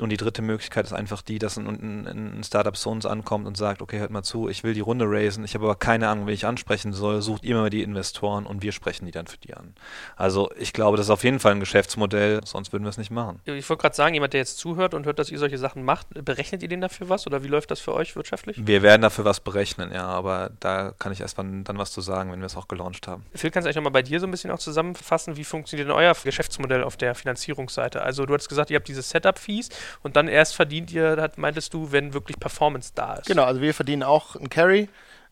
Und 0.02 0.10
die 0.10 0.16
dritte 0.16 0.42
Möglichkeit 0.42 0.86
ist 0.86 0.92
einfach 0.92 1.22
die, 1.22 1.38
dass 1.38 1.56
ein, 1.56 1.66
ein, 1.66 2.38
ein 2.38 2.44
Startup 2.44 2.76
zu 2.76 2.90
uns 2.90 3.06
ankommt 3.06 3.46
und 3.46 3.56
sagt, 3.56 3.82
okay, 3.82 3.98
hört 3.98 4.10
mal 4.10 4.22
zu, 4.22 4.48
ich 4.48 4.64
will 4.64 4.74
die 4.74 4.80
Runde 4.80 5.06
raisen, 5.08 5.44
ich 5.44 5.54
habe 5.54 5.64
aber 5.64 5.76
keine 5.76 6.08
Ahnung, 6.08 6.26
wen 6.26 6.34
ich 6.34 6.46
ansprechen 6.46 6.92
soll, 6.92 7.22
sucht 7.22 7.44
ihr 7.44 7.56
mal 7.56 7.70
die 7.70 7.82
Investoren 7.82 8.46
und 8.46 8.62
wir 8.62 8.72
sprechen 8.72 9.06
die 9.06 9.12
dann 9.12 9.26
für 9.26 9.38
die 9.38 9.54
an. 9.54 9.74
Also 10.16 10.50
ich 10.58 10.72
glaube, 10.72 10.96
das 10.96 11.06
ist 11.06 11.10
auf 11.10 11.24
jeden 11.24 11.40
Fall 11.40 11.52
ein 11.52 11.60
Geschäftsmodell, 11.60 12.40
sonst 12.44 12.72
würden 12.72 12.84
wir 12.84 12.90
es 12.90 12.98
nicht 12.98 13.10
machen. 13.10 13.40
Ich 13.44 13.68
wollte 13.68 13.82
gerade 13.82 13.96
sagen, 13.96 14.14
jemand, 14.14 14.32
der 14.32 14.40
jetzt 14.40 14.58
zuhört 14.58 14.94
und 14.94 15.06
hört, 15.06 15.18
dass 15.18 15.30
ihr 15.30 15.38
solche 15.38 15.58
Sachen 15.58 15.84
macht, 15.84 16.08
berechnet 16.24 16.62
ihr 16.62 16.68
den 16.68 16.80
dafür 16.80 17.08
was 17.08 17.26
oder 17.26 17.42
wie 17.42 17.48
läuft 17.48 17.70
das 17.70 17.80
für 17.80 17.94
euch 17.94 18.16
wirtschaftlich? 18.16 18.56
Wir 18.64 18.82
werden 18.82 19.02
dafür 19.02 19.24
was 19.24 19.40
berechnen, 19.40 19.92
ja, 19.92 20.06
aber 20.06 20.50
da 20.60 20.92
kann 20.98 21.12
ich 21.12 21.20
erst 21.20 21.38
mal 21.38 21.46
dann 21.64 21.78
was 21.78 21.92
zu 21.92 22.00
sagen, 22.00 22.32
wenn 22.32 22.40
wir 22.40 22.46
es 22.46 22.56
auch 22.56 22.68
gelauncht 22.68 23.08
haben. 23.08 23.24
Phil, 23.34 23.50
kannst 23.50 23.64
du 23.64 23.68
eigentlich 23.68 23.76
nochmal 23.76 23.92
bei 23.92 24.02
dir 24.02 24.20
so 24.20 24.26
ein 24.26 24.30
bisschen 24.30 24.50
auch 24.50 24.58
zusammenfassen, 24.58 25.36
wie 25.36 25.44
funktioniert 25.44 25.88
denn 25.88 25.96
euer 25.96 26.14
Geschäftsmodell 26.22 26.82
auf 26.82 26.96
der 26.96 27.14
Finanzierungsseite? 27.14 28.02
Also 28.02 28.26
du 28.26 28.34
hast 28.34 28.48
gesagt, 28.48 28.70
ihr 28.70 28.76
habt 28.76 28.88
diese 28.88 29.02
Setup-Fees 29.02 29.68
und 30.02 30.16
dann 30.16 30.28
erst 30.28 30.54
verdient 30.54 30.92
ihr, 30.92 31.30
meintest 31.36 31.74
du, 31.74 31.92
wenn 31.92 32.14
wirklich 32.14 32.38
Performance 32.38 32.92
da 32.94 33.14
ist. 33.14 33.26
Genau, 33.26 33.44
also 33.44 33.60
wir 33.60 33.74
verdienen 33.74 34.02
auch 34.02 34.36
einen 34.36 34.50
Carry. 34.50 34.88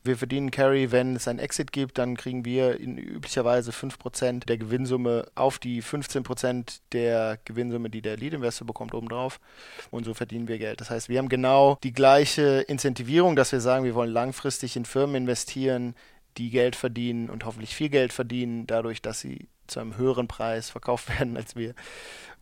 Wir 0.06 0.18
verdienen 0.18 0.50
Carry, 0.50 0.92
wenn 0.92 1.16
es 1.16 1.26
ein 1.28 1.38
Exit 1.38 1.72
gibt, 1.72 1.96
dann 1.96 2.14
kriegen 2.18 2.44
wir 2.44 2.78
in 2.78 2.98
üblicherweise 2.98 3.70
5% 3.70 4.44
der 4.44 4.58
Gewinnsumme 4.58 5.28
auf 5.34 5.58
die 5.58 5.82
15% 5.82 6.80
der 6.92 7.38
Gewinnsumme, 7.46 7.88
die 7.88 8.02
der 8.02 8.18
Lead-Investor 8.18 8.66
bekommt, 8.66 8.92
obendrauf. 8.92 9.40
Und 9.90 10.04
so 10.04 10.12
verdienen 10.12 10.46
wir 10.46 10.58
Geld. 10.58 10.82
Das 10.82 10.90
heißt, 10.90 11.08
wir 11.08 11.18
haben 11.18 11.30
genau 11.30 11.78
die 11.82 11.94
gleiche 11.94 12.60
Incentivierung, 12.68 13.34
dass 13.34 13.52
wir 13.52 13.60
sagen, 13.60 13.86
wir 13.86 13.94
wollen 13.94 14.12
langfristig 14.12 14.76
in 14.76 14.84
Firmen 14.84 15.16
investieren, 15.16 15.94
die 16.36 16.50
Geld 16.50 16.76
verdienen 16.76 17.30
und 17.30 17.46
hoffentlich 17.46 17.74
viel 17.74 17.88
Geld 17.88 18.12
verdienen, 18.12 18.66
dadurch, 18.66 19.00
dass 19.00 19.20
sie 19.20 19.48
zu 19.66 19.80
einem 19.80 19.96
höheren 19.96 20.28
Preis 20.28 20.70
verkauft 20.70 21.08
werden, 21.18 21.36
als 21.36 21.56
wir 21.56 21.74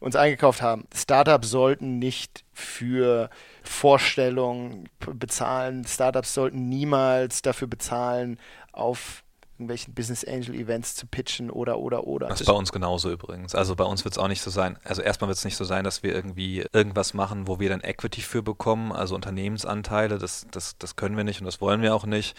uns 0.01 0.17
eingekauft 0.17 0.63
haben. 0.63 0.87
Startups 0.95 1.51
sollten 1.51 1.99
nicht 1.99 2.45
für 2.53 3.31
Vorstellungen 3.63 4.89
bezahlen. 4.99 5.85
Startups 5.85 6.35
sollten 6.35 6.69
niemals 6.69 7.43
dafür 7.43 7.69
bezahlen, 7.69 8.39
auf 8.73 9.23
irgendwelchen 9.63 9.95
Business 9.95 10.25
Angel 10.25 10.55
Events 10.55 10.95
zu 10.95 11.07
pitchen 11.07 11.51
oder 11.51 11.79
oder 11.79 12.07
oder. 12.07 12.29
Das 12.29 12.41
ist 12.41 12.47
bei 12.47 12.53
uns 12.53 12.73
genauso 12.73 13.11
übrigens. 13.11 13.55
Also 13.55 13.77
bei 13.77 13.85
uns 13.85 14.05
wird 14.05 14.15
es 14.15 14.19
auch 14.19 14.29
nicht 14.29 14.43
so 14.43 14.51
sein. 14.51 14.79
Also 14.85 15.03
erstmal 15.03 15.29
wird 15.29 15.39
es 15.39 15.45
nicht 15.45 15.57
so 15.57 15.65
sein, 15.65 15.85
dass 15.85 16.03
wir 16.03 16.15
irgendwie 16.15 16.65
irgendwas 16.73 17.15
machen, 17.15 17.47
wo 17.47 17.61
wir 17.61 17.69
dann 17.69 17.81
Equity 17.81 18.21
für 18.21 18.43
bekommen, 18.43 18.93
also 18.93 19.15
Unternehmensanteile. 19.15 20.19
Das, 20.19 20.47
das, 20.51 20.77
das 20.79 20.97
können 20.97 21.17
wir 21.17 21.25
nicht 21.25 21.41
und 21.41 21.47
das 21.47 21.61
wollen 21.61 21.83
wir 21.83 21.95
auch 21.95 22.07
nicht. 22.07 22.37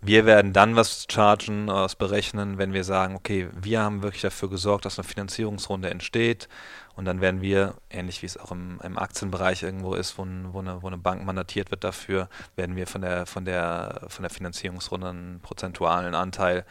Wir 0.00 0.26
werden 0.26 0.52
dann 0.52 0.76
was 0.76 1.06
chargen, 1.10 1.68
was 1.68 1.96
berechnen, 1.96 2.58
wenn 2.58 2.72
wir 2.72 2.84
sagen, 2.84 3.16
okay, 3.16 3.48
wir 3.54 3.80
haben 3.80 4.02
wirklich 4.02 4.22
dafür 4.22 4.50
gesorgt, 4.50 4.84
dass 4.84 4.98
eine 4.98 5.08
Finanzierungsrunde 5.08 5.90
entsteht 5.90 6.48
und 6.96 7.04
dann 7.04 7.20
werden 7.20 7.42
wir, 7.42 7.74
ähnlich 7.90 8.22
wie 8.22 8.26
es 8.26 8.38
auch 8.38 8.50
im, 8.50 8.80
im 8.82 8.98
Aktienbereich 8.98 9.62
irgendwo 9.62 9.94
ist, 9.94 10.18
wo, 10.18 10.22
wo, 10.24 10.58
eine, 10.58 10.82
wo, 10.82 10.86
eine, 10.86 10.98
Bank 10.98 11.24
mandatiert 11.24 11.70
wird 11.70 11.84
dafür, 11.84 12.28
werden 12.56 12.74
wir 12.74 12.86
von 12.86 13.02
der, 13.02 13.26
von 13.26 13.44
der, 13.44 14.06
von 14.08 14.22
der 14.22 14.30
Finanzierungsrunde 14.30 15.08
einen 15.08 15.40
prozentualen 15.40 16.14
Anteil 16.14 16.64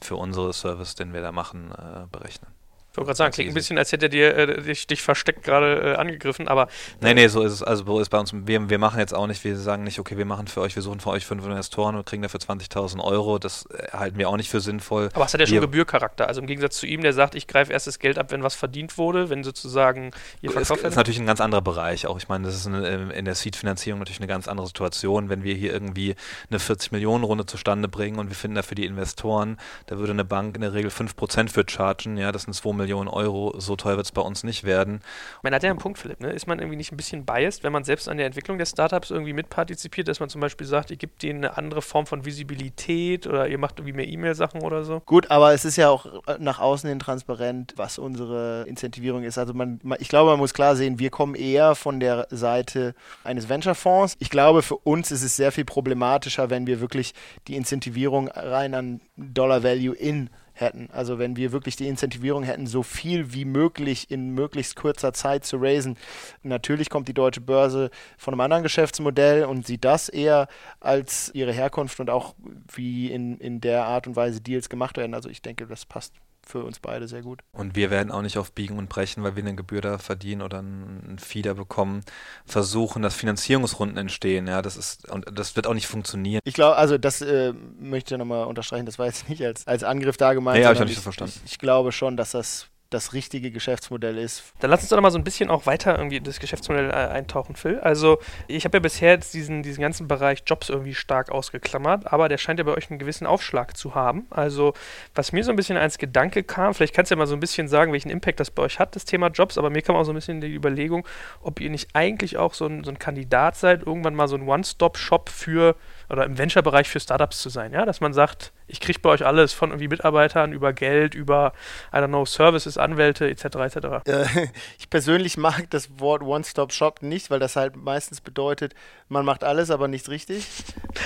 für 0.00 0.16
unsere 0.16 0.52
Service, 0.52 0.94
den 0.94 1.14
wir 1.14 1.22
da 1.22 1.32
machen, 1.32 1.72
äh, 1.72 2.06
berechnen. 2.10 2.61
Ich 2.92 2.98
wollte 2.98 3.06
gerade 3.06 3.16
sagen, 3.16 3.32
klingt 3.32 3.50
ein 3.50 3.54
bisschen, 3.54 3.78
als 3.78 3.90
hätte 3.90 4.10
dir 4.10 4.36
äh, 4.36 4.60
dich, 4.60 4.86
dich, 4.86 5.00
versteckt 5.00 5.44
gerade 5.44 5.94
äh, 5.94 5.94
angegriffen, 5.94 6.46
aber. 6.46 6.68
Nee, 7.00 7.14
nee, 7.14 7.26
so 7.28 7.40
ist 7.40 7.52
es. 7.52 7.62
Also, 7.62 7.86
so 7.86 8.00
ist 8.00 8.10
bei 8.10 8.18
uns. 8.18 8.34
Wir, 8.34 8.68
wir 8.68 8.78
machen 8.78 9.00
jetzt 9.00 9.14
auch 9.14 9.26
nicht, 9.26 9.42
wir 9.44 9.56
sagen 9.56 9.82
nicht, 9.82 9.98
okay, 9.98 10.18
wir 10.18 10.26
machen 10.26 10.46
für 10.46 10.60
euch, 10.60 10.76
wir 10.76 10.82
suchen 10.82 11.00
für 11.00 11.08
euch 11.08 11.24
fünf 11.24 11.42
Investoren 11.46 11.96
und 11.96 12.04
kriegen 12.04 12.20
dafür 12.20 12.40
20.000 12.40 13.02
Euro. 13.02 13.38
Das 13.38 13.64
äh, 13.70 13.96
halten 13.96 14.18
wir 14.18 14.28
auch 14.28 14.36
nicht 14.36 14.50
für 14.50 14.60
sinnvoll. 14.60 15.08
Aber 15.14 15.24
es 15.24 15.32
hat 15.32 15.40
ja 15.40 15.46
schon 15.46 15.62
Gebührcharakter. 15.62 16.28
Also 16.28 16.42
im 16.42 16.46
Gegensatz 16.46 16.76
zu 16.76 16.84
ihm, 16.84 17.00
der 17.00 17.14
sagt, 17.14 17.34
ich 17.34 17.46
greife 17.46 17.72
erst 17.72 17.86
das 17.86 17.98
Geld 17.98 18.18
ab, 18.18 18.30
wenn 18.30 18.42
was 18.42 18.54
verdient 18.54 18.98
wurde, 18.98 19.30
wenn 19.30 19.42
sozusagen 19.42 20.10
ihr 20.42 20.50
verkauft 20.50 20.84
Das 20.84 20.90
ist 20.90 20.96
natürlich 20.96 21.18
ein 21.18 21.26
ganz 21.26 21.40
anderer 21.40 21.62
Bereich 21.62 22.06
auch. 22.06 22.18
Ich 22.18 22.28
meine, 22.28 22.44
das 22.44 22.54
ist 22.54 22.66
eine, 22.66 22.86
äh, 22.86 23.18
in 23.18 23.24
der 23.24 23.34
Seed-Finanzierung 23.34 24.00
natürlich 24.00 24.20
eine 24.20 24.26
ganz 24.26 24.48
andere 24.48 24.66
Situation. 24.66 25.30
Wenn 25.30 25.44
wir 25.44 25.54
hier 25.54 25.72
irgendwie 25.72 26.14
eine 26.50 26.58
40-Millionen-Runde 26.58 27.46
zustande 27.46 27.88
bringen 27.88 28.18
und 28.18 28.28
wir 28.28 28.36
finden 28.36 28.56
dafür 28.56 28.74
die 28.74 28.84
Investoren, 28.84 29.56
da 29.86 29.96
würde 29.96 30.12
eine 30.12 30.26
Bank 30.26 30.56
in 30.56 30.60
der 30.60 30.74
Regel 30.74 30.90
5% 30.90 31.48
für 31.48 31.64
chargen. 31.66 32.18
Ja, 32.18 32.32
das 32.32 32.42
sind 32.42 32.52
2 32.52 32.81
Millionen 32.82 33.08
Euro 33.08 33.54
so 33.58 33.76
teuer 33.76 33.96
wird 33.96 34.06
es 34.06 34.12
bei 34.12 34.20
uns 34.20 34.44
nicht 34.44 34.64
werden. 34.64 35.00
Man 35.42 35.54
hat 35.54 35.62
ja 35.62 35.70
einen 35.70 35.78
Punkt, 35.78 35.98
Philipp, 35.98 36.20
ne? 36.20 36.30
ist 36.30 36.46
man 36.46 36.58
irgendwie 36.58 36.76
nicht 36.76 36.92
ein 36.92 36.96
bisschen 36.96 37.24
biased, 37.24 37.62
wenn 37.62 37.72
man 37.72 37.84
selbst 37.84 38.08
an 38.08 38.16
der 38.16 38.26
Entwicklung 38.26 38.58
der 38.58 38.66
Startups 38.66 39.10
irgendwie 39.10 39.32
mitpartizipiert, 39.32 40.08
dass 40.08 40.20
man 40.20 40.28
zum 40.28 40.40
Beispiel 40.40 40.66
sagt, 40.66 40.90
ihr 40.90 40.96
gebt 40.96 41.22
denen 41.22 41.44
eine 41.44 41.56
andere 41.56 41.80
Form 41.80 42.06
von 42.06 42.24
Visibilität 42.24 43.26
oder 43.26 43.48
ihr 43.48 43.58
macht 43.58 43.78
irgendwie 43.78 43.94
mehr 43.94 44.08
E-Mail-Sachen 44.08 44.62
oder 44.62 44.84
so? 44.84 45.00
Gut, 45.06 45.30
aber 45.30 45.54
es 45.54 45.64
ist 45.64 45.76
ja 45.76 45.88
auch 45.88 46.06
äh, 46.26 46.36
nach 46.38 46.58
außen 46.58 46.88
hin 46.88 46.98
transparent, 46.98 47.74
was 47.76 47.98
unsere 47.98 48.64
Incentivierung 48.66 49.22
ist. 49.22 49.38
Also 49.38 49.54
man, 49.54 49.80
ich 49.98 50.08
glaube, 50.08 50.30
man 50.30 50.38
muss 50.38 50.54
klar 50.54 50.76
sehen, 50.76 50.98
wir 50.98 51.10
kommen 51.10 51.34
eher 51.34 51.74
von 51.74 52.00
der 52.00 52.26
Seite 52.30 52.94
eines 53.24 53.48
Venture-Fonds. 53.48 54.16
Ich 54.18 54.30
glaube, 54.30 54.62
für 54.62 54.76
uns 54.76 55.10
ist 55.10 55.22
es 55.22 55.36
sehr 55.36 55.52
viel 55.52 55.64
problematischer, 55.64 56.50
wenn 56.50 56.66
wir 56.66 56.80
wirklich 56.80 57.14
die 57.46 57.56
Incentivierung 57.56 58.28
rein 58.28 58.74
an 58.74 59.00
Dollar 59.16 59.62
Value 59.62 59.94
in 59.94 60.30
hätten. 60.62 60.88
Also 60.92 61.18
wenn 61.18 61.36
wir 61.36 61.52
wirklich 61.52 61.76
die 61.76 61.88
Incentivierung 61.88 62.42
hätten, 62.42 62.66
so 62.66 62.82
viel 62.82 63.34
wie 63.34 63.44
möglich 63.44 64.10
in 64.10 64.30
möglichst 64.30 64.76
kurzer 64.76 65.12
Zeit 65.12 65.44
zu 65.44 65.58
raisen. 65.58 65.96
Natürlich 66.42 66.88
kommt 66.88 67.08
die 67.08 67.14
deutsche 67.14 67.40
Börse 67.40 67.90
von 68.16 68.32
einem 68.32 68.40
anderen 68.40 68.62
Geschäftsmodell 68.62 69.44
und 69.44 69.66
sieht 69.66 69.84
das 69.84 70.08
eher 70.08 70.48
als 70.80 71.30
ihre 71.34 71.52
Herkunft 71.52 72.00
und 72.00 72.08
auch 72.08 72.34
wie 72.74 73.10
in, 73.10 73.38
in 73.38 73.60
der 73.60 73.84
Art 73.84 74.06
und 74.06 74.16
Weise 74.16 74.40
Deals 74.40 74.68
gemacht 74.68 74.96
werden. 74.96 75.14
Also 75.14 75.28
ich 75.28 75.42
denke, 75.42 75.66
das 75.66 75.84
passt 75.84 76.14
für 76.46 76.64
uns 76.64 76.78
beide 76.80 77.08
sehr 77.08 77.22
gut. 77.22 77.40
Und 77.52 77.76
wir 77.76 77.90
werden 77.90 78.10
auch 78.10 78.22
nicht 78.22 78.38
auf 78.38 78.52
Biegen 78.52 78.78
und 78.78 78.88
Brechen, 78.88 79.22
weil 79.22 79.36
wir 79.36 79.42
eine 79.42 79.54
Gebühr 79.54 79.80
da 79.80 79.98
verdienen 79.98 80.42
oder 80.42 80.58
einen 80.58 81.18
Feeder 81.18 81.54
bekommen, 81.54 82.02
versuchen, 82.44 83.02
dass 83.02 83.14
Finanzierungsrunden 83.14 83.96
entstehen. 83.98 84.46
Ja, 84.46 84.62
das 84.62 84.76
ist 84.76 85.08
und 85.10 85.26
das 85.32 85.56
wird 85.56 85.66
auch 85.66 85.74
nicht 85.74 85.86
funktionieren. 85.86 86.40
Ich 86.44 86.54
glaube, 86.54 86.76
also 86.76 86.98
das 86.98 87.22
äh, 87.22 87.52
möchte 87.78 88.14
ich 88.14 88.18
nochmal 88.18 88.46
unterstreichen, 88.46 88.86
das 88.86 88.98
war 88.98 89.06
jetzt 89.06 89.28
nicht 89.28 89.42
als, 89.42 89.66
als 89.66 89.84
Angriff 89.84 90.16
da 90.16 90.34
gemeint. 90.34 90.58
Nee, 90.58 90.64
habe 90.64 90.74
ich 90.74 90.80
nicht 90.84 90.96
so 90.96 91.02
verstanden. 91.02 91.34
Ich, 91.44 91.52
ich 91.52 91.58
glaube 91.58 91.92
schon, 91.92 92.16
dass 92.16 92.32
das 92.32 92.66
das 92.92 93.12
richtige 93.12 93.50
Geschäftsmodell 93.50 94.18
ist. 94.18 94.42
Dann 94.60 94.70
lass 94.70 94.80
uns 94.80 94.90
doch 94.90 95.00
mal 95.00 95.10
so 95.10 95.18
ein 95.18 95.24
bisschen 95.24 95.50
auch 95.50 95.66
weiter 95.66 95.96
irgendwie 95.96 96.20
das 96.20 96.38
Geschäftsmodell 96.40 96.90
äh, 96.90 96.92
eintauchen, 96.92 97.56
Phil. 97.56 97.80
Also 97.80 98.18
ich 98.48 98.64
habe 98.64 98.76
ja 98.76 98.80
bisher 98.80 99.12
jetzt 99.12 99.34
diesen, 99.34 99.62
diesen 99.62 99.80
ganzen 99.80 100.08
Bereich 100.08 100.42
Jobs 100.46 100.68
irgendwie 100.68 100.94
stark 100.94 101.30
ausgeklammert, 101.30 102.12
aber 102.12 102.28
der 102.28 102.38
scheint 102.38 102.58
ja 102.58 102.64
bei 102.64 102.72
euch 102.72 102.90
einen 102.90 102.98
gewissen 102.98 103.26
Aufschlag 103.26 103.76
zu 103.76 103.94
haben. 103.94 104.26
Also 104.30 104.74
was 105.14 105.32
mir 105.32 105.44
so 105.44 105.50
ein 105.50 105.56
bisschen 105.56 105.76
als 105.76 105.98
Gedanke 105.98 106.42
kam, 106.42 106.74
vielleicht 106.74 106.94
kannst 106.94 107.10
du 107.10 107.14
ja 107.14 107.18
mal 107.18 107.26
so 107.26 107.34
ein 107.34 107.40
bisschen 107.40 107.68
sagen, 107.68 107.92
welchen 107.92 108.10
Impact 108.10 108.40
das 108.40 108.50
bei 108.50 108.62
euch 108.62 108.78
hat, 108.78 108.94
das 108.96 109.04
Thema 109.04 109.28
Jobs, 109.28 109.58
aber 109.58 109.70
mir 109.70 109.82
kam 109.82 109.96
auch 109.96 110.04
so 110.04 110.12
ein 110.12 110.16
bisschen 110.16 110.40
die 110.40 110.54
Überlegung, 110.54 111.06
ob 111.40 111.60
ihr 111.60 111.70
nicht 111.70 111.90
eigentlich 111.94 112.36
auch 112.36 112.54
so 112.54 112.66
ein, 112.66 112.84
so 112.84 112.90
ein 112.90 112.98
Kandidat 112.98 113.56
seid, 113.56 113.86
irgendwann 113.86 114.14
mal 114.14 114.28
so 114.28 114.36
ein 114.36 114.46
One-Stop-Shop 114.48 115.28
für 115.28 115.76
oder 116.08 116.24
im 116.24 116.38
Venture-Bereich 116.38 116.88
für 116.88 117.00
Startups 117.00 117.40
zu 117.40 117.48
sein, 117.48 117.72
ja, 117.72 117.84
dass 117.84 118.00
man 118.00 118.12
sagt, 118.12 118.52
ich 118.66 118.80
kriege 118.80 118.98
bei 119.00 119.10
euch 119.10 119.24
alles 119.24 119.52
von 119.52 119.70
irgendwie 119.70 119.88
Mitarbeitern 119.88 120.52
über 120.52 120.72
Geld, 120.72 121.14
über, 121.14 121.52
I 121.92 121.96
don't 121.96 122.08
know, 122.08 122.24
Services, 122.24 122.78
Anwälte 122.78 123.28
etc. 123.28 123.44
etc. 123.44 123.76
Äh, 124.06 124.48
ich 124.78 124.90
persönlich 124.90 125.36
mag 125.36 125.68
das 125.70 126.00
Wort 126.00 126.22
One-Stop-Shop 126.22 127.02
nicht, 127.02 127.30
weil 127.30 127.38
das 127.38 127.56
halt 127.56 127.76
meistens 127.76 128.20
bedeutet, 128.20 128.74
man 129.08 129.24
macht 129.24 129.44
alles, 129.44 129.70
aber 129.70 129.88
nichts 129.88 130.08
richtig. 130.08 130.46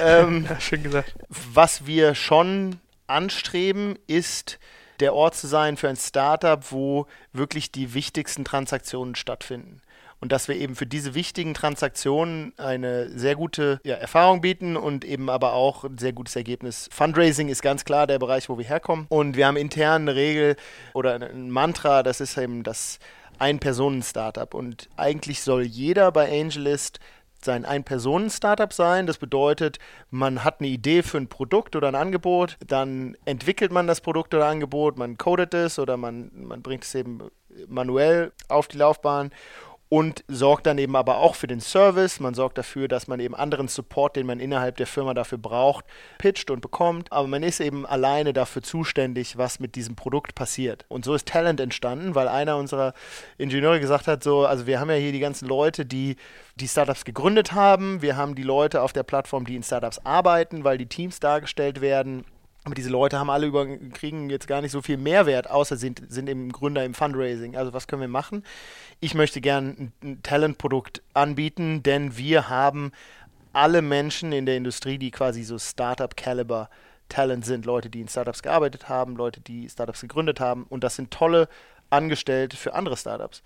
ähm, 0.02 0.46
ja, 0.50 0.61
schön 0.61 0.82
gesagt. 0.82 1.14
Was 1.28 1.87
wir 1.87 2.14
schon 2.14 2.80
anstreben, 3.06 3.98
ist 4.06 4.59
der 5.00 5.14
Ort 5.14 5.35
zu 5.35 5.46
sein 5.46 5.76
für 5.76 5.88
ein 5.88 5.96
Startup, 5.96 6.61
wo 6.70 7.06
wirklich 7.32 7.70
die 7.70 7.94
wichtigsten 7.94 8.44
Transaktionen 8.44 9.14
stattfinden 9.14 9.82
und 10.20 10.33
dass 10.33 10.48
wir 10.48 10.57
eben 10.57 10.74
für 10.74 10.87
diese 10.87 11.14
wichtigen 11.14 11.55
Transaktionen 11.55 12.52
eine 12.57 13.09
sehr 13.11 13.37
gute 13.37 13.81
ja, 13.85 13.96
Erfahrung 13.96 14.40
bieten 14.40 14.76
und 14.76 15.05
eben 15.05 15.29
aber 15.29 15.52
auch 15.52 15.85
ein 15.85 15.98
sehr 15.98 16.12
gutes 16.12 16.37
Ergebnis. 16.37 16.88
Fundraising 16.92 17.48
ist 17.48 17.62
ganz 17.62 17.85
klar 17.85 18.07
der 18.07 18.18
Bereich, 18.18 18.48
wo 18.48 18.57
wir 18.59 18.64
herkommen. 18.64 19.07
Und 19.09 19.37
wir 19.37 19.46
haben 19.46 19.57
intern 19.57 20.02
eine 20.02 20.14
Regel 20.14 20.57
oder 20.94 21.14
ein 21.14 21.50
Mantra, 21.50 22.02
das 22.02 22.20
ist 22.20 22.38
eben 22.38 22.62
das 22.62 22.98
Ein-Personen-Startup. 23.38 24.55
Und 24.55 24.88
eigentlich 24.96 25.42
soll 25.42 25.62
jeder 25.62 26.11
bei 26.12 26.29
AngelList 26.29 26.98
sein 27.44 27.66
Ein-Personen-Startup 27.66 28.72
sein. 28.72 29.07
Das 29.07 29.18
bedeutet, 29.18 29.79
man 30.11 30.44
hat 30.44 30.61
eine 30.61 30.68
Idee 30.68 31.02
für 31.02 31.18
ein 31.18 31.29
Produkt 31.29 31.76
oder 31.76 31.88
ein 31.88 31.94
Angebot, 31.94 32.57
dann 32.66 33.16
entwickelt 33.26 33.70
man 33.70 33.87
das 33.87 34.00
Produkt 34.00 34.35
oder 34.35 34.46
Angebot, 34.46 34.96
man 34.96 35.18
codet 35.18 35.52
es 35.55 35.79
oder 35.79 35.96
man, 35.96 36.31
man 36.35 36.62
bringt 36.62 36.85
es 36.85 36.94
eben 36.94 37.20
manuell 37.68 38.33
auf 38.48 38.68
die 38.68 38.79
Laufbahn 38.79 39.31
und 39.88 40.25
sorgt 40.27 40.66
dann 40.66 40.79
eben 40.79 40.96
aber 40.96 41.18
auch 41.18 41.37
für 41.37 41.46
den 41.46 41.61
Service. 41.61 42.18
Man 42.18 42.35
sorgt 42.35 42.59
dafür, 42.59 42.88
dass 42.88 43.07
man 43.07 43.20
eben 43.20 43.37
anderen 43.37 43.68
Support, 43.68 44.16
den 44.16 44.27
man 44.27 44.40
innerhalb 44.40 44.77
der 44.79 44.87
Firma 44.87 45.14
dafür 45.14 45.38
braucht, 45.38 45.85
pitcht 46.18 46.51
und 46.51 46.61
bekommt. 46.61 47.12
Aber 47.12 47.29
man 47.29 47.44
ist 47.44 47.61
eben 47.61 47.87
alleine 47.87 48.33
dafür 48.33 48.62
zuständig, 48.62 49.38
was 49.38 49.61
mit 49.61 49.77
diesem 49.77 49.94
Produkt 49.94 50.35
passiert. 50.35 50.85
Und 50.88 51.05
so 51.05 51.14
ist 51.14 51.29
Talent 51.29 51.61
entstanden, 51.61 52.16
weil 52.16 52.27
einer 52.27 52.57
unserer 52.57 52.94
Ingenieure 53.38 53.79
gesagt 53.79 54.09
hat, 54.09 54.25
so, 54.25 54.44
also 54.44 54.66
wir 54.66 54.81
haben 54.81 54.90
ja 54.90 54.96
hier 54.96 55.12
die 55.12 55.20
ganzen 55.20 55.46
Leute, 55.46 55.87
die 55.87 56.16
die 56.57 56.68
Startups 56.68 57.05
gegründet 57.05 57.53
haben. 57.53 58.03
Wir 58.03 58.16
haben 58.16 58.35
die 58.35 58.42
Leute 58.42 58.83
auf 58.83 58.92
der 58.92 59.05
Plattform, 59.05 59.44
die 59.46 59.55
in 59.55 59.62
Startups 59.62 60.01
arbeiten, 60.05 60.64
weil 60.64 60.79
die 60.79 60.87
Teams 60.87 61.20
dargestellt 61.20 61.81
werden. 61.81 62.25
Aber 62.66 62.74
diese 62.74 62.90
Leute 62.90 63.20
haben 63.20 63.31
alle 63.31 63.46
über, 63.46 63.64
kriegen 63.64 64.29
jetzt 64.29 64.48
gar 64.48 64.61
nicht 64.61 64.72
so 64.72 64.83
viel 64.83 64.96
Mehrwert, 64.96 65.48
außer 65.48 65.76
sind, 65.76 66.02
sind 66.09 66.29
eben 66.29 66.50
Gründer 66.50 66.85
im 66.85 66.94
Fundraising. 66.94 67.57
Also 67.57 67.72
was 67.72 67.87
können 67.87 68.00
wir 68.02 68.09
machen? 68.09 68.42
Ich 68.98 69.14
möchte 69.14 69.40
gerne 69.40 69.92
ein, 70.02 70.20
Talentprodukt 70.24 71.00
anbieten, 71.14 71.85
denn 71.85 72.16
wir 72.16 72.48
haben 72.48 72.90
alle 73.52 73.83
Menschen 73.83 74.33
in 74.33 74.46
der 74.46 74.57
Industrie, 74.57 74.98
die 74.98 75.12
quasi 75.12 75.44
so 75.44 75.61
Startup-Caliber 75.61 76.68
Talent 77.09 77.46
sind, 77.46 77.66
Leute, 77.66 77.88
die 77.88 78.00
in 78.00 78.09
Startups 78.09 78.42
gearbeitet 78.42 78.88
haben, 78.88 79.14
Leute, 79.14 79.40
die 79.40 79.68
Startups 79.68 80.00
gegründet 80.00 80.40
haben. 80.40 80.64
Und 80.64 80.83
das 80.83 80.96
sind 80.96 81.12
tolle 81.12 81.48
Angestellte 81.88 82.57
für 82.57 82.74
andere 82.74 82.96
Startups. 82.96 83.44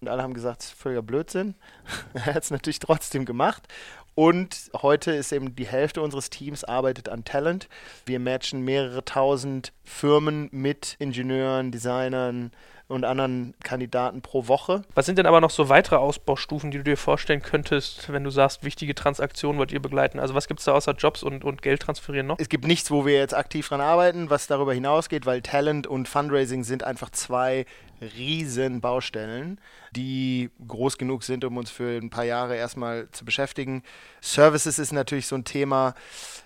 Und 0.00 0.06
alle 0.06 0.22
haben 0.22 0.32
gesagt, 0.32 0.62
völliger 0.62 1.02
Blödsinn. 1.02 1.56
er 2.14 2.34
hat 2.34 2.44
es 2.44 2.52
natürlich 2.52 2.78
trotzdem 2.78 3.24
gemacht. 3.24 3.66
Und 4.14 4.70
heute 4.80 5.12
ist 5.12 5.32
eben 5.32 5.56
die 5.56 5.66
Hälfte 5.66 6.00
unseres 6.00 6.30
Teams 6.30 6.64
arbeitet 6.64 7.08
an 7.08 7.24
Talent. 7.24 7.68
Wir 8.06 8.20
matchen 8.20 8.62
mehrere 8.62 9.04
tausend 9.04 9.72
Firmen 9.82 10.48
mit 10.52 10.96
Ingenieuren, 10.98 11.72
Designern, 11.72 12.52
und 12.86 13.04
anderen 13.04 13.54
Kandidaten 13.62 14.20
pro 14.20 14.46
Woche. 14.46 14.82
Was 14.94 15.06
sind 15.06 15.16
denn 15.18 15.26
aber 15.26 15.40
noch 15.40 15.50
so 15.50 15.68
weitere 15.68 15.96
Ausbaustufen, 15.96 16.70
die 16.70 16.78
du 16.78 16.84
dir 16.84 16.96
vorstellen 16.96 17.40
könntest, 17.40 18.12
wenn 18.12 18.24
du 18.24 18.30
sagst, 18.30 18.62
wichtige 18.62 18.94
Transaktionen 18.94 19.58
wollt 19.58 19.72
ihr 19.72 19.80
begleiten? 19.80 20.18
Also 20.18 20.34
was 20.34 20.48
gibt 20.48 20.60
es 20.60 20.66
da 20.66 20.72
außer 20.72 20.92
Jobs 20.92 21.22
und, 21.22 21.44
und 21.44 21.62
Geld 21.62 21.80
transferieren 21.80 22.26
noch? 22.26 22.38
Es 22.38 22.48
gibt 22.48 22.66
nichts, 22.66 22.90
wo 22.90 23.06
wir 23.06 23.14
jetzt 23.14 23.34
aktiv 23.34 23.68
dran 23.68 23.80
arbeiten, 23.80 24.28
was 24.28 24.46
darüber 24.46 24.74
hinausgeht, 24.74 25.24
weil 25.24 25.40
Talent 25.40 25.86
und 25.86 26.08
Fundraising 26.08 26.62
sind 26.62 26.84
einfach 26.84 27.10
zwei 27.10 27.64
riesen 28.00 28.80
Baustellen, 28.80 29.58
die 29.92 30.50
groß 30.66 30.98
genug 30.98 31.22
sind, 31.22 31.44
um 31.44 31.56
uns 31.56 31.70
für 31.70 31.96
ein 31.96 32.10
paar 32.10 32.24
Jahre 32.24 32.56
erstmal 32.56 33.08
zu 33.12 33.24
beschäftigen. 33.24 33.82
Services 34.20 34.78
ist 34.78 34.92
natürlich 34.92 35.26
so 35.26 35.36
ein 35.36 35.44
Thema, 35.44 35.94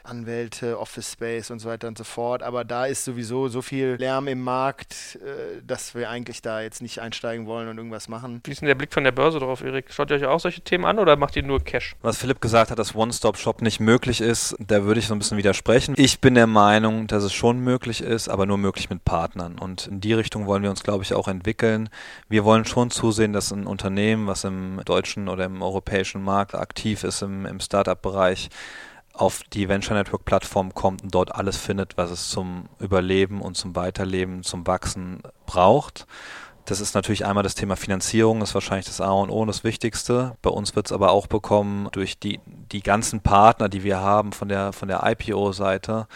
Anwälte, 0.05 0.79
Office 0.79 1.13
Space 1.13 1.51
und 1.51 1.59
so 1.59 1.69
weiter 1.69 1.89
und 1.89 1.97
so 1.99 2.05
fort, 2.05 2.43
aber 2.43 2.65
da 2.65 2.87
ist 2.87 3.05
sowieso 3.05 3.49
so 3.49 3.63
viel 3.63 3.97
Lärm 3.99 4.29
im 4.29 4.43
Markt, 4.43 5.17
äh, 5.17 5.63
dass 5.67 5.95
wir 5.95 6.11
eigentlich 6.11 6.43
da 6.43 6.61
jetzt 6.61 6.83
nicht 6.83 7.01
einsteigen 7.01 7.47
wollen 7.47 7.69
und 7.69 7.77
irgendwas 7.79 8.09
machen. 8.09 8.41
Wie 8.45 8.51
ist 8.51 8.61
denn 8.61 8.69
der 8.69 8.75
Blick 8.75 8.93
von 8.93 9.05
der 9.05 9.13
Börse 9.13 9.39
drauf, 9.39 9.63
Erik? 9.63 9.87
Schaut 9.91 10.11
ihr 10.11 10.17
euch 10.17 10.27
auch 10.27 10.41
solche 10.41 10.61
Themen 10.61 10.85
an 10.85 10.99
oder 10.99 11.17
macht 11.17 11.37
ihr 11.37 11.43
nur 11.43 11.61
Cash? 11.61 11.95
Was 12.03 12.19
Philipp 12.19 12.41
gesagt 12.41 12.71
hat, 12.71 12.79
dass 12.79 12.95
One-Stop-Shop 12.95 13.63
nicht 13.63 13.81
möglich 13.81 14.21
ist, 14.21 14.57
da 14.59 14.85
würde 14.85 15.01
ich 15.01 15.07
so 15.07 15.15
ein 15.15 15.19
bisschen 15.19 15.39
widersprechen. 15.39 15.95
Ich 15.97 16.21
bin 16.21 16.35
der 16.35 16.47
Meinung, 16.47 17.07
dass 17.07 17.25
es 17.25 17.33
schon 17.33 17.61
möglich 17.61 18.01
ist, 18.01 18.29
aber 18.29 18.47
nur 18.47 18.59
möglich 18.59 18.91
mit 18.91 19.05
Partnern 19.05 19.59
und 19.59 19.87
in 19.87 20.01
die 20.01 20.13
Richtung 20.13 20.47
wollen 20.47 20.63
wir 20.63 20.71
uns, 20.71 20.83
glaube 20.83 21.05
ich, 21.05 21.15
auch 21.15 21.29
entwickeln. 21.29 21.48
Wir 22.29 22.45
wollen 22.45 22.65
schon 22.65 22.91
zusehen, 22.91 23.33
dass 23.33 23.53
ein 23.53 23.67
Unternehmen, 23.67 24.27
was 24.27 24.45
im 24.45 24.81
deutschen 24.85 25.29
oder 25.29 25.45
im 25.45 25.63
europäischen 25.63 26.23
Markt 26.23 26.55
aktiv 26.55 27.05
ist, 27.05 27.23
im, 27.23 27.47
im 27.47 27.61
Startup-Bereich, 27.61 28.51
auf 29.13 29.43
die 29.53 29.69
Venture 29.69 29.97
Network 29.97 30.25
Plattform 30.25 30.75
kommt 30.75 31.03
und 31.03 31.15
dort 31.15 31.35
alles 31.35 31.57
findet, 31.57 31.97
was 31.97 32.11
es 32.11 32.31
zum 32.31 32.69
Überleben 32.79 33.41
und 33.41 33.57
zum 33.57 33.75
Weiterleben, 33.75 34.43
zum 34.45 34.67
Wachsen 34.67 35.23
braucht. 35.45 36.07
Das 36.69 36.83
ist 36.83 36.95
natürlich 36.95 37.25
einmal 37.25 37.43
das 37.43 37.55
Thema 37.55 37.77
Finanzierung, 37.77 38.43
ist 38.43 38.53
wahrscheinlich 38.53 38.85
das 38.85 39.01
A 39.01 39.11
und 39.11 39.31
O 39.31 39.41
und 39.41 39.47
das 39.47 39.65
Wichtigste. 39.65 40.37
Bei 40.43 40.51
uns 40.51 40.77
wird 40.77 40.85
es 40.85 40.93
aber 40.93 41.13
auch 41.13 41.27
bekommen 41.27 41.89
durch 41.93 42.19
die, 42.19 42.41
die 42.45 42.83
ganzen 42.83 43.21
Partner, 43.21 43.71
die 43.71 43.85
wir 43.85 44.01
haben 44.01 44.33
von 44.33 44.51
der, 44.51 44.75
von 44.75 44.87
der 44.87 45.03
IPO-Seite, 45.03 46.07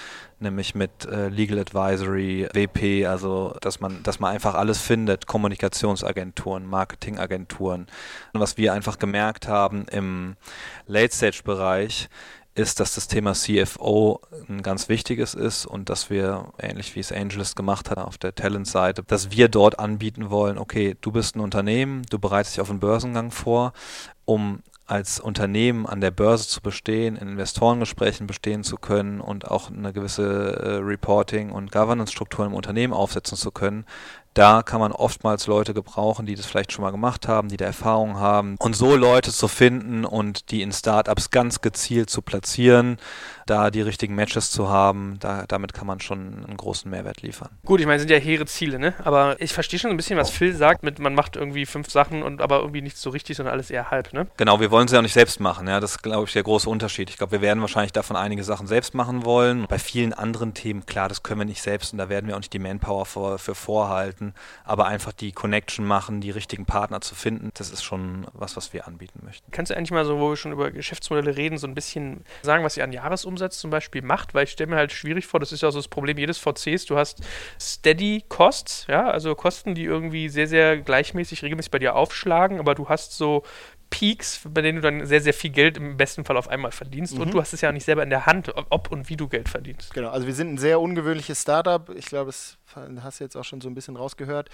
nämlich 0.41 0.75
mit 0.75 1.07
äh, 1.07 1.31
Legal 1.31 1.59
Advisory, 1.59 2.51
WP, 2.53 3.07
also 3.07 3.57
dass 3.63 3.81
man, 3.81 4.03
dass 4.03 4.21
man 4.21 4.35
einfach 4.35 4.55
alles 4.55 4.79
findet, 4.79 5.27
Kommunikationsagenturen, 5.27 6.67
Marketingagenturen. 6.67 7.87
Und 8.35 8.41
was 8.41 8.59
wir 8.59 8.75
einfach 8.75 8.99
gemerkt 8.99 9.49
haben 9.49 9.87
im 9.91 10.37
Late-Stage-Bereich, 10.87 12.11
ist, 12.55 12.81
dass 12.81 12.95
das 12.95 13.09
Thema 13.09 13.33
CFO 13.33 14.21
ein 14.49 14.63
ganz 14.63 14.89
wichtiges 14.89 15.35
ist 15.35 15.65
und 15.65 15.89
dass 15.89 16.11
wir, 16.11 16.53
ähnlich 16.59 16.95
wie 16.95 17.01
es 17.01 17.13
Angelist 17.13 17.57
gemacht 17.57 17.91
hat 17.91 17.99
auf 17.99 18.19
der 18.19 18.35
Talent-Seite, 18.35 19.03
dass 19.05 19.31
wir 19.31 19.49
dort 19.49 19.79
anbieten 19.79 20.31
wollen, 20.31 20.59
okay, 20.59 20.97
du 21.01 21.13
bist 21.13 21.35
ein 21.35 21.41
Unternehmen, 21.41 22.03
du 22.11 22.19
bereitest 22.19 22.57
dich 22.57 22.61
auf 22.61 22.71
einen 22.71 22.81
Börsengang 22.81 23.31
vor, 23.31 23.73
um 24.25 24.63
als 24.87 25.21
Unternehmen 25.21 25.87
an 25.87 26.03
der 26.03 26.11
Börse 26.11 26.47
zu 26.47 26.61
bestehen, 26.61 27.17
in 27.17 27.29
Investorengesprächen 27.29 28.27
bestehen 28.27 28.63
zu 28.63 28.77
können 28.77 29.21
und 29.21 29.51
auch 29.51 29.71
eine 29.71 29.93
gewisse 29.93 30.23
äh, 30.23 30.75
Reporting- 30.85 31.51
und 31.51 31.73
Governance-Struktur 31.73 32.45
im 32.45 32.53
Unternehmen 32.53 32.93
aufsetzen 32.93 33.39
zu 33.39 33.51
können, 33.53 33.87
da 34.35 34.63
kann 34.63 34.81
man 34.81 34.93
oftmals 34.93 35.47
Leute 35.47 35.75
gebrauchen, 35.75 36.27
die 36.27 36.35
das 36.35 36.47
vielleicht 36.47 36.73
schon 36.73 36.83
mal 36.83 36.91
gemacht 36.91 37.29
haben, 37.29 37.49
die 37.49 37.57
da 37.57 37.67
Erfahrung 37.67 38.19
haben. 38.19 38.57
Und 38.59 38.75
so 38.75 38.97
Leute 38.97 39.31
zu 39.31 39.49
finden 39.49 40.05
und 40.05 40.51
die 40.51 40.63
in 40.63 40.73
Startups 40.73 41.31
ganz 41.31 41.61
gezielt 41.61 42.09
zu 42.09 42.23
platzieren, 42.23 42.97
da 43.47 43.71
die 43.71 43.83
richtigen 43.83 44.15
Matches 44.15 44.51
zu 44.51 44.69
haben, 44.69 45.17
da, 45.21 45.45
damit 45.47 45.73
kann 45.73 45.87
man 45.87 46.01
schon 46.01 46.45
einen 46.45 46.57
großen 46.57 46.91
Mehrwert 46.91 47.23
liefern. 47.23 47.51
Gut, 47.65 47.81
ich 47.81 47.87
meine, 47.87 47.99
sind 47.99 48.11
ja 48.11 48.19
hehre 48.19 48.47
Ziele, 48.47 48.79
ne? 48.79 48.95
Aber 49.05 49.41
ich 49.41 49.53
verstehe 49.53 49.79
schon 49.79 49.91
ein 49.91 49.97
bisschen, 49.97 50.19
was 50.19 50.31
Phil 50.31 50.55
sagt, 50.55 50.83
mit 50.83 50.99
man 50.99 51.15
macht 51.15 51.37
irgendwie 51.37 51.67
fünf 51.67 51.91
Sachen 51.91 52.23
und 52.23 52.41
aber 52.41 52.61
irgendwie 52.61 52.83
nichts 52.83 53.03
so 53.03 53.11
richtig, 53.11 53.37
sondern 53.37 53.53
alles 53.53 53.71
eher 53.71 53.91
halb, 53.91 54.13
ne? 54.13 54.27
Genau, 54.37 54.61
wir 54.61 54.71
wollen 54.71 54.89
sie 54.89 54.97
ja 54.97 55.03
nicht 55.03 55.13
selbst 55.13 55.41
machen, 55.41 55.69
ja. 55.69 55.81
Das 55.81 55.93
ist, 55.93 56.03
glaube 56.03 56.27
ich, 56.27 56.33
der 56.33 56.43
große 56.43 56.69
Unterschied. 56.69 57.11
Ich 57.11 57.19
glaube, 57.19 57.33
wir 57.33 57.41
werden 57.41 57.61
wahrscheinlich 57.61 57.93
davon 57.93 58.17
einige 58.17 58.45
Sachen 58.45 58.67
selbst 58.67 58.95
machen 58.95 59.25
wollen. 59.25 59.67
Bei 59.69 59.79
vielen 59.79 60.13
anderen 60.13 60.55
Themen, 60.55 60.87
klar, 60.87 61.09
das 61.09 61.23
können 61.23 61.41
wir 61.41 61.45
nicht 61.45 61.63
selbst 61.63 61.93
und 61.93 61.99
da 61.99 62.09
werden 62.09 62.27
wir 62.27 62.35
auch 62.35 62.41
nicht 62.41 62.53
die 62.53 62.59
Manpower 62.59 63.07
für, 63.07 63.39
für 63.39 63.55
vorhalten. 63.55 64.35
Aber 64.65 64.87
einfach 64.87 65.13
die 65.13 65.33
Connection 65.33 65.87
machen, 65.87 66.21
die 66.21 66.31
richtigen 66.31 66.67
Partner 66.67 67.01
zu 67.01 67.15
finden, 67.15 67.51
das 67.55 67.71
ist 67.71 67.83
schon 67.83 68.27
was, 68.33 68.57
was 68.57 68.73
wir 68.73 68.87
anbieten 68.87 69.21
möchten. 69.25 69.51
Kannst 69.51 69.71
du 69.71 69.77
eigentlich 69.77 69.91
mal 69.91 70.05
so, 70.05 70.19
wo 70.19 70.31
wir 70.31 70.37
schon 70.37 70.53
über 70.53 70.71
Geschäftsmodelle 70.71 71.37
reden, 71.37 71.59
so 71.59 71.67
ein 71.67 71.75
bisschen 71.75 72.25
sagen, 72.43 72.65
was 72.65 72.77
ihr 72.77 72.85
an 72.85 72.93
Jahresumsatz 72.93 73.32
zum 73.37 73.71
Beispiel 73.71 74.03
macht? 74.03 74.35
Weil 74.35 74.45
ich 74.45 74.51
stelle 74.51 74.71
mir 74.71 74.77
halt 74.77 74.93
schwierig 74.93 75.27
vor, 75.27 75.41
das 75.41 75.53
ist 75.53 75.63
ja 75.63 75.71
so 75.71 75.79
das 75.79 75.89
Problem 75.89 76.19
jedes 76.19 76.39
VCs, 76.39 76.87
du 76.87 76.97
hast 76.97 77.23
Steady 77.61 78.25
Costs, 78.29 78.87
ja, 78.89 79.11
also 79.11 79.35
Kosten, 79.35 79.75
die 79.75 79.85
irgendwie 79.85 80.29
sehr, 80.29 80.47
sehr 80.47 80.79
gleichmäßig, 80.79 81.43
regelmäßig 81.43 81.71
bei 81.71 81.79
dir 81.79 81.97
aufschlagen, 81.97 82.59
aber 82.59 82.75
du 82.75 82.89
hast 82.89 83.13
so 83.17 83.43
Peaks, 83.93 84.41
bei 84.49 84.63
denen 84.63 84.77
du 84.77 84.83
dann 84.83 85.07
sehr, 85.07 85.21
sehr 85.21 85.35
viel 85.35 85.51
Geld 85.51 85.77
im 85.77 85.99
besten 85.99 86.25
Fall 86.25 86.39
auf 86.39 86.49
einmal 86.49 86.73
verdienst. 86.73 87.15
Mhm. 87.15 87.21
Und 87.21 87.35
du 87.35 87.41
hast 87.41 87.53
es 87.53 87.61
ja 87.61 87.69
auch 87.69 87.75
nicht 87.75 87.85
selber 87.85 88.03
in 88.03 88.09
der 88.09 88.25
Hand, 88.25 88.51
ob 88.71 88.91
und 88.91 89.11
wie 89.11 89.17
du 89.17 89.29
Geld 89.29 89.51
verdienst. 89.51 89.93
Genau, 89.93 90.09
also 90.09 90.27
wir 90.27 90.35
sind 90.35 90.55
ein 90.55 90.59
sehr 90.59 90.81
ungewöhnliches 90.81 91.43
Startup. 91.43 91.91
Ich 91.91 92.07
glaube, 92.07 92.31
das 92.31 92.57
hast 93.03 93.21
du 93.21 93.25
jetzt 93.25 93.37
auch 93.37 93.45
schon 93.45 93.61
so 93.61 93.69
ein 93.69 93.75
bisschen 93.75 93.97
rausgehört. 93.97 94.49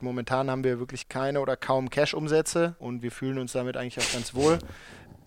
Momentan 0.00 0.50
haben 0.50 0.62
wir 0.62 0.78
wirklich 0.78 1.08
keine 1.08 1.40
oder 1.40 1.56
kaum 1.56 1.88
Cash-Umsätze 1.88 2.76
und 2.78 3.02
wir 3.02 3.10
fühlen 3.10 3.38
uns 3.38 3.52
damit 3.52 3.78
eigentlich 3.78 3.98
auch 3.98 4.12
ganz 4.12 4.34
wohl 4.34 4.58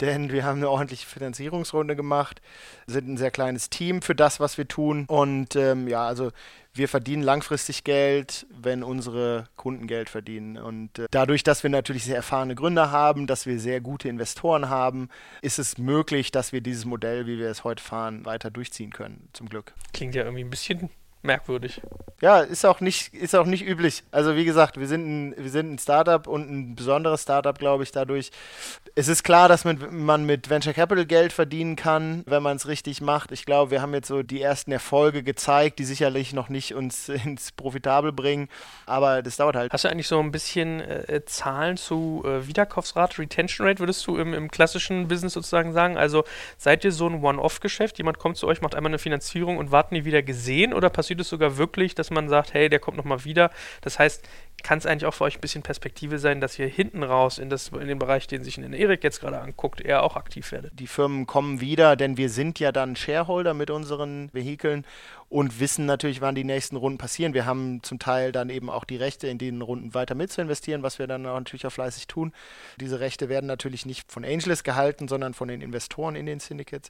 denn 0.02 0.32
wir 0.32 0.44
haben 0.44 0.58
eine 0.58 0.70
ordentliche 0.70 1.06
Finanzierungsrunde 1.06 1.96
gemacht, 1.96 2.42
sind 2.88 3.08
ein 3.08 3.18
sehr 3.18 3.32
kleines 3.32 3.70
Team 3.70 4.02
für 4.02 4.16
das, 4.16 4.40
was 4.40 4.58
wir 4.58 4.68
tun. 4.68 5.06
Und 5.08 5.56
ähm, 5.56 5.88
ja, 5.88 6.06
also 6.06 6.32
wir 6.74 6.90
verdienen 6.90 7.24
langfristig 7.24 7.84
Geld, 7.84 8.46
wenn 8.50 8.84
unsere 8.84 9.48
Kunden 9.56 9.88
Geld 9.88 10.10
verdienen. 10.10 10.58
Und 10.58 11.00
äh, 11.00 11.08
dadurch, 11.10 11.44
dass 11.44 11.64
wir 11.64 11.70
natürlich 11.70 12.04
sehr 12.04 12.18
erfahrene 12.18 12.56
Gründer 12.56 12.92
haben, 12.92 13.28
dass 13.28 13.46
wir 13.46 13.60
sehr 13.60 13.80
gute 13.82 14.10
Investoren 14.10 14.70
haben, 14.70 15.10
ist 15.42 15.58
es 15.58 15.78
möglich, 15.78 16.32
dass 16.32 16.52
wir 16.52 16.62
dieses 16.62 16.86
Modell, 16.86 17.28
wie 17.28 17.38
wir 17.38 17.50
es 17.50 17.64
heute 17.64 17.82
fahren, 17.82 18.26
weiter 18.26 18.52
durchziehen 18.52 18.92
können, 18.92 19.30
zum 19.34 19.48
Glück. 19.48 19.74
Klingt 19.94 20.16
ja 20.16 20.24
irgendwie 20.24 20.44
ein 20.44 20.50
bisschen 20.50 20.90
merkwürdig. 21.26 21.82
Ja, 22.22 22.40
ist 22.40 22.66
auch 22.66 22.80
nicht, 22.80 23.14
ist 23.14 23.36
auch 23.36 23.46
nicht 23.46 23.66
üblich. 23.66 24.04
Also 24.12 24.38
wie 24.38 24.46
gesagt, 24.46 24.80
wir 24.80 24.88
sind 24.88 25.06
ein, 25.06 25.36
wir 25.38 25.50
sind 25.50 25.74
ein 25.74 25.78
Startup 25.78 26.26
und 26.28 26.50
ein 26.50 26.76
besonderes 26.76 27.24
Startup, 27.24 27.58
glaube 27.58 27.84
ich, 27.84 27.92
dadurch. 27.92 28.32
Es 28.96 29.10
ist 29.10 29.24
klar, 29.24 29.50
dass 29.50 29.66
man 29.66 30.26
mit 30.26 30.50
Venture 30.50 30.74
Capital 30.74 31.06
Geld 31.06 31.34
verdienen 31.34 31.76
kann, 31.76 32.24
wenn 32.26 32.42
man 32.42 32.56
es 32.56 32.68
richtig 32.68 33.02
macht. 33.02 33.34
Ich 33.34 33.46
glaube, 33.46 33.72
wir 33.72 33.82
haben 33.82 33.94
jetzt 33.94 34.08
so 34.08 34.24
die 34.24 34.42
ersten 34.42 34.72
Erfolge 34.72 35.24
gezeigt, 35.24 35.78
die 35.80 35.84
sicherlich 35.84 36.32
noch 36.32 36.48
nicht 36.48 36.74
uns 36.74 37.10
ins 37.26 37.52
Profitabel 37.52 38.14
bringen, 38.14 38.48
aber 38.86 39.22
das 39.22 39.36
dauert 39.36 39.58
halt. 39.58 39.74
Hast 39.74 39.84
du 39.84 39.90
eigentlich 39.90 40.08
so 40.08 40.20
ein 40.20 40.32
bisschen 40.32 40.80
äh, 40.80 41.22
Zahlen 41.26 41.76
zu 41.76 42.24
äh, 42.26 42.48
Wiederkaufsrate, 42.48 43.20
Retention 43.20 43.68
Rate, 43.68 43.80
würdest 43.80 44.08
du 44.08 44.18
im, 44.18 44.34
im 44.34 44.50
klassischen 44.50 45.10
Business 45.10 45.34
sozusagen 45.34 45.74
sagen? 45.74 45.98
Also 45.98 46.24
seid 46.58 46.86
ihr 46.86 46.94
so 46.94 47.08
ein 47.08 47.22
One-Off-Geschäft? 47.22 47.98
Jemand 47.98 48.20
kommt 48.20 48.38
zu 48.38 48.48
euch, 48.48 48.62
macht 48.62 48.74
einmal 48.74 48.92
eine 48.92 49.00
Finanzierung 49.00 49.58
und 49.58 49.72
warten 49.72 49.96
nie 49.96 50.06
wieder 50.06 50.24
gesehen 50.24 50.74
oder 50.74 50.90
passiert 50.90 51.15
es 51.20 51.30
sogar 51.30 51.58
wirklich, 51.58 51.96
dass 51.96 52.12
man 52.12 52.30
sagt, 52.30 52.54
hey, 52.54 52.70
der 52.70 52.80
kommt 52.80 52.98
nochmal 52.98 53.24
wieder? 53.26 53.52
Das 53.82 54.00
heißt, 54.00 54.28
kann 54.66 54.80
es 54.80 54.88
eigentlich 54.88 55.06
auch 55.06 55.14
für 55.14 55.26
euch 55.26 55.38
ein 55.38 55.42
bisschen 55.42 55.62
Perspektive 55.62 56.18
sein, 56.18 56.42
dass 56.42 56.58
ihr 56.58 56.66
hinten 56.66 57.04
raus 57.04 57.38
in, 57.38 57.52
das, 57.52 57.68
in 57.68 57.88
den 57.88 58.00
Bereich, 58.00 58.26
den 58.26 58.44
sich 58.44 58.58
in 58.58 58.74
Erik 58.74 59.04
jetzt 59.04 59.20
gerade 59.22 59.40
anguckt, 59.40 59.80
eher 59.80 60.02
auch 60.02 60.16
aktiv 60.16 60.52
werdet? 60.52 60.80
Die 60.80 60.88
Firmen 60.88 61.28
kommen 61.28 61.62
wieder, 61.62 61.96
denn 61.96 62.18
wir 62.18 62.32
sind 62.32 62.60
ja 62.60 62.72
dann 62.72 62.96
Shareholder 62.96 63.54
mit 63.54 63.70
unseren 63.70 64.34
Vehikeln 64.34 64.84
und 65.30 65.60
wissen 65.60 65.86
natürlich, 65.86 66.22
wann 66.22 66.34
die 66.34 66.44
nächsten 66.44 66.78
Runden 66.78 66.98
passieren. 66.98 67.34
Wir 67.34 67.46
haben 67.46 67.84
zum 67.84 68.00
Teil 68.00 68.32
dann 68.32 68.50
eben 68.50 68.70
auch 68.70 68.86
die 68.86 68.96
Rechte, 68.96 69.28
in 69.28 69.38
den 69.38 69.62
Runden 69.62 69.94
weiter 69.94 70.16
mit 70.16 70.32
zu 70.32 70.42
investieren, 70.42 70.82
was 70.82 70.98
wir 70.98 71.08
dann 71.08 71.24
natürlich 71.24 71.66
auch 71.66 71.72
fleißig 71.72 72.08
tun. 72.08 72.32
Diese 72.80 73.00
Rechte 73.00 73.28
werden 73.28 73.48
natürlich 73.48 73.86
nicht 73.86 74.12
von 74.12 74.24
Angelus 74.24 74.64
gehalten, 74.64 75.08
sondern 75.08 75.34
von 75.34 75.48
den 75.48 75.62
Investoren 75.62 76.16
in 76.16 76.26
den 76.26 76.40
Syndicates. 76.40 76.90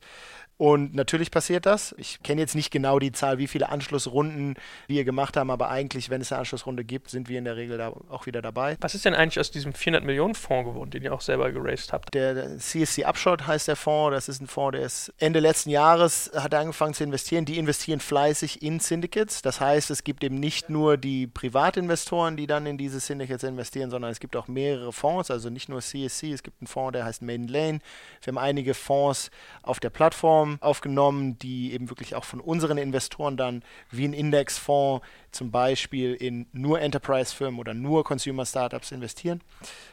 Und 0.58 0.94
natürlich 0.94 1.32
passiert 1.32 1.66
das. 1.66 1.96
Ich 1.98 2.22
kenne 2.24 2.42
jetzt 2.42 2.56
nicht 2.56 2.72
genau 2.72 3.00
die 3.00 3.12
Zahl, 3.12 3.38
wie 3.38 3.48
viele 3.48 3.70
Anschlussrunden 3.70 4.56
wir 4.88 5.06
gemacht 5.06 5.38
haben, 5.38 5.50
aber 5.50 5.70
eigentlich, 5.70 6.10
wenn 6.10 6.22
es 6.22 6.32
eine 6.32 6.40
Anschlussrunde 6.40 6.84
gibt, 6.84 7.10
sind 7.10 7.30
wir 7.30 7.40
in 7.40 7.46
der 7.46 7.56
Regel 7.56 7.65
da 7.68 7.94
auch 8.10 8.26
wieder 8.26 8.42
dabei. 8.42 8.78
Was 8.80 8.96
ist 8.96 9.06
denn 9.06 9.14
eigentlich 9.14 9.40
aus 9.40 9.52
diesem 9.52 9.74
400 9.74 10.04
Millionen 10.04 10.36
Fonds 10.36 10.70
geworden, 10.70 10.92
den 10.92 11.04
ihr 11.04 11.14
auch 11.14 11.22
selber 11.22 11.52
geraced 11.52 11.94
habt? 11.94 12.14
Der 12.14 12.58
CSC 12.58 13.06
Upshot 13.06 13.48
heißt 13.48 13.68
der 13.68 13.76
Fonds. 13.76 14.16
Das 14.16 14.30
ist 14.30 14.42
ein 14.42 14.48
Fonds, 14.48 14.78
der 14.78 14.86
ist 14.86 15.14
Ende 15.18 15.40
letzten 15.40 15.70
Jahres 15.70 16.32
hat 16.36 16.54
er 16.54 16.60
angefangen 16.60 16.94
zu 16.94 17.04
investieren. 17.04 17.46
Die 17.46 17.58
investieren 17.58 18.00
fleißig 18.00 18.62
in 18.62 18.80
Syndicates. 18.80 19.42
Das 19.42 19.60
heißt, 19.60 19.90
es 19.92 20.04
gibt 20.04 20.24
eben 20.24 20.40
nicht 20.40 20.70
nur 20.70 20.98
die 20.98 21.28
Privatinvestoren, 21.28 22.38
die 22.38 22.48
dann 22.48 22.66
in 22.66 22.78
diese 22.78 23.00
Syndicates 23.00 23.44
investieren, 23.44 23.90
sondern 23.90 24.12
es 24.12 24.20
gibt 24.20 24.36
auch 24.36 24.48
mehrere 24.48 24.94
Fonds, 24.94 25.32
also 25.32 25.50
nicht 25.50 25.70
nur 25.70 25.82
CSC. 25.82 26.32
Es 26.32 26.44
gibt 26.44 26.62
einen 26.62 26.68
Fonds, 26.68 26.94
der 26.94 27.06
heißt 27.06 27.22
Maiden 27.22 27.48
Lane. 27.48 27.80
Wir 28.22 28.32
haben 28.32 28.38
einige 28.38 28.74
Fonds 28.74 29.32
auf 29.62 29.80
der 29.80 29.90
Plattform 29.90 30.06
Plattform 30.16 30.58
aufgenommen, 30.62 31.38
die 31.40 31.74
eben 31.74 31.90
wirklich 31.90 32.16
auch 32.16 32.24
von 32.24 32.40
unseren 32.40 32.78
Investoren 32.78 33.38
dann 33.38 33.64
wie 33.92 34.08
ein 34.08 34.14
Indexfonds 34.14 35.06
zum 35.36 35.52
Beispiel 35.52 36.14
in 36.14 36.48
nur 36.54 36.82
Enterprise-Firmen 36.82 37.60
oder 37.60 37.74
nur 37.74 38.04
Consumer-Startups 38.04 38.92
investieren. 38.92 39.42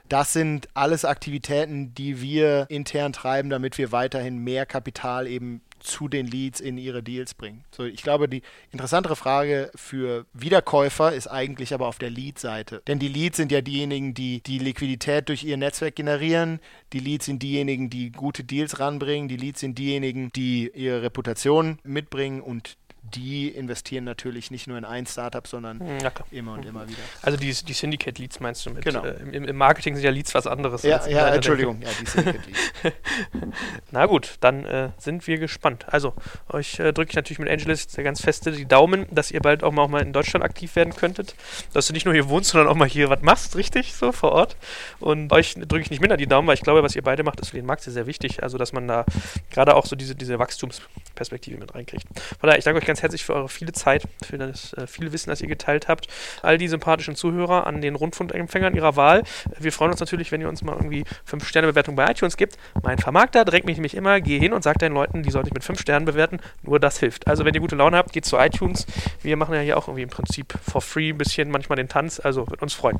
Das 0.09 0.33
sind 0.33 0.69
alles 0.75 1.05
Aktivitäten, 1.05 1.95
die 1.95 2.21
wir 2.21 2.67
intern 2.69 3.13
treiben, 3.13 3.51
damit 3.51 3.79
wir 3.79 3.93
weiterhin 3.93 4.39
mehr 4.39 4.67
Kapital 4.67 5.27
eben 5.27 5.63
zu 5.83 6.09
den 6.09 6.27
Leads 6.27 6.61
in 6.61 6.79
ihre 6.79 7.03
Deals 7.03 7.35
bringen. 7.35 7.65
So, 7.71 7.85
ich 7.85 8.03
glaube, 8.03 8.29
die 8.29 8.43
interessantere 8.71 9.17
Frage 9.17 9.71
für 9.75 10.27
Wiederkäufer 10.33 11.13
ist 11.13 11.27
eigentlich 11.27 11.75
aber 11.75 11.89
auf 11.89 11.99
der 11.99 12.11
Lead-Seite. 12.11 12.83
Denn 12.87 12.99
die 12.99 13.09
Leads 13.09 13.37
sind 13.37 13.53
ja 13.53 13.61
diejenigen, 13.61 14.15
die 14.15 14.43
die 14.43 14.59
Liquidität 14.59 15.29
durch 15.29 15.45
ihr 15.45 15.57
Netzwerk 15.57 15.97
generieren. 15.97 16.61
Die 16.93 17.01
Leads 17.01 17.27
sind 17.27 17.43
diejenigen, 17.43 17.91
die 17.91 18.13
gute 18.13 18.45
Deals 18.45 18.79
ranbringen. 18.79 19.29
Die 19.29 19.37
Leads 19.37 19.61
sind 19.61 19.79
diejenigen, 19.79 20.33
die 20.33 20.71
ihre 20.75 21.03
Reputation 21.03 21.79
mitbringen 21.83 22.41
und 22.41 22.77
die 23.03 23.49
investieren 23.49 24.05
natürlich 24.05 24.51
nicht 24.51 24.69
nur 24.69 24.79
in 24.79 24.85
ein 24.85 25.07
Startup, 25.07 25.47
sondern 25.47 25.81
hm, 25.81 25.99
ja, 26.01 26.13
immer 26.31 26.55
und 26.55 26.65
immer 26.65 26.87
wieder. 26.89 27.01
Also 27.21 27.37
die, 27.37 27.53
die 27.53 27.73
Syndicate 27.73 28.19
Leads 28.19 28.39
meinst 28.39 28.65
du 28.65 28.71
mit? 28.71 28.85
Genau. 28.85 29.05
Äh, 29.05 29.17
im, 29.33 29.45
im, 29.45 29.57
Marketing 29.57 29.97
sind 29.97 30.05
ja 30.05 30.11
Leads 30.11 30.35
was 30.35 30.47
anderes. 30.47 30.85
Ja, 30.85 31.07
ja 31.09 31.35
Entschuldigung, 31.35 31.83
ja, 31.83 31.89
die 32.01 32.07
Syndicate 32.07 32.47
Leads. 32.47 32.95
Na 33.91 34.07
gut, 34.07 34.37
dann 34.41 34.65
äh, 34.65 34.91
sind 34.99 35.27
wir 35.27 35.39
gespannt. 35.39 35.87
Also, 35.89 36.15
euch 36.49 36.79
äh, 36.79 36.93
drücke 36.93 37.11
ich 37.11 37.17
natürlich 37.17 37.41
mit 37.41 37.49
Angelis 37.49 37.89
ganz 37.97 38.23
feste 38.23 38.53
die 38.53 38.67
Daumen, 38.67 39.07
dass 39.11 39.33
ihr 39.33 39.41
bald 39.41 39.65
auch 39.65 39.73
mal, 39.73 39.83
auch 39.83 39.89
mal 39.89 40.03
in 40.03 40.13
Deutschland 40.13 40.45
aktiv 40.45 40.77
werden 40.77 40.95
könntet. 40.95 41.35
Dass 41.73 41.89
du 41.89 41.93
nicht 41.93 42.05
nur 42.05 42.15
hier 42.15 42.29
wohnst, 42.29 42.51
sondern 42.51 42.69
auch 42.69 42.77
mal 42.77 42.89
hier 42.89 43.11
was 43.11 43.23
machst, 43.23 43.57
richtig, 43.57 43.95
so 43.95 44.13
vor 44.13 44.33
Ort. 44.33 44.57
Und 45.01 45.33
euch 45.33 45.55
drücke 45.55 45.81
ich 45.81 45.91
nicht 45.91 46.01
minder 46.01 46.17
die 46.17 46.27
Daumen, 46.27 46.47
weil 46.47 46.55
ich 46.55 46.63
glaube, 46.63 46.83
was 46.85 46.95
ihr 46.95 47.03
beide 47.03 47.25
macht, 47.25 47.41
ist 47.41 47.51
für 47.51 47.57
den 47.57 47.67
Markt 47.67 47.83
sehr, 47.83 47.93
sehr 47.93 48.07
wichtig. 48.07 48.43
Also, 48.43 48.59
dass 48.59 48.73
man 48.73 48.87
da 48.87 49.05
gerade 49.51 49.75
auch 49.75 49.87
so 49.87 49.97
diese, 49.97 50.15
diese 50.15 50.39
Wachstums- 50.39 50.83
Perspektive 51.15 51.59
mit 51.59 51.75
reinkriegt. 51.75 52.05
Von 52.41 52.49
daher, 52.49 52.59
ich 52.59 52.65
danke 52.65 52.81
euch 52.81 52.87
ganz 52.87 52.92
herzlich 53.01 53.25
für 53.25 53.35
eure 53.35 53.49
viele 53.49 53.73
Zeit, 53.73 54.03
für 54.23 54.37
das 54.37 54.75
äh, 54.75 54.87
viele 54.87 55.13
Wissen, 55.13 55.31
das 55.31 55.41
ihr 55.41 55.49
geteilt 55.49 55.89
habt. 55.89 56.09
All 56.43 56.59
die 56.59 56.69
sympathischen 56.69 57.15
Zuhörer 57.15 57.67
an 57.67 57.81
den 57.81 57.95
Rundfunkempfängern 57.95 58.75
ihrer 58.75 58.97
Wahl. 58.97 59.23
Wir 59.59 59.73
freuen 59.73 59.93
uns 59.93 60.01
natürlich, 60.01 60.33
wenn 60.33 60.41
ihr 60.41 60.49
uns 60.49 60.63
mal 60.63 60.75
irgendwie 60.75 61.05
5-Sterne-Bewertung 61.27 61.97
bei 61.97 62.11
iTunes 62.11 62.37
gibt. 62.37 62.57
Mein 62.83 62.99
Vermarkter 62.99 63.45
drängt 63.45 63.65
mich 63.65 63.77
nämlich 63.77 63.95
immer, 63.95 64.21
geh 64.21 64.39
hin 64.39 64.53
und 64.53 64.63
sag 64.63 64.79
den 64.79 64.93
Leuten, 64.93 65.23
die 65.23 65.31
sollte 65.31 65.49
ich 65.49 65.55
mit 65.55 65.65
5 65.65 65.81
Sternen 65.81 66.05
bewerten. 66.05 66.41
Nur 66.63 66.81
das 66.81 66.99
hilft. 66.99 67.27
Also 67.29 67.45
wenn 67.45 67.55
ihr 67.55 67.61
gute 67.61 67.77
Laune 67.77 67.97
habt, 67.97 68.13
geht 68.13 68.27
zu 68.27 68.37
iTunes. 68.37 68.87
Wir 69.23 69.37
machen 69.37 69.55
ja 69.55 69.61
hier 69.61 69.79
auch 69.79 69.89
irgendwie 69.89 70.03
im 70.03 70.11
Prinzip 70.11 70.53
for 70.61 70.83
free 70.83 71.11
ein 71.11 71.19
bisschen 71.19 71.51
manchmal 71.51 71.77
den 71.77 71.89
Tanz. 71.89 72.21
Also 72.21 72.49
wird 72.51 72.61
uns 72.61 72.75
freuen. 72.75 72.99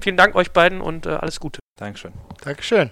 Vielen 0.00 0.16
Dank 0.16 0.34
euch 0.34 0.50
beiden 0.50 0.80
und 0.80 1.06
äh, 1.06 1.10
alles 1.10 1.38
Gute. 1.38 1.60
Dankeschön. 1.76 2.12
Dankeschön. 2.42 2.90